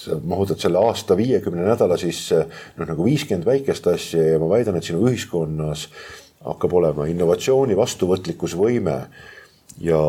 [0.00, 4.78] sa mahutad selle aasta viiekümne nädala sisse noh, nagu viiskümmend väikest asja ja ma väidan,
[4.78, 5.88] et sinu ühiskonnas
[6.44, 8.96] hakkab olema innovatsiooni vastuvõtlikkusvõime
[9.78, 10.00] ja,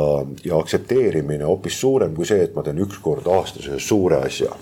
[0.45, 4.55] ja aktsepteerimine hoopis suurem kui see, et ma teen üks kord aastas ühe suure asja.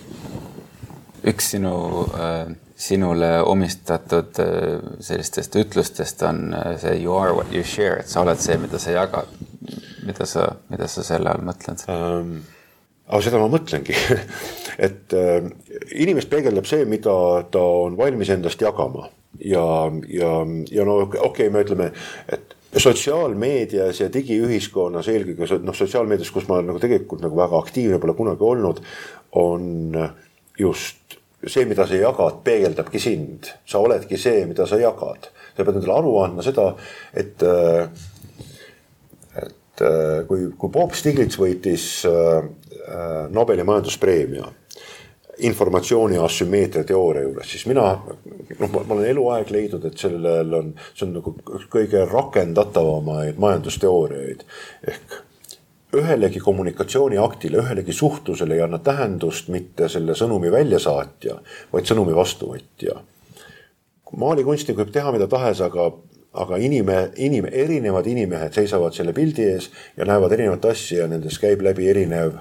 [1.29, 1.75] üks sinu
[2.15, 8.07] äh, sinule omistatud äh, sellistest ütlustest on äh, see you are what you share, et
[8.07, 9.27] sa oled see, mida sa jagad.
[10.07, 12.39] mida sa, mida sa selle all mõtled ähm,?
[13.09, 13.97] aga seda ma mõtlengi
[14.87, 15.49] et äh,
[15.91, 17.15] inimest peegeldab see, mida
[17.51, 19.09] ta on valmis endast jagama
[19.43, 19.65] ja,
[20.07, 20.31] ja,
[20.71, 21.91] ja no okei okay,, me ütleme,
[22.31, 28.13] et sotsiaalmeedias ja digiühiskonnas, eelkõige noh, sotsiaalmeedias, kus ma nagu tegelikult nagu väga aktiivne pole
[28.17, 28.81] kunagi olnud,
[29.41, 29.97] on
[30.59, 31.17] just
[31.47, 35.31] see, mida sa jagad, peegeldabki sind, sa oledki see, mida sa jagad.
[35.55, 36.69] sa pead endale aru andma seda,
[37.17, 37.41] et,
[39.41, 39.83] et
[40.27, 41.89] kui, kui Bob Stiglitz võitis
[43.33, 44.47] Nobeli majanduspreemia
[45.39, 47.85] informatsiooni asümmeetria teooria juures, siis mina
[48.59, 54.45] noh, ma olen eluaeg leidnud, et sellel on, see on nagu üks kõige rakendatavamaid majandusteooriaid
[54.91, 55.19] ehk
[55.95, 61.39] ühelegi kommunikatsiooniaktile, ühelegi suhtlusele ei anna tähendust mitte selle sõnumi väljasaatja,
[61.73, 62.99] vaid sõnumi vastuvõtja.
[64.17, 65.91] maalikunstnik võib teha mida tahes, aga,
[66.33, 71.41] aga inime, inim-, erinevad inimesed seisavad selle pildi ees ja näevad erinevat asja ja nendest
[71.41, 72.37] käib läbi erinev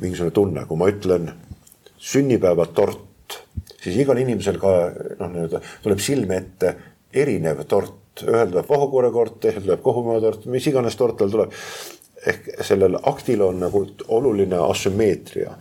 [0.00, 1.30] mingisugune tunne, kui ma ütlen
[1.98, 3.38] sünnipäevatort,
[3.82, 4.74] siis igal inimesel ka
[5.18, 6.74] noh, nii-öelda tuleb silme ette
[7.14, 9.10] erinev tort, ühel tuleb vahukoore
[9.40, 11.52] teisel tuleb kohumaatort, mis iganes tort tal tuleb.
[12.26, 15.52] ehk sellel aktil on nagu oluline asümmeetria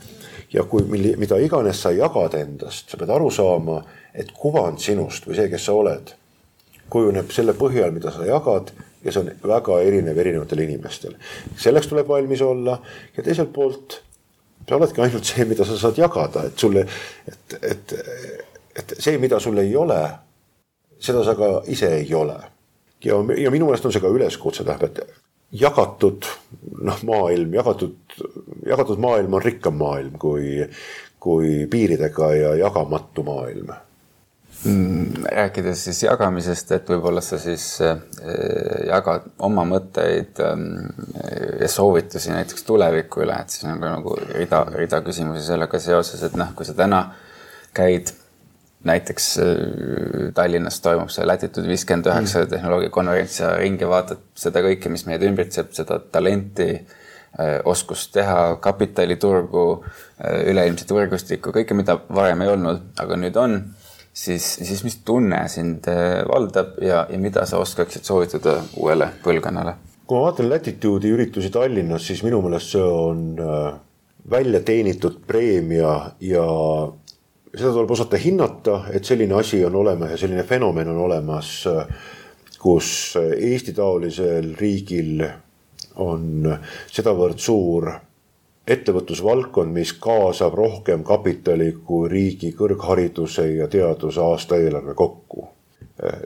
[0.53, 0.81] ja kui,
[1.18, 3.84] mida iganes sa jagad endast, sa pead aru saama,
[4.14, 6.14] et kuvand sinust või see, kes sa oled,
[6.89, 8.72] kujuneb selle põhjal, mida sa jagad
[9.03, 11.15] ja see on väga erinev erinevatel inimestel.
[11.57, 12.80] selleks tuleb valmis olla
[13.18, 14.01] ja teiselt poolt
[14.68, 16.84] sa oledki ainult see, mida sa saad jagada, et sulle,
[17.27, 17.95] et, et,
[18.76, 20.02] et see, mida sul ei ole,
[20.99, 22.38] seda sa ka ise ei ole.
[23.03, 26.27] ja, ja minu meelest on see ka üleskutse, tähendab, et jagatud
[26.84, 27.95] noh, maailm, jagatud,
[28.68, 30.60] jagatud maailm on rikkam maailm kui,
[31.19, 33.72] kui piiridega ja jagamatu maailm
[34.65, 37.99] rääkides siis jagamisest, et võib-olla sa siis äh,
[38.88, 40.65] jagad oma mõtteid ähm,
[41.61, 46.23] ja soovitusi näiteks tuleviku üle, et siis on ka nagu rida, rida küsimusi sellega seoses,
[46.25, 47.03] et noh, kui sa täna
[47.77, 48.11] käid
[48.88, 49.55] näiteks äh,
[50.34, 52.51] Tallinnas toimub see Latitude viiskümmend üheksa mm.
[52.55, 56.71] tehnoloogiakonverents ja ringi vaatad seda kõike, mis meid ümbritseb, seda talenti,
[57.38, 59.67] äh, oskust teha, kapitaliturgu,
[60.49, 63.59] üleilmset võrgustikku, kõike, mida varem ei olnud, aga nüüd on
[64.18, 69.77] siis, siis mis tunne sind äh, valdab ja, ja mida sa oskaksid soovitada uuele põlvkonnale?
[70.07, 73.73] kui ma vaatan Latitude'i üritusi Tallinnas, siis minu meelest see on äh,
[74.31, 76.45] välja teenitud preemia ja
[77.52, 81.91] seda tuleb osata hinnata, et selline asi on olemas ja selline fenomen on olemas, äh,
[82.57, 82.89] kus
[83.19, 85.27] Eesti-taolisel riigil
[86.02, 86.48] on
[86.94, 87.91] sedavõrd suur
[88.68, 95.48] ettevõtlusvaldkond, mis kaasab rohkem kapitali kui riigi kõrghariduse ja teaduse aastaeelarve kokku.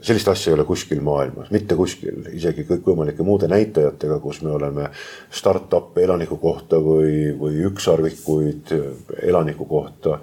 [0.02, 4.90] sellist asja ei ole kuskil maailmas, mitte kuskil, isegi kõikvõimalike muude näitajatega, kus me oleme
[5.32, 8.74] startup'e elaniku kohta või, või ükssarvikuid
[9.22, 10.18] elaniku kohta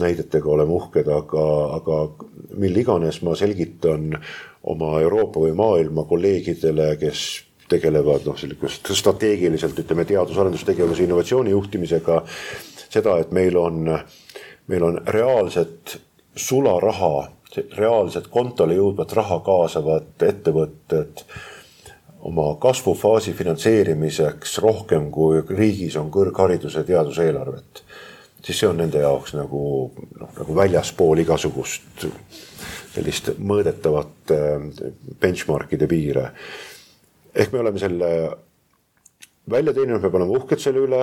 [0.00, 1.44] näidetega oleme uhked, aga,
[1.76, 1.98] aga
[2.56, 4.16] mil iganes ma selgitan
[4.64, 12.22] oma Euroopa või maailma kolleegidele, kes tegelevad noh, sellist strateegiliselt ütleme teadus-arendustegevuse innovatsiooni juhtimisega.
[12.88, 13.98] seda, et meil on,
[14.66, 15.98] meil on reaalset
[16.36, 17.28] sularaha
[17.76, 21.22] reaalselt kontole jõudvat raha kaasavat ettevõtted
[22.26, 27.82] oma kasvufaasi finantseerimiseks rohkem kui riigis on kõrghariduse teaduseelarvet,
[28.42, 29.62] siis see on nende jaoks nagu
[30.20, 32.08] noh, nagu väljaspool igasugust
[32.96, 34.64] sellist mõõdetavat äh,
[35.20, 36.30] benchmarkide piire.
[37.36, 38.12] Ehk me oleme selle
[39.50, 41.02] välja teeninud, me peame olema uhked selle üle.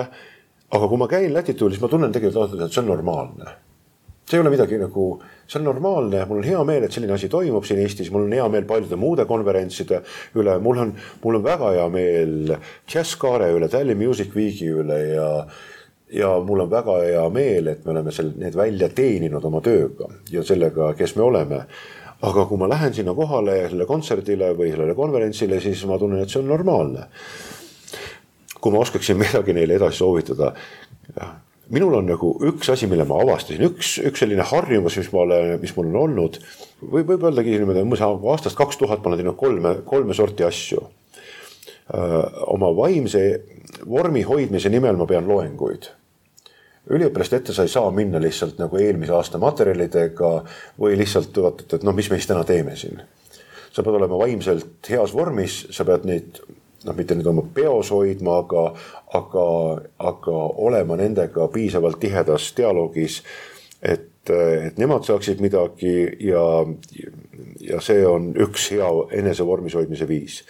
[0.74, 3.52] aga kui ma käin Lätit üle, siis ma tunnen tegelikult, et see on normaalne
[4.24, 5.04] see ei ole midagi nagu,
[5.46, 8.32] see on normaalne, mul on hea meel, et selline asi toimub siin Eestis, mul on
[8.32, 10.00] hea meel paljude muude konverentside
[10.40, 12.54] üle, mul on, mul on väga hea meel
[12.88, 15.28] Jazzkaare üle, Tallinn Music Weeki üle ja
[16.14, 20.08] ja mul on väga hea meel, et me oleme seal need välja teeninud oma tööga
[20.32, 21.64] ja sellega, kes me oleme.
[22.24, 26.32] Aga kui ma lähen sinna kohale sellele kontserdile või sellele konverentsile, siis ma tunnen, et
[26.32, 27.08] see on normaalne.
[28.60, 30.54] kui ma oskaksin midagi neile edasi soovitada
[31.72, 35.54] minul on nagu üks asi, mille ma avastasin, üks, üks selline harjumus, mis ma olen,
[35.62, 36.38] mis mul on olnud.
[36.84, 40.82] või võib öeldagi niimoodi, umbes aastast kaks tuhat ma olen teinud kolme, kolme sorti asju.
[42.52, 43.24] oma vaimse
[43.84, 45.90] vormi hoidmise nimel ma pean loenguid
[46.90, 50.32] üliõpilaste ette sa ei saa minna lihtsalt nagu eelmise aasta materjalidega
[50.80, 53.02] või lihtsalt vaatad, et noh, mis me siis täna teeme siin.
[53.72, 56.38] sa pead olema vaimselt heas vormis, sa pead neid
[56.84, 58.66] noh, mitte nüüd oma peos hoidma, aga,
[59.18, 59.46] aga,
[59.98, 60.36] aga
[60.68, 63.22] olema nendega piisavalt tihedas dialoogis,
[63.82, 65.96] et, et nemad saaksid midagi
[66.28, 66.44] ja,
[67.60, 68.90] ja see on üks hea
[69.22, 70.42] enesevormis hoidmise viis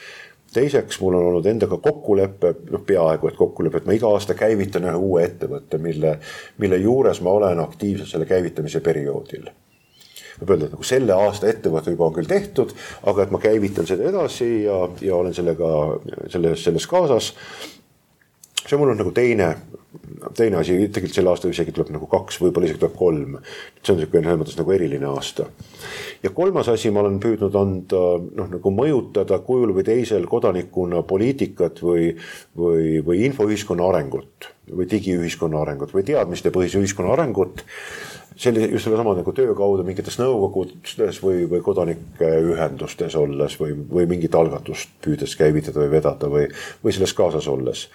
[0.54, 4.86] teiseks, mul on olnud endaga kokkulepe, noh peaaegu et kokkulepe, et ma iga aasta käivitan
[4.88, 6.16] ühe uue ettevõtte, mille,
[6.62, 9.50] mille juures ma olen aktiivselt selle käivitamise perioodil
[10.40, 12.72] võib öelda, et nagu selle aasta ettevõte juba on küll tehtud,
[13.06, 15.70] aga et ma käivitan seda edasi ja, ja olen sellega,
[16.32, 17.32] selles, selles kaasas.
[18.64, 19.52] see mul on nagu teine,
[20.36, 23.36] teine asi, tegelikult sel aastal isegi tuleb nagu kaks, võib-olla isegi tuleb kolm.
[23.82, 25.46] see on niisugune selles mõttes nagu eriline aasta.
[26.22, 28.02] ja kolmas asi, ma olen püüdnud anda
[28.40, 32.14] noh, nagu mõjutada kujul või teisel kodanikuna poliitikat või,
[32.56, 37.64] või, või infoühiskonna arengut või digiühiskonna arengut või teadmistepõhise ühiskonna arengut
[38.36, 44.34] sellise, just sellesama nagu töö kaudu mingites nõukogudes või, või kodanikeühendustes olles või, või mingit
[44.34, 46.48] algatust püüdes käivitada või vedada või,
[46.84, 47.86] või selles kaasas olles.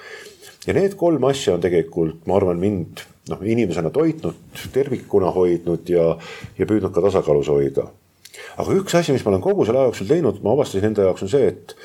[0.70, 3.02] Ja need kolm asja on tegelikult, ma arvan, mind
[3.32, 4.38] noh, inimesena toitnud,
[4.74, 6.12] tervikuna hoidnud ja,
[6.58, 7.88] ja püüdnud ka tasakaalus hoida.
[8.62, 11.26] aga üks asi, mis ma olen kogu selle aja jooksul teinud, ma avastasin enda jaoks
[11.26, 11.76] on see, et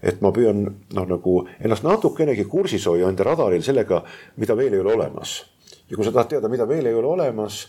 [0.00, 0.62] et ma püüan
[0.96, 4.00] noh, nagu ennast natukenegi kursis hoia enda radaril sellega,
[4.40, 5.40] mida veel ei ole olemas.
[5.88, 7.64] ja kui sa tahad teada, mida veel ei ole olemas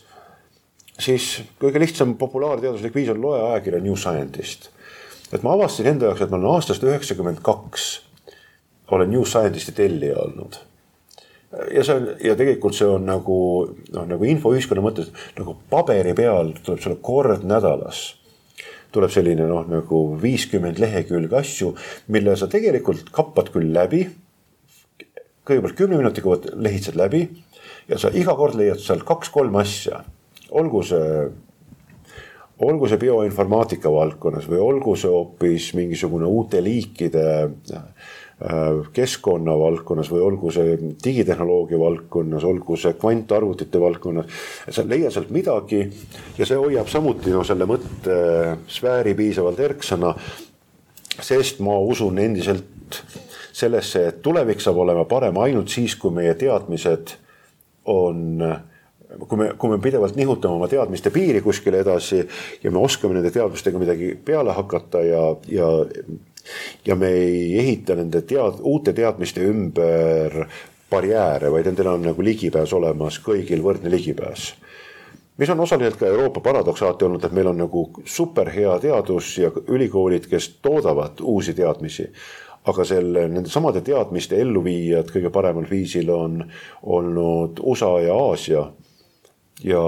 [0.99, 4.69] siis kõige lihtsam populaarteaduslik viis on loe ajakirja New Scientist.
[5.31, 8.01] et ma avastasin enda jaoks, et ma olen aastast üheksakümmend kaks
[8.97, 10.59] olen New Scientisti tellija olnud.
[11.75, 13.37] ja see on ja tegelikult see on nagu
[13.91, 18.05] noh, nagu infoühiskonna mõttes nagu paberi peal tuleb sulle kord nädalas
[18.91, 21.73] tuleb selline noh, nagu viiskümmend lehekülge asju,
[22.11, 24.05] mille sa tegelikult kappad küll läbi.
[25.47, 27.25] kõigepealt kümne minutiga lehitsed läbi
[27.89, 30.03] ja sa iga kord leiad sealt kaks-kolm asja
[30.51, 31.27] olgu see,
[32.61, 37.25] olgu see bioinformaatika valdkonnas või olgu see hoopis mingisugune uute liikide
[37.73, 37.85] äh,
[38.93, 44.25] keskkonna valdkonnas või olgu see digitehnoloogia valdkonnas, olgu see kvantarvutite valdkonnas.
[44.69, 45.81] sa leiad sealt midagi
[46.37, 50.15] ja see hoiab samuti no selle mõttesfääri piisavalt erksana.
[51.21, 53.03] sest ma usun endiselt
[53.53, 57.13] sellesse, et tulevik saab olema parem ainult siis, kui meie teadmised
[57.85, 58.39] on
[59.27, 62.21] kui me, kui me pidevalt nihutame oma teadmiste piiri kuskile edasi
[62.63, 65.67] ja me oskame nende teadmistega midagi peale hakata ja, ja
[66.85, 70.45] ja me ei ehita nende tead-, uute teadmiste ümber
[70.91, 74.53] barjääre, vaid nendel on nagu ligipääs olemas, kõigil võrdne ligipääs.
[75.37, 79.51] mis on osaliselt ka Euroopa paradoks alati olnud, et meil on nagu superhea teadus ja
[79.67, 82.09] ülikoolid, kes toodavad uusi teadmisi
[82.69, 86.43] aga selle, nende samade teadmiste elluviijad kõige paremal viisil on
[86.83, 88.67] olnud USA ja Aasia
[89.63, 89.81] ja,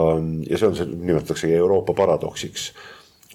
[0.50, 2.72] ja see on see, nimetataksegi Euroopa paradoksiks.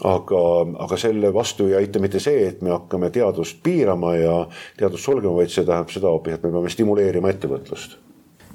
[0.04, 0.42] Aga,
[0.84, 4.36] aga selle vastu ei aita mitte see, et me hakkame teadust piirama ja
[4.78, 7.98] teadust sulgema, vaid see tähendab seda hoopis, et me peame stimuleerima ettevõtlust.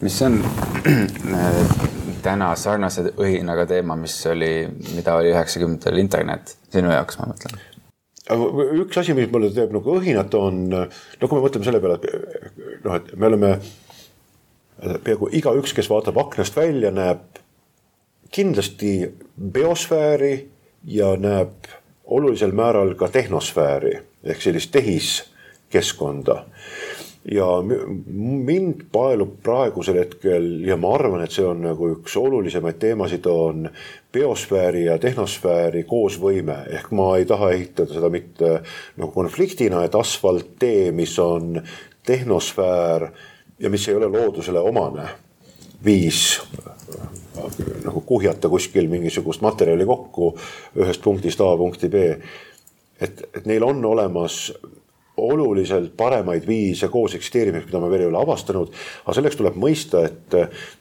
[0.03, 0.39] mis on
[2.27, 4.53] täna sarnase õhinaga teema, mis oli,
[4.95, 7.61] mida oli üheksakümnendatel internet, sinu jaoks ma mõtlen
[8.23, 12.85] üks asi, mis mulle teeb nagu õhinat, on no kui me mõtleme selle peale, et
[12.85, 13.49] noh, et me oleme
[15.03, 17.41] peaaegu igaüks, kes vaatab aknast välja, näeb
[18.33, 18.93] kindlasti
[19.35, 20.52] biosfääri
[20.83, 21.67] ja näeb
[22.05, 26.45] olulisel määral ka tehnosfääri ehk sellist tehiskeskkonda.
[27.31, 27.45] ja
[28.05, 33.69] mind paelub praegusel hetkel ja ma arvan, et see on nagu üks olulisemaid teemasid, on
[34.11, 38.51] biosfääri ja tehnosfääri koosvõime, ehk ma ei taha ehitada seda mitte
[38.97, 41.61] nagu konfliktina, et asfalttee, mis on
[42.05, 43.07] tehnosfäär
[43.59, 45.07] ja mis ei ole loodusele omane
[45.85, 46.41] viis
[47.83, 50.33] nagu kuhjata kuskil mingisugust materjali kokku
[50.79, 52.05] ühest punktist A punkti B.
[53.01, 54.51] et, et neil on olemas
[55.17, 58.71] oluliselt paremaid viise koos eksisteerimiseks, mida me veel ei ole avastanud.
[59.03, 60.37] aga selleks tuleb mõista, et,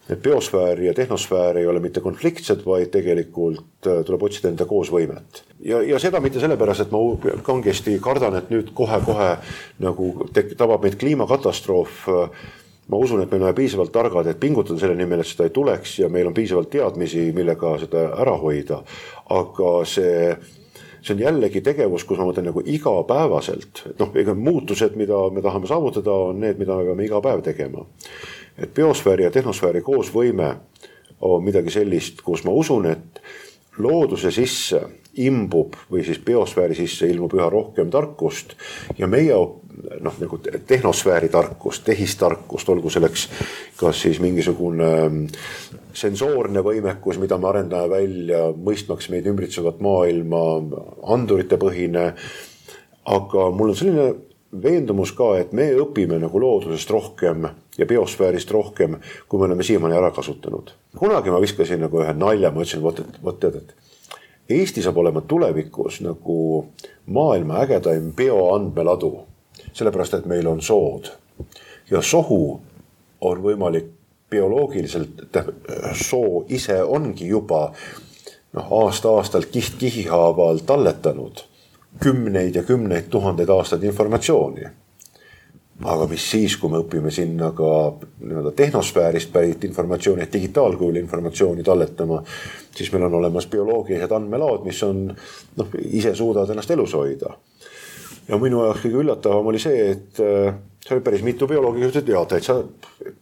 [0.08, 5.42] et biosfäär ja tehnosfäär ei ole mitte konfliktsed, vaid tegelikult äh, tuleb otsida enda koosvõimet.
[5.68, 9.36] ja, ja seda mitte sellepärast, et ma kangesti kardan, et nüüd kohe-kohe
[9.84, 10.10] nagu
[10.56, 12.08] tabab meid kliimakatastroof
[12.88, 15.98] ma usun, et me oleme piisavalt targad, et pingutada selle nimel, et seda ei tuleks
[16.02, 18.82] ja meil on piisavalt teadmisi, millega seda ära hoida.
[19.30, 20.34] aga see
[21.02, 25.42] see on jällegi tegevus, kus ma mõtlen nagu igapäevaselt, et noh, ega muutused, mida me
[25.42, 27.86] tahame saavutada, on need, mida me peame iga päev tegema.
[28.58, 30.54] et biosfääri ja tehnosfääri koosvõime
[31.20, 33.22] on midagi sellist, kus ma usun, et
[33.78, 34.82] looduse sisse
[35.20, 38.54] imbub või siis biosfääri sisse ilmub üha rohkem tarkust
[38.98, 39.36] ja meie
[40.00, 43.28] noh, nagu tehnosfääri tarkust, tehistarkust, olgu selleks
[43.80, 45.20] kas siis mingisugune ähm,
[45.96, 50.42] sensoorne võimekus, mida me arendame välja, mõistmaks meid ümbritsevat maailma,
[51.14, 52.12] andurite põhine.
[53.04, 54.12] aga mul on selline
[54.62, 57.48] veendumus ka, et me õpime nagu loodusest rohkem
[57.78, 58.98] ja biosfäärist rohkem,
[59.28, 60.72] kui me oleme siiamaani ära kasutanud.
[60.96, 63.74] kunagi ma viskasin nagu ühe nalja, ma ütlesin, vot, et vot tead, et
[64.48, 66.66] Eesti saab olema tulevikus nagu
[67.06, 69.12] maailma ägedaim bioandmeladu
[69.72, 71.10] sellepärast et meil on sood
[71.90, 72.60] ja sohu
[73.20, 73.90] on võimalik
[74.32, 75.26] bioloogiliselt,
[75.92, 77.66] soo ise ongi juba
[78.52, 81.44] noh, aasta-aastalt kiht-kihi haaval talletanud
[82.00, 84.64] kümneid ja kümneid tuhandeid aastaid informatsiooni.
[85.84, 87.68] Aga mis siis, kui me õpime sinna ka
[88.22, 92.20] nii-öelda tehnosfäärist pärit informatsiooni, et digitaalkujul informatsiooni talletama,
[92.76, 97.34] siis meil on olemas bioloogilised andmelaod, mis on noh, ise suudavad ennast elus hoida.
[98.28, 100.54] Ja minu jaoks kõige üllatavam oli see, et äh,
[100.84, 102.60] see oli päris mitu bioloogi, kes ütlesid, jaa, täitsa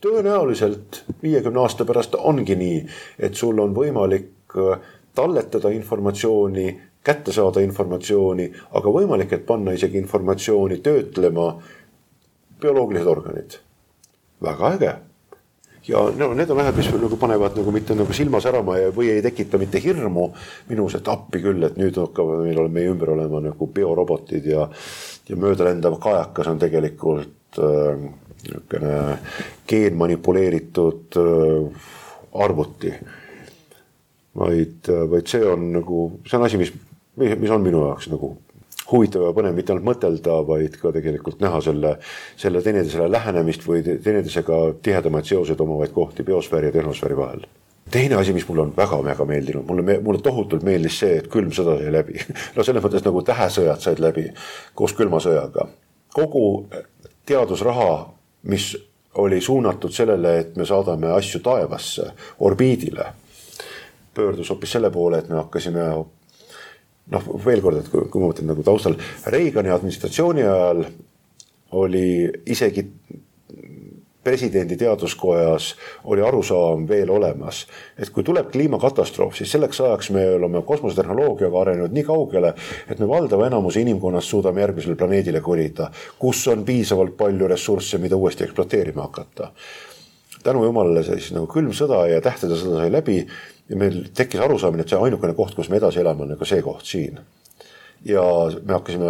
[0.05, 2.85] tõenäoliselt viiekümne aasta pärast ongi nii,
[3.19, 6.69] et sul on võimalik äh, talletada informatsiooni,
[7.05, 11.55] kätte saada informatsiooni, aga võimalik, et panna isegi informatsiooni töötlema
[12.61, 13.59] bioloogilised organid.
[14.41, 14.95] väga äge
[15.89, 19.11] ja no need on asjad, mis nagu panevad nagu mitte nagu silma särama ja, või
[19.15, 20.31] ei tekita mitte hirmu
[20.69, 24.67] minus, et appi küll, et nüüd hakkavad meil olema meie ümber olema nagu biorobotid ja,
[25.29, 28.05] ja möödalendav kajakas on tegelikult äh,
[28.43, 29.19] niisugune äh,
[29.69, 31.89] geenmanipuleeritud äh,
[32.33, 32.95] arvuti.
[34.37, 36.73] vaid, äh, vaid see on nagu, see on asi, mis,
[37.17, 38.37] mis on minu jaoks nagu
[38.93, 41.97] huvitav ja põnev mitte ainult mõtelda, vaid ka tegelikult näha selle,
[42.41, 47.49] selle teineteisele lähenemist või teineteisega tihedamaid seoseid omavaid kohti biosfääri ja tehnosfääri vahel
[47.91, 51.75] teine asi, mis mulle on väga-väga meeldinud, mulle, mulle tohutult meeldis see, et külm sõda
[51.81, 52.21] sai läbi.
[52.57, 54.29] no selles mõttes nagu tähesõjad said läbi
[54.79, 55.67] koos külma sõjaga.
[56.15, 56.69] kogu
[57.27, 58.13] teadusraha,
[58.43, 58.73] mis
[59.15, 62.13] oli suunatud sellele, et me saadame asju taevasse,
[62.47, 63.07] orbiidile,
[64.15, 65.87] pöördus hoopis selle poole, et me hakkasime
[67.11, 70.85] noh, veel kord, et kui, kui ma mõtlen nagu taustal, Reagani administratsiooni ajal
[71.81, 72.07] oli
[72.51, 72.87] isegi
[74.25, 75.75] presidendi teaduskojas
[76.05, 77.63] oli arusaam veel olemas,
[77.99, 82.53] et kui tuleb kliimakatastroof, siis selleks ajaks me oleme kosmosetehnoloogiaga arenenud nii kaugele,
[82.89, 85.89] et me valdava enamuse inimkonnast suudame järgmisele planeedile kolida,
[86.19, 89.53] kus on piisavalt palju ressursse, mida uuesti ekspluateerima hakata.
[90.43, 93.27] tänu jumalale siis nagu külm sõda ja tähtede sõda sai läbi
[93.71, 96.63] ja meil tekkis arusaamine, et see ainukene koht, kus me edasi elame, on nagu see
[96.67, 97.21] koht siin
[98.05, 98.23] ja
[98.65, 99.07] me hakkasime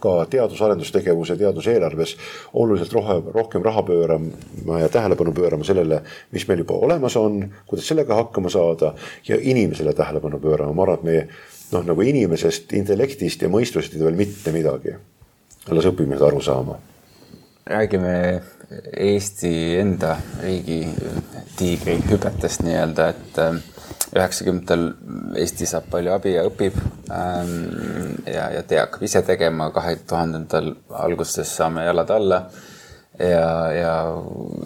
[0.00, 2.16] ka teadus-arendustegevuse, teaduseelarves
[2.52, 7.88] oluliselt rohkem, rohkem raha pöörama ja tähelepanu pöörama sellele, mis meil juba olemas on, kuidas
[7.88, 8.94] sellega hakkama saada
[9.28, 11.26] ja inimesele tähelepanu pöörama, ma arvan, et meie
[11.72, 14.96] noh, nagu inimesest, intellektist ja mõistusest ei tee veel mitte midagi.
[15.70, 16.78] alles õpime seda aru saama.
[17.66, 18.40] räägime
[18.96, 20.86] Eesti enda riigi
[21.58, 23.38] tiigri hüpetest nii-öelda, et
[24.16, 24.88] üheksakümnendatel
[25.38, 26.76] Eesti saab palju abi ja õpib
[27.14, 27.54] ähm,
[28.26, 30.72] ja, ja te hakkab ise tegema, kahe tuhandendatel
[31.04, 32.40] alguses saame jalad alla
[33.18, 33.94] ja, ja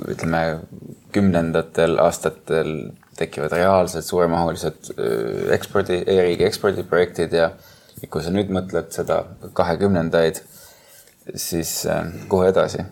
[0.08, 0.42] ütleme,
[1.14, 2.72] kümnendatel aastatel
[3.18, 7.52] tekivad reaalsed suuremahulised äh, ekspordi e, e-riigi ekspordiprojektid ja
[8.10, 9.22] kui sa nüüd mõtled seda
[9.56, 10.40] kahekümnendaid,
[11.36, 12.84] siis äh, kuhu edasi?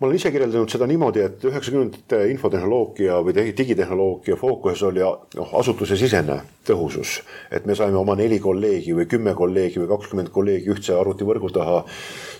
[0.00, 6.36] Ma olen ise kirjeldanud seda niimoodi, et üheksakümnendate infotehnoloogia või digitehnoloogia fookuses oli noh, asutusesisene
[6.68, 7.22] tõhusus.
[7.50, 11.84] et me saime oma neli kolleegi või kümme kolleegi või kakskümmend kolleegi ühtse arvutivõrgu taha.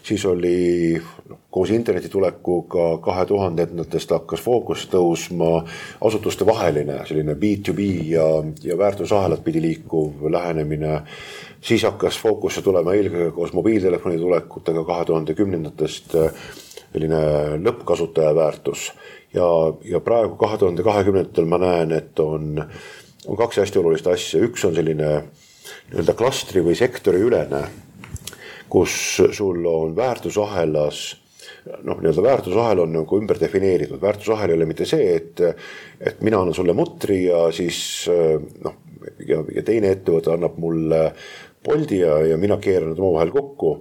[0.02, 5.64] siis oli noh, koos interneti tulekuga kahe tuhandendatest hakkas fookus tõusma
[6.04, 8.28] asutuste vaheline selline B2B ja,
[8.62, 11.00] ja väärtusahelat pidi liikuv lähenemine
[11.60, 16.14] siis hakkas fookusse tulema eelkõige koos mobiiltelefoni tulekutega kahe tuhande kümnendatest
[16.92, 17.20] selline
[17.62, 18.92] lõppkasutaja väärtus.
[19.34, 19.48] ja,
[19.84, 22.62] ja praegu kahe tuhande kahekümnendatel ma näen, et on,
[23.26, 25.10] on kaks hästi olulist asja, üks on selline
[25.90, 27.66] nii-öelda klastri või sektori ülene,
[28.70, 31.04] kus sul on väärtusahelas
[31.82, 35.42] noh, nii-öelda väärtusahel on nagu ümber defineeritud, väärtusahel ei ole mitte see, et,
[36.00, 37.78] et mina annan sulle mutri ja siis
[38.64, 38.78] noh,
[39.26, 41.10] ja, ja teine ettevõte annab mulle
[41.66, 43.72] Bolti ja, ja mina keeran nad omavahel kokku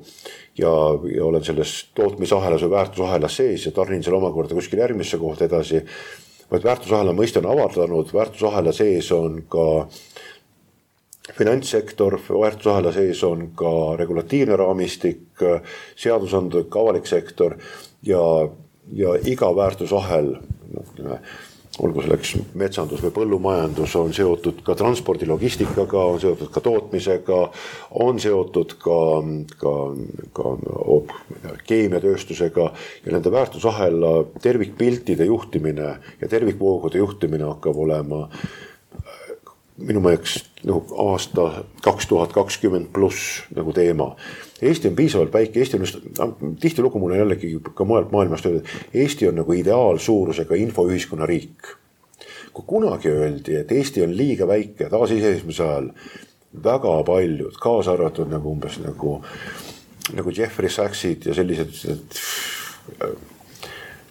[0.58, 0.74] ja,
[1.16, 5.86] ja olen selles tootmisahelas või väärtusahelas sees ja tarnin selle omakorda kuskile järgmisse kohta edasi.
[6.52, 9.88] vaid väärtusahela mõiste on avardanud, väärtusahela sees on ka
[11.34, 15.42] finantssektor, väärtusahela sees on ka regulatiivne raamistik,
[15.96, 17.58] seadusandlik avalik sektor
[18.04, 18.22] ja,
[18.94, 21.20] ja iga väärtusahel noh, ütleme
[21.84, 27.40] olgu selleks metsandus või põllumajandus, on seotud ka transpordi logistikaga, on seotud ka tootmisega,
[28.02, 29.00] on seotud ka,
[29.60, 29.74] ka,
[30.38, 30.54] ka
[31.68, 32.70] keemiatööstusega
[33.06, 35.90] ja nende väärtusahela tervikpiltide juhtimine
[36.22, 38.26] ja tervikvoogude juhtimine hakkab olema
[39.78, 41.50] minu meelest nagu aasta
[41.84, 44.14] kaks tuhat kakskümmend pluss nagu teema.
[44.62, 45.98] Eesti on piisavalt väike, Eesti on just,
[46.60, 51.76] tihtilugu mulle jällegi ka mujalt maailmast öeldud, Eesti on nagu ideaalsuurusega infoühiskonna riik.
[52.54, 55.90] kui kunagi öeldi, et Eesti on liiga väike taasiseseisvumise ajal,
[56.64, 59.18] väga paljud, kaasa arvatud nagu umbes nagu,
[60.16, 62.00] nagu Jeffrey Sachsid ja sellised,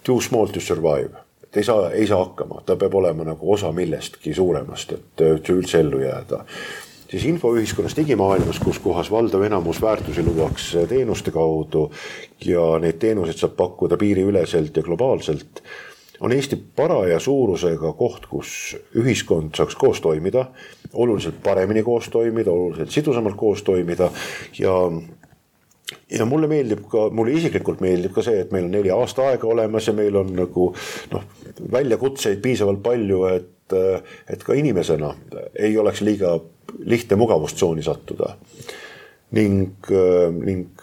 [0.05, 3.73] too small to survive ta ei saa, ei saa hakkama, ta peab olema nagu osa
[3.73, 6.41] millestki suuremast, et üldse ellu jääda.
[7.15, 11.87] Siis infoühiskonnas, digimaailmas, kus kohas valdav enamus väärtusi luuakse teenuste kaudu
[12.45, 15.63] ja neid teenuseid saab pakkuda piiriüleselt ja globaalselt
[16.21, 20.47] on Eesti paraja suurusega koht, kus ühiskond saaks koos toimida,
[20.93, 24.11] oluliselt paremini koos toimida, oluliselt sidusamalt koos toimida
[24.59, 24.75] ja
[26.11, 29.87] ja mulle meeldib ka, mulle isiklikult meeldib ka see, et meil on neli aastaaega olemas
[29.87, 30.71] ja meil on nagu
[31.13, 31.27] noh,
[31.73, 33.77] väljakutseid piisavalt palju, et,
[34.31, 35.13] et ka inimesena
[35.61, 36.39] ei oleks liiga
[36.85, 38.37] lihtne mugavustsooni sattuda.
[39.35, 39.87] ning,
[40.45, 40.83] ning,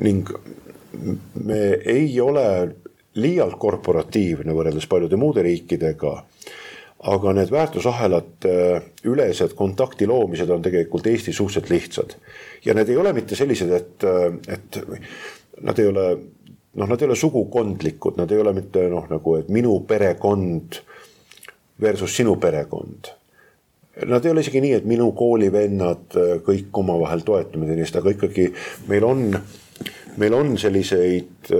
[0.00, 0.28] ning
[1.44, 2.46] me ei ole
[3.14, 6.14] liialt korporatiivne võrreldes paljude muude riikidega
[7.02, 8.54] aga need väärtusahelate
[9.10, 12.14] ülesed kontakti loomised on tegelikult Eestis suhteliselt lihtsad.
[12.64, 14.04] ja need ei ole mitte sellised, et,
[14.48, 14.78] et
[15.60, 16.06] nad ei ole,
[16.74, 20.78] noh, nad ei ole sugukondlikud, nad ei ole mitte noh, nagu, et minu perekond
[21.80, 23.10] versus sinu perekond.
[24.08, 26.14] Nad ei ole isegi nii, et minu koolivennad
[26.46, 28.46] kõik omavahel toetame teineteist, aga ikkagi
[28.88, 29.26] meil on,
[30.16, 31.52] meil on selliseid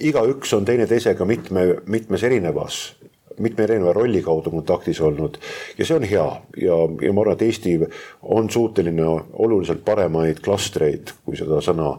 [0.00, 2.80] igaüks on teineteisega mitme, mitmes erinevas
[3.38, 5.36] mitme erineva rolli kaudu kontaktis olnud.
[5.78, 6.26] Ja see on hea.
[6.56, 7.74] Ja, ja ma arvan, et Eesti
[8.22, 11.96] on suuteline oluliselt paremaid klastreid, kui seda sõna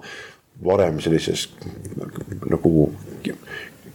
[0.66, 1.48] varem sellises
[2.50, 2.90] nagu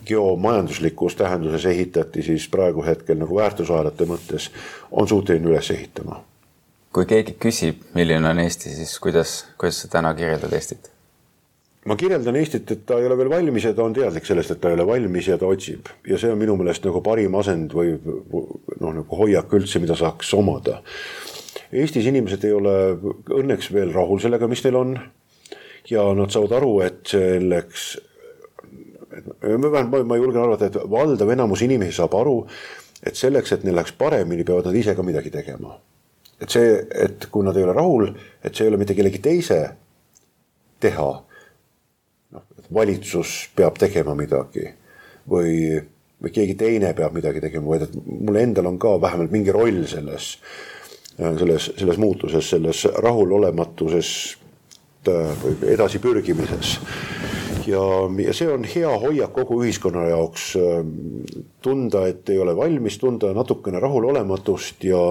[0.06, 4.50] geomajanduslikus tähenduses ehitati, siis praegu hetkel nagu väärtusahelate mõttes
[4.90, 6.22] on suuteline üles ehitama.
[6.92, 10.92] kui keegi küsib, milline on Eesti, siis kuidas, kuidas sa täna kirjeldad Eestit?
[11.86, 14.60] ma kirjeldan Eestit, et ta ei ole veel valmis ja ta on teadlik sellest, et
[14.62, 17.74] ta ei ole valmis ja ta otsib ja see on minu meelest nagu parim asend
[17.74, 20.80] või noh, nagu hoiak üldse, mida saaks omada.
[21.72, 22.76] Eestis inimesed ei ole
[23.32, 24.96] õnneks veel rahul sellega, mis neil on.
[25.90, 27.96] ja nad saavad aru, et selleks,
[29.12, 32.36] ma, ma julgen arvata, et valdav enamus inimesi saab aru,
[33.02, 35.78] et selleks, et neil läheks paremini, peavad nad ise ka midagi tegema.
[36.42, 36.70] et see,
[37.04, 38.08] et kui nad ei ole rahul,
[38.42, 39.58] et see ei ole mitte kellegi teise
[40.82, 41.10] teha
[42.34, 42.42] noh,
[42.74, 44.64] valitsus peab tegema midagi
[45.30, 45.78] või,
[46.18, 49.84] või keegi teine peab midagi tegema, vaid et mul endal on ka vähemalt mingi roll
[49.86, 50.32] selles,
[51.14, 54.12] selles, selles muutuses, selles rahulolematuses
[55.06, 56.76] või edasipürgimises.
[57.66, 57.82] Ja,
[58.26, 60.52] ja see on hea hoiak kogu ühiskonna jaoks.
[61.62, 65.02] tunda, et ei ole valmis, tunda natukene rahulolematust ja,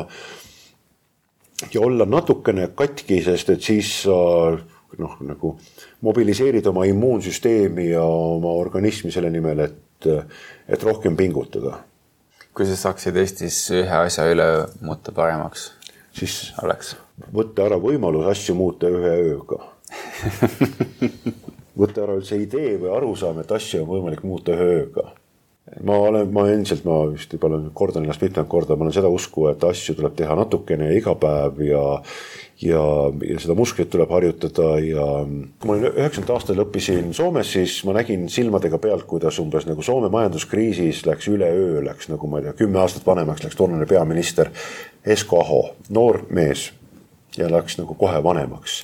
[1.74, 4.18] ja olla natukene katki, sest et siis sa
[5.00, 5.56] noh, nagu
[6.06, 10.10] mobiliseerid oma immuunsüsteemi ja oma organismi selle nimel, et,
[10.68, 11.80] et rohkem pingutada.
[12.54, 14.48] kui sa saaksid Eestis ühe asja üle
[14.82, 15.72] muuta paremaks,
[16.12, 16.96] siis oleks?
[17.32, 19.62] võtta ära võimalus asju muuta ühe ööga
[21.78, 25.12] võtta ära üldse idee või arusaam, et asju on võimalik muuta ööga.
[25.86, 29.12] Ma olen, ma endiselt, ma vist juba olen, kordan ennast mitmendat korda, ma olen seda
[29.14, 31.84] usku, et asju tuleb teha natukene iga päev ja
[32.62, 32.82] ja,
[33.26, 35.06] ja seda musklit tuleb harjutada ja
[35.62, 40.12] kui ma üheksakümnendate aastatel õppisin Soomes, siis ma nägin silmadega pealt, kuidas umbes nagu Soome
[40.14, 44.52] majanduskriisis läks üleöö, läks nagu ma ei tea, kümme aastat vanemaks läks toonane peaminister
[45.06, 46.70] Esko Aho, noor mees
[47.38, 48.84] ja läks nagu kohe vanemaks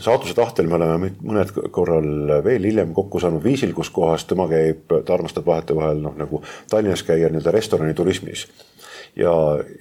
[0.00, 4.86] saatuse tahtel me oleme mõned korral veel hiljem kokku saanud viisil, kus kohas tema käib,
[4.88, 8.46] ta armastab vahetevahel noh, nagu Tallinnas käia nii-öelda restoraniturismis
[9.16, 9.32] ja,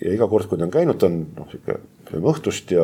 [0.02, 1.80] ja iga kord, kui ta on käinud, ta on noh, sihuke
[2.12, 2.84] õhtust ja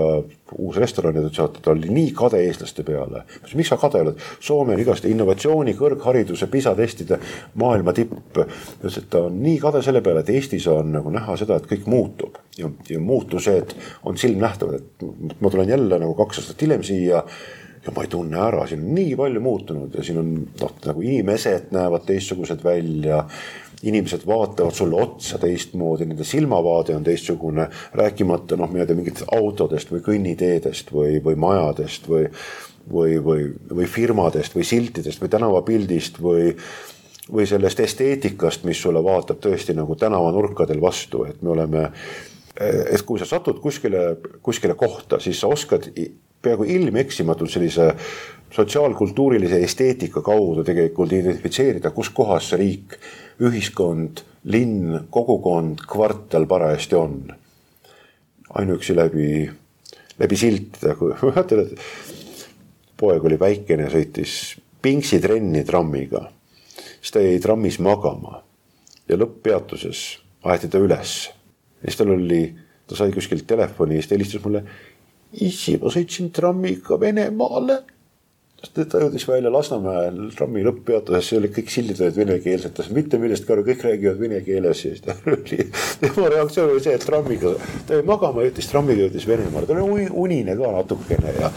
[0.56, 3.24] uus restoran ja ta ütles, et ta oli nii kade eestlaste peale.
[3.56, 4.22] miks sa kade oled?
[4.40, 7.20] Soome on igast innovatsiooni, kõrghariduse, PISA testide
[7.60, 8.14] maailma tipp.
[8.38, 11.68] ütles, et ta on nii kade selle peale, et Eestis on nagu näha seda, et
[11.68, 12.27] kõik muutub
[12.58, 13.76] ja, ja muutused
[14.06, 17.24] on silmnähtavad, et ma tulen jälle nagu kaks aastat hiljem siia
[17.86, 21.06] ja ma ei tunne ära, siin on nii palju muutunud ja siin on noh, nagu
[21.06, 23.24] inimesed näevad teistsugused välja
[23.84, 29.30] inimesed vaatavad sulle otsa teistmoodi, nende silmavaade on teistsugune, rääkimata noh, ma ei tea mingitest
[29.38, 32.26] autodest või kõnniteedest või, või majadest või,
[32.92, 36.54] või, või, või firmadest või siltidest või tänavapildist või
[37.28, 41.82] või sellest esteetikast, mis sulle vaatab tõesti nagu tänavanurkadel vastu, et me oleme,
[42.58, 45.92] et kui sa satud kuskile, kuskile kohta, siis sa oskad
[46.42, 47.92] peaaegu ilmeksimatult sellise
[48.54, 52.98] sotsiaalkultuurilise esteetika kaudu tegelikult identifitseerida, kus kohas see riik
[53.44, 57.20] ühiskond, linn, kogukond, kvartal parajasti on.
[58.58, 59.50] ainuüksi läbi,
[60.20, 61.80] läbi siltide, kui mäletan, et
[62.98, 66.30] poeg oli väikene, sõitis Pingsi trenni trammiga.
[67.02, 68.44] siis ta jäi trammis magama
[69.10, 71.30] ja lõpppeatuses aeti ta üles.
[71.82, 72.42] Ja siis tal oli,
[72.88, 74.64] ta sai kuskilt telefoni ja siis ta helistas mulle.
[75.44, 77.82] issi, ma sõitsin trammiga Venemaale
[78.74, 83.20] ta jõudis välja Lasnamäel trammi lõpppeatusesse, olid kõik sildid olid venekeelsed, ta ei saanud mitte
[83.22, 85.68] millestki aru, kõik räägivad vene keeles ja siis ta oli,
[86.02, 87.54] tema reaktsioon oli see, et trammiga,
[87.88, 91.52] ta jäi magama, jõudis trammiga, jõudis Venemaale, ta oli unine ka natukene ja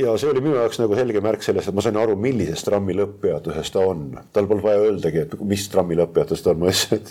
[0.00, 2.94] ja see oli minu jaoks nagu selge märk sellest, et ma sain aru, millises trammi
[2.96, 4.06] lõpppeatuses ta on.
[4.32, 7.10] tal polnud vaja öeldagi, et mis trammi lõpppeatus ta on, ma ütlesin, et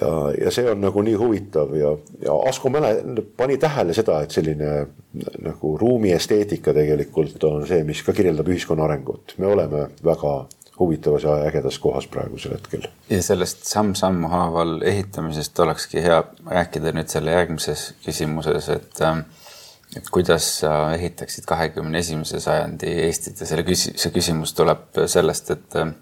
[0.00, 0.10] ja,
[0.44, 1.94] ja see on nagu nii huvitav ja,
[2.24, 2.94] ja Asko Mäle
[3.36, 4.86] pani tähele seda, et selline
[5.42, 9.34] nagu ruumi esteetika tegelikult on see, mis ka kirjeldab ühiskonna arengut.
[9.38, 10.34] me oleme väga
[10.80, 12.86] huvitavas ja ägedas kohas praegusel hetkel.
[13.10, 19.26] ja sellest samm-sammu haaval ehitamisest olekski hea rääkida nüüd selle järgmises küsimuses, et ähm,
[19.96, 25.50] et kuidas sa ehitaksid kahekümne esimese sajandi Eestit ja selle küsi-, see küsimus tuleb sellest,
[25.50, 25.96] et ähm,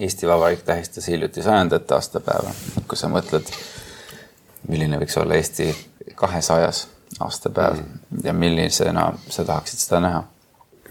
[0.00, 2.50] Eesti Vabariik tähistas hiljuti sajandat aastapäeva.
[2.88, 3.48] kui sa mõtled,
[4.68, 5.68] milline võiks olla Eesti
[6.14, 6.86] kahesajas
[7.20, 8.22] aastapäev mm.
[8.24, 10.22] ja millisena sa tahaksid seda näha?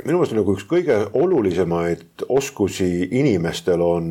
[0.05, 4.05] minu meelest nagu üks kõige olulisemaid oskusi inimestel on,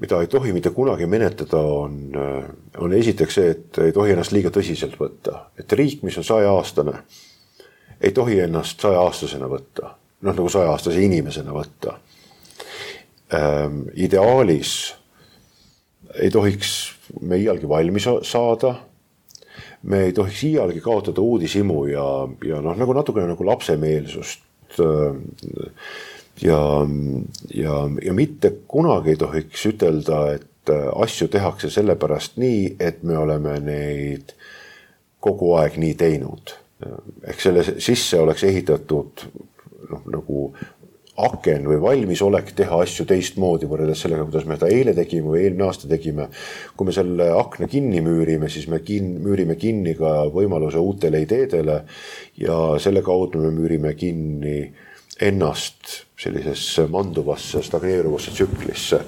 [0.00, 1.96] mida ei tohi mitte kunagi menetleda, on,
[2.78, 6.94] on esiteks see, et ei tohi ennast liiga tõsiselt võtta, et riik, mis on sajaaastane,
[8.00, 9.92] ei tohi ennast sajaaastasena võtta,
[10.24, 11.98] noh nagu sajaaastase inimesena võtta
[13.94, 14.72] ideaalis
[16.18, 16.70] ei tohiks
[17.20, 18.74] me iialgi valmis saada.
[19.82, 22.06] me ei tohiks iialgi kaotada uudishimu ja,
[22.44, 25.14] ja noh, nagu natukene nagu lapsemeelsust äh,.
[26.42, 26.60] ja,
[27.54, 33.56] ja, ja mitte kunagi ei tohiks ütelda, et asju tehakse sellepärast nii, et me oleme
[33.64, 34.34] neid
[35.20, 36.56] kogu aeg nii teinud.
[37.28, 39.24] ehk selle sisse oleks ehitatud
[39.90, 40.44] noh, nagu
[41.20, 45.66] aken või valmisolek teha asju teistmoodi võrreldes sellega, kuidas me seda eile tegime või eelmine
[45.66, 46.28] aasta tegime.
[46.76, 51.82] kui me selle akna kinni müürime, siis me kin-, müürime kinni ka võimaluse uutele ideedele
[52.38, 54.72] ja selle kaudu me müürime kinni
[55.20, 59.04] ennast sellisesse manduvasse stagneeruvasse tsüklisse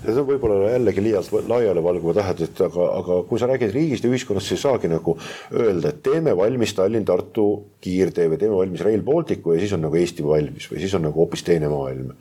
[0.00, 4.48] Need on võib-olla jällegi liialt laialivalguvad tähendused, aga, aga kui sa räägid riigist ja ühiskonnast,
[4.48, 5.16] siis ei saagi nagu
[5.52, 7.44] öelda, et teeme valmis Tallinn-Tartu
[7.84, 11.04] kiirtee või teeme valmis Rail Balticu ja siis on nagu Eesti valmis või siis on
[11.04, 12.14] nagu hoopis teine maailm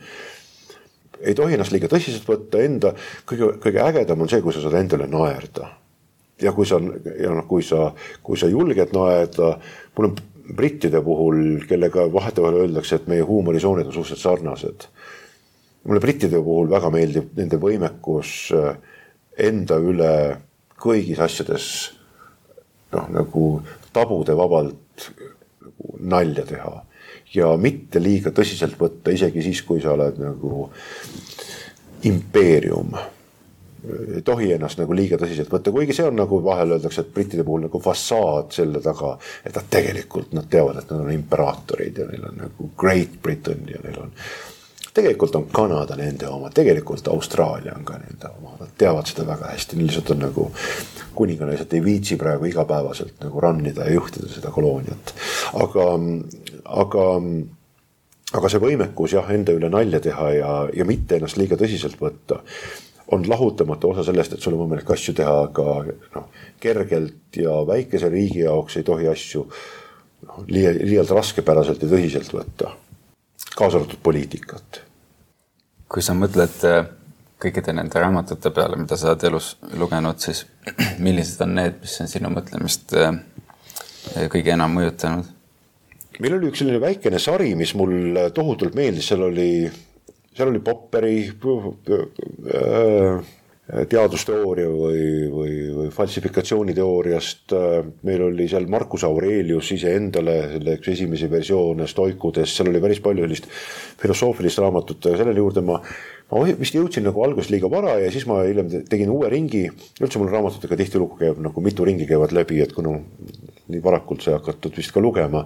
[1.19, 2.93] ei tohi ennast liiga tõsiselt võtta, enda
[3.27, 5.67] kõige, kõige ägedam on see, kui sa saad endale naerda.
[6.39, 6.79] ja kui sa,
[7.19, 7.89] ja noh, kui sa,
[8.23, 9.57] kui sa julged naerda,
[9.97, 10.13] mul on
[10.55, 14.87] brittide puhul, kellega vahetevahel öeldakse, et meie huumorisoonid on suhteliselt sarnased
[15.87, 18.75] mulle brittide puhul väga meeldib nende võimekus äh,
[19.49, 20.13] enda üle
[20.79, 21.69] kõigis asjades
[22.93, 23.45] noh, nagu
[23.93, 25.09] tabude vabalt
[25.63, 26.73] nagu nalja teha
[27.33, 30.67] ja mitte liiga tõsiselt võtta, isegi siis, kui sa oled nagu
[32.09, 32.95] impeerium.
[34.15, 37.45] ei tohi ennast nagu liiga tõsiselt võtta, kuigi see on nagu vahel öeldakse, et brittide
[37.47, 39.17] puhul nagu fassaad selle taga.
[39.45, 43.67] et nad tegelikult, nad teavad, et nad on imperaatorid ja neil on nagu Great Britain
[43.69, 44.11] ja neil on.
[44.99, 49.53] Tegelikult on Kanada nende oma, tegelikult Austraalia on ka nende oma, nad teavad seda väga
[49.53, 50.49] hästi, neil lihtsalt on nagu.
[51.19, 55.13] kuninganna lihtsalt ei viitsi praegu igapäevaselt nagu run ida ja juhtida seda kolooniat,
[55.59, 55.87] aga,
[56.83, 57.07] aga
[58.37, 62.43] aga see võimekus jah, enda üle nalja teha ja, ja mitte ennast liiga tõsiselt võtta
[63.11, 65.65] on lahutamatu osa sellest, et sul on võimalik asju teha ka
[66.15, 66.27] noh,
[66.61, 69.45] kergelt ja väikese riigi jaoks ei tohi asju
[70.27, 72.75] noh, liialt, raskepäraselt ja tõsiselt võtta.
[73.55, 74.81] kaasa arvatud poliitikat.
[75.89, 76.85] Kui sa mõtled äh,
[77.41, 80.45] kõikide nende raamatute peale, mida sa oled elus lugenud, siis
[81.05, 83.11] millised on need, mis on sinu mõtlemist äh,
[84.31, 85.35] kõige enam mõjutanud?
[86.19, 89.51] meil oli üks selline väikene sari, mis mul tohutult meeldis, seal oli,
[90.35, 93.29] seal oli Popperi äh,
[93.69, 97.53] teadusteooria või, või, või falsifikatsiooniteooriast.
[98.07, 103.27] meil oli seal Marcus Aurelius iseendale selle üks esimesi versioone Stoikudes, seal oli päris palju
[103.27, 103.49] sellist
[104.01, 105.77] filosoofilist raamatut, aga sellele juurde ma
[106.29, 109.63] ma vist jõudsin nagu alguses liiga vara ja siis ma hiljem tegin uue ringi.
[110.01, 112.99] üldse mul raamatutega tihtilugu käib nagu mitu ringi käivad läbi, et kuna
[113.69, 115.45] nii varakult sai hakatud vist ka lugema,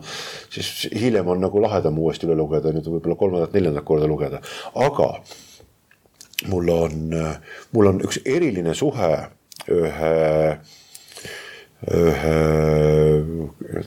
[0.51, 4.39] siis hiljem on nagu lahedam uuesti üle lugeda, nüüd võib-olla kolmandat-neljandat korda lugeda,
[4.75, 5.09] aga
[6.49, 7.13] mul on,
[7.71, 9.11] mul on üks eriline suhe
[9.71, 10.15] ühe,
[11.87, 12.37] ühe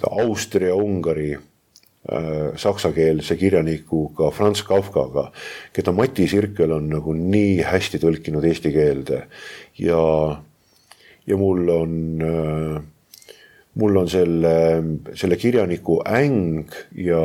[0.06, 1.34] Austria-Ungari
[2.06, 5.32] Äh, saksakeelse kirjanikuga Franz Kafkaga,
[5.74, 9.24] keda Mati Sirkel on nagu nii hästi tõlkinud eesti keelde.
[9.82, 10.04] Ja,
[11.26, 12.76] ja mul on, äh,
[13.74, 14.54] mul on selle,
[15.18, 17.24] selle kirjaniku äng ja,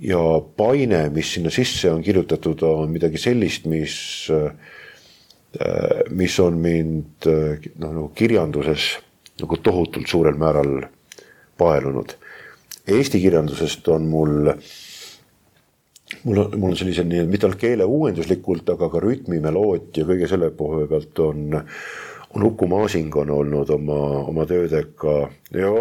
[0.00, 0.20] ja
[0.56, 3.96] paine, mis sinna sisse on kirjutatud, on midagi sellist, mis,
[4.32, 4.52] äh,
[6.10, 8.94] mis on mind noh, nagu kirjanduses
[9.42, 10.86] nagu tohutult suurel määral
[11.58, 12.16] paelunud.
[12.88, 14.50] Eesti kirjandusest on mul,
[16.24, 20.30] mul on, mul on sellise nii, mitte ainult keele uuenduslikult, aga ka rütmi, meloodia, kõige
[20.30, 21.60] selle poole pealt on,
[22.34, 23.98] on Uku Masing on olnud oma,
[24.32, 25.16] oma töödega
[25.54, 25.72] ja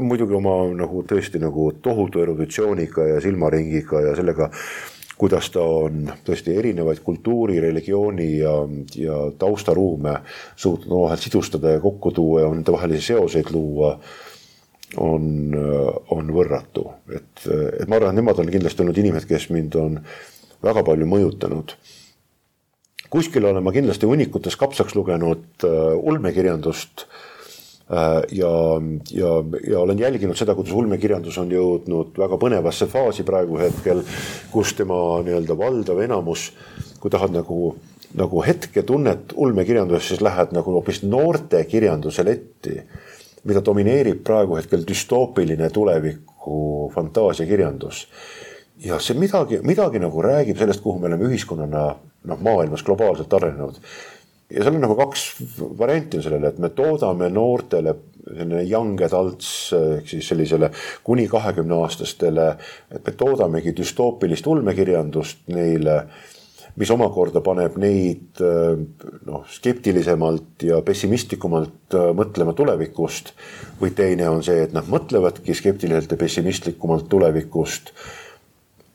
[0.00, 4.50] muidugi oma nagu tõesti nagu tohutu eruditsiooniga ja silmaringiga ja sellega
[5.20, 8.54] kuidas ta on tõesti erinevaid kultuuri, religiooni ja,
[8.96, 10.16] ja taustaruume
[10.56, 13.92] suutnud omavahel sidustada ja kokku tuua ja nende vahelisi seoseid luua
[14.96, 15.54] on,
[16.10, 20.00] on võrratu, et, et ma arvan, et nemad on kindlasti olnud inimesed, kes mind on
[20.64, 21.76] väga palju mõjutanud.
[23.10, 28.52] Kuskil olen ma kindlasti hunnikutes kapsaks lugenud uh, ulmekirjandust uh, ja,
[29.10, 29.34] ja,
[29.66, 34.04] ja olen jälginud seda, kuidas ulmekirjandus on jõudnud väga põnevasse faasi praegu hetkel,
[34.52, 36.50] kus tema nii-öelda valdav enamus,
[37.00, 37.76] kui tahad nagu
[38.10, 42.80] nagu hetketunnet ulmekirjanduses, siis lähed nagu hoopis noorte kirjanduse letti
[43.44, 48.06] mida domineerib praegu hetkel düstoopiline tuleviku fantaasiakirjandus.
[48.80, 51.82] ja see midagi, midagi nagu räägib sellest, kuhu me oleme ühiskonnana
[52.24, 53.80] noh, maailmas globaalselt arenenud.
[54.50, 55.26] ja seal on nagu kaks
[55.78, 57.94] varianti on sellele, et me toodame noortele
[58.26, 60.70] selline young adults ehk siis sellisele
[61.04, 62.50] kuni kahekümne aastastele,
[62.90, 66.02] et me toodamegi düstoopilist ulmekirjandust neile
[66.78, 68.40] mis omakorda paneb neid
[69.26, 73.34] noh, skeptilisemalt ja pessimistlikumalt äh, mõtlema tulevikust.
[73.80, 77.92] või teine on see, et nad mõtlevadki skeptiliselt ja pessimistlikumalt tulevikust.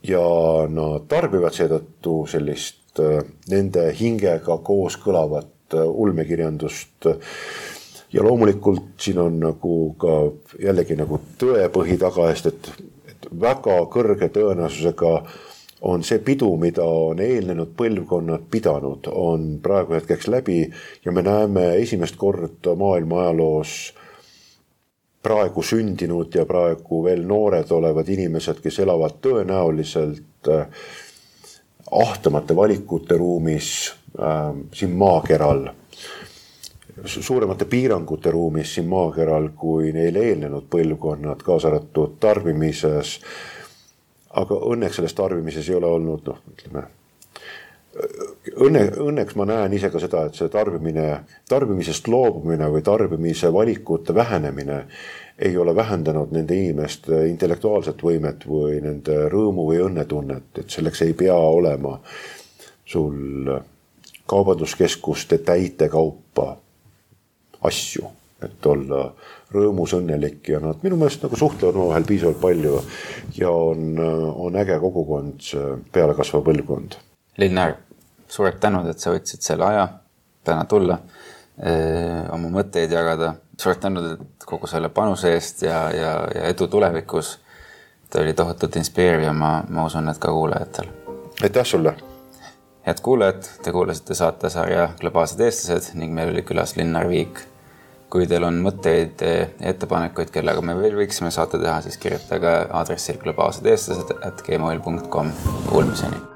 [0.03, 0.25] ja
[0.69, 7.09] nad tarbivad seetõttu sellist äh, nende hingega kooskõlavat äh, ulmekirjandust.
[8.13, 10.13] Ja loomulikult siin on nagu ka
[10.61, 12.69] jällegi nagu tõepõhi taga eest, et,
[13.11, 15.11] et väga kõrge tõenäosusega
[15.85, 20.63] on see pidu, mida on eelnenud põlvkonnad pidanud, on praegu hetkeks läbi
[21.05, 23.75] ja me näeme esimest korda maailma ajaloos
[25.25, 30.67] praegu sündinud ja praegu veel noored olevad inimesed, kes elavad tõenäoliselt äh,
[31.91, 35.67] ahtamate valikute ruumis äh, siin maakeral
[37.05, 43.19] suuremate piirangute ruumis siin maakeral kui neile eelnenud põlvkonnad, kaasa arvatud tarbimises.
[44.35, 46.85] Aga õnneks selles tarbimises ei ole olnud noh, ütleme
[47.95, 54.15] õnne, õnneks ma näen ise ka seda, et see tarbimine, tarbimisest loobumine või tarbimise valikute
[54.15, 54.81] vähenemine
[55.39, 61.13] ei ole vähendanud nende inimeste intellektuaalset võimet või nende rõõmu või õnnetunnet, et selleks ei
[61.13, 61.97] pea olema
[62.85, 63.51] sul
[64.27, 66.55] kaubanduskeskuste täitekaupa
[67.67, 68.07] asju,
[68.45, 69.09] et olla
[69.53, 72.81] rõõmus, õnnelik ja nad minu meelest nagu suhtlevad omavahel piisavalt palju.
[73.37, 73.99] ja on,
[74.47, 75.51] on äge kogukond,
[75.91, 76.97] pealekasvav põlvkond.
[77.37, 77.75] Linnar,
[78.27, 79.87] suured tänud, et sa võtsid selle aja
[80.45, 80.99] täna tulla,
[82.35, 83.35] oma mõtteid jagada.
[83.61, 84.01] Suur tänu
[84.45, 87.39] kogu selle panuse eest ja, ja, ja edu tulevikus.
[88.09, 90.91] ta oli tohutult inspireeriv ja ma, ma usun, et ka kuulajatel.
[91.43, 91.95] aitäh sulle.
[92.85, 97.41] head kuulajad, te kuulasite saatesarja Globaalsed eestlased ning meil oli külas Linnar Viik
[98.15, 99.23] kui teil on mõtteid
[99.59, 105.35] ettepanekuid, kellega me veel võiksime saate teha, siis kirjutage aadressil globaalsed eestlased at gmail.com.
[105.67, 106.34] Kuulmiseni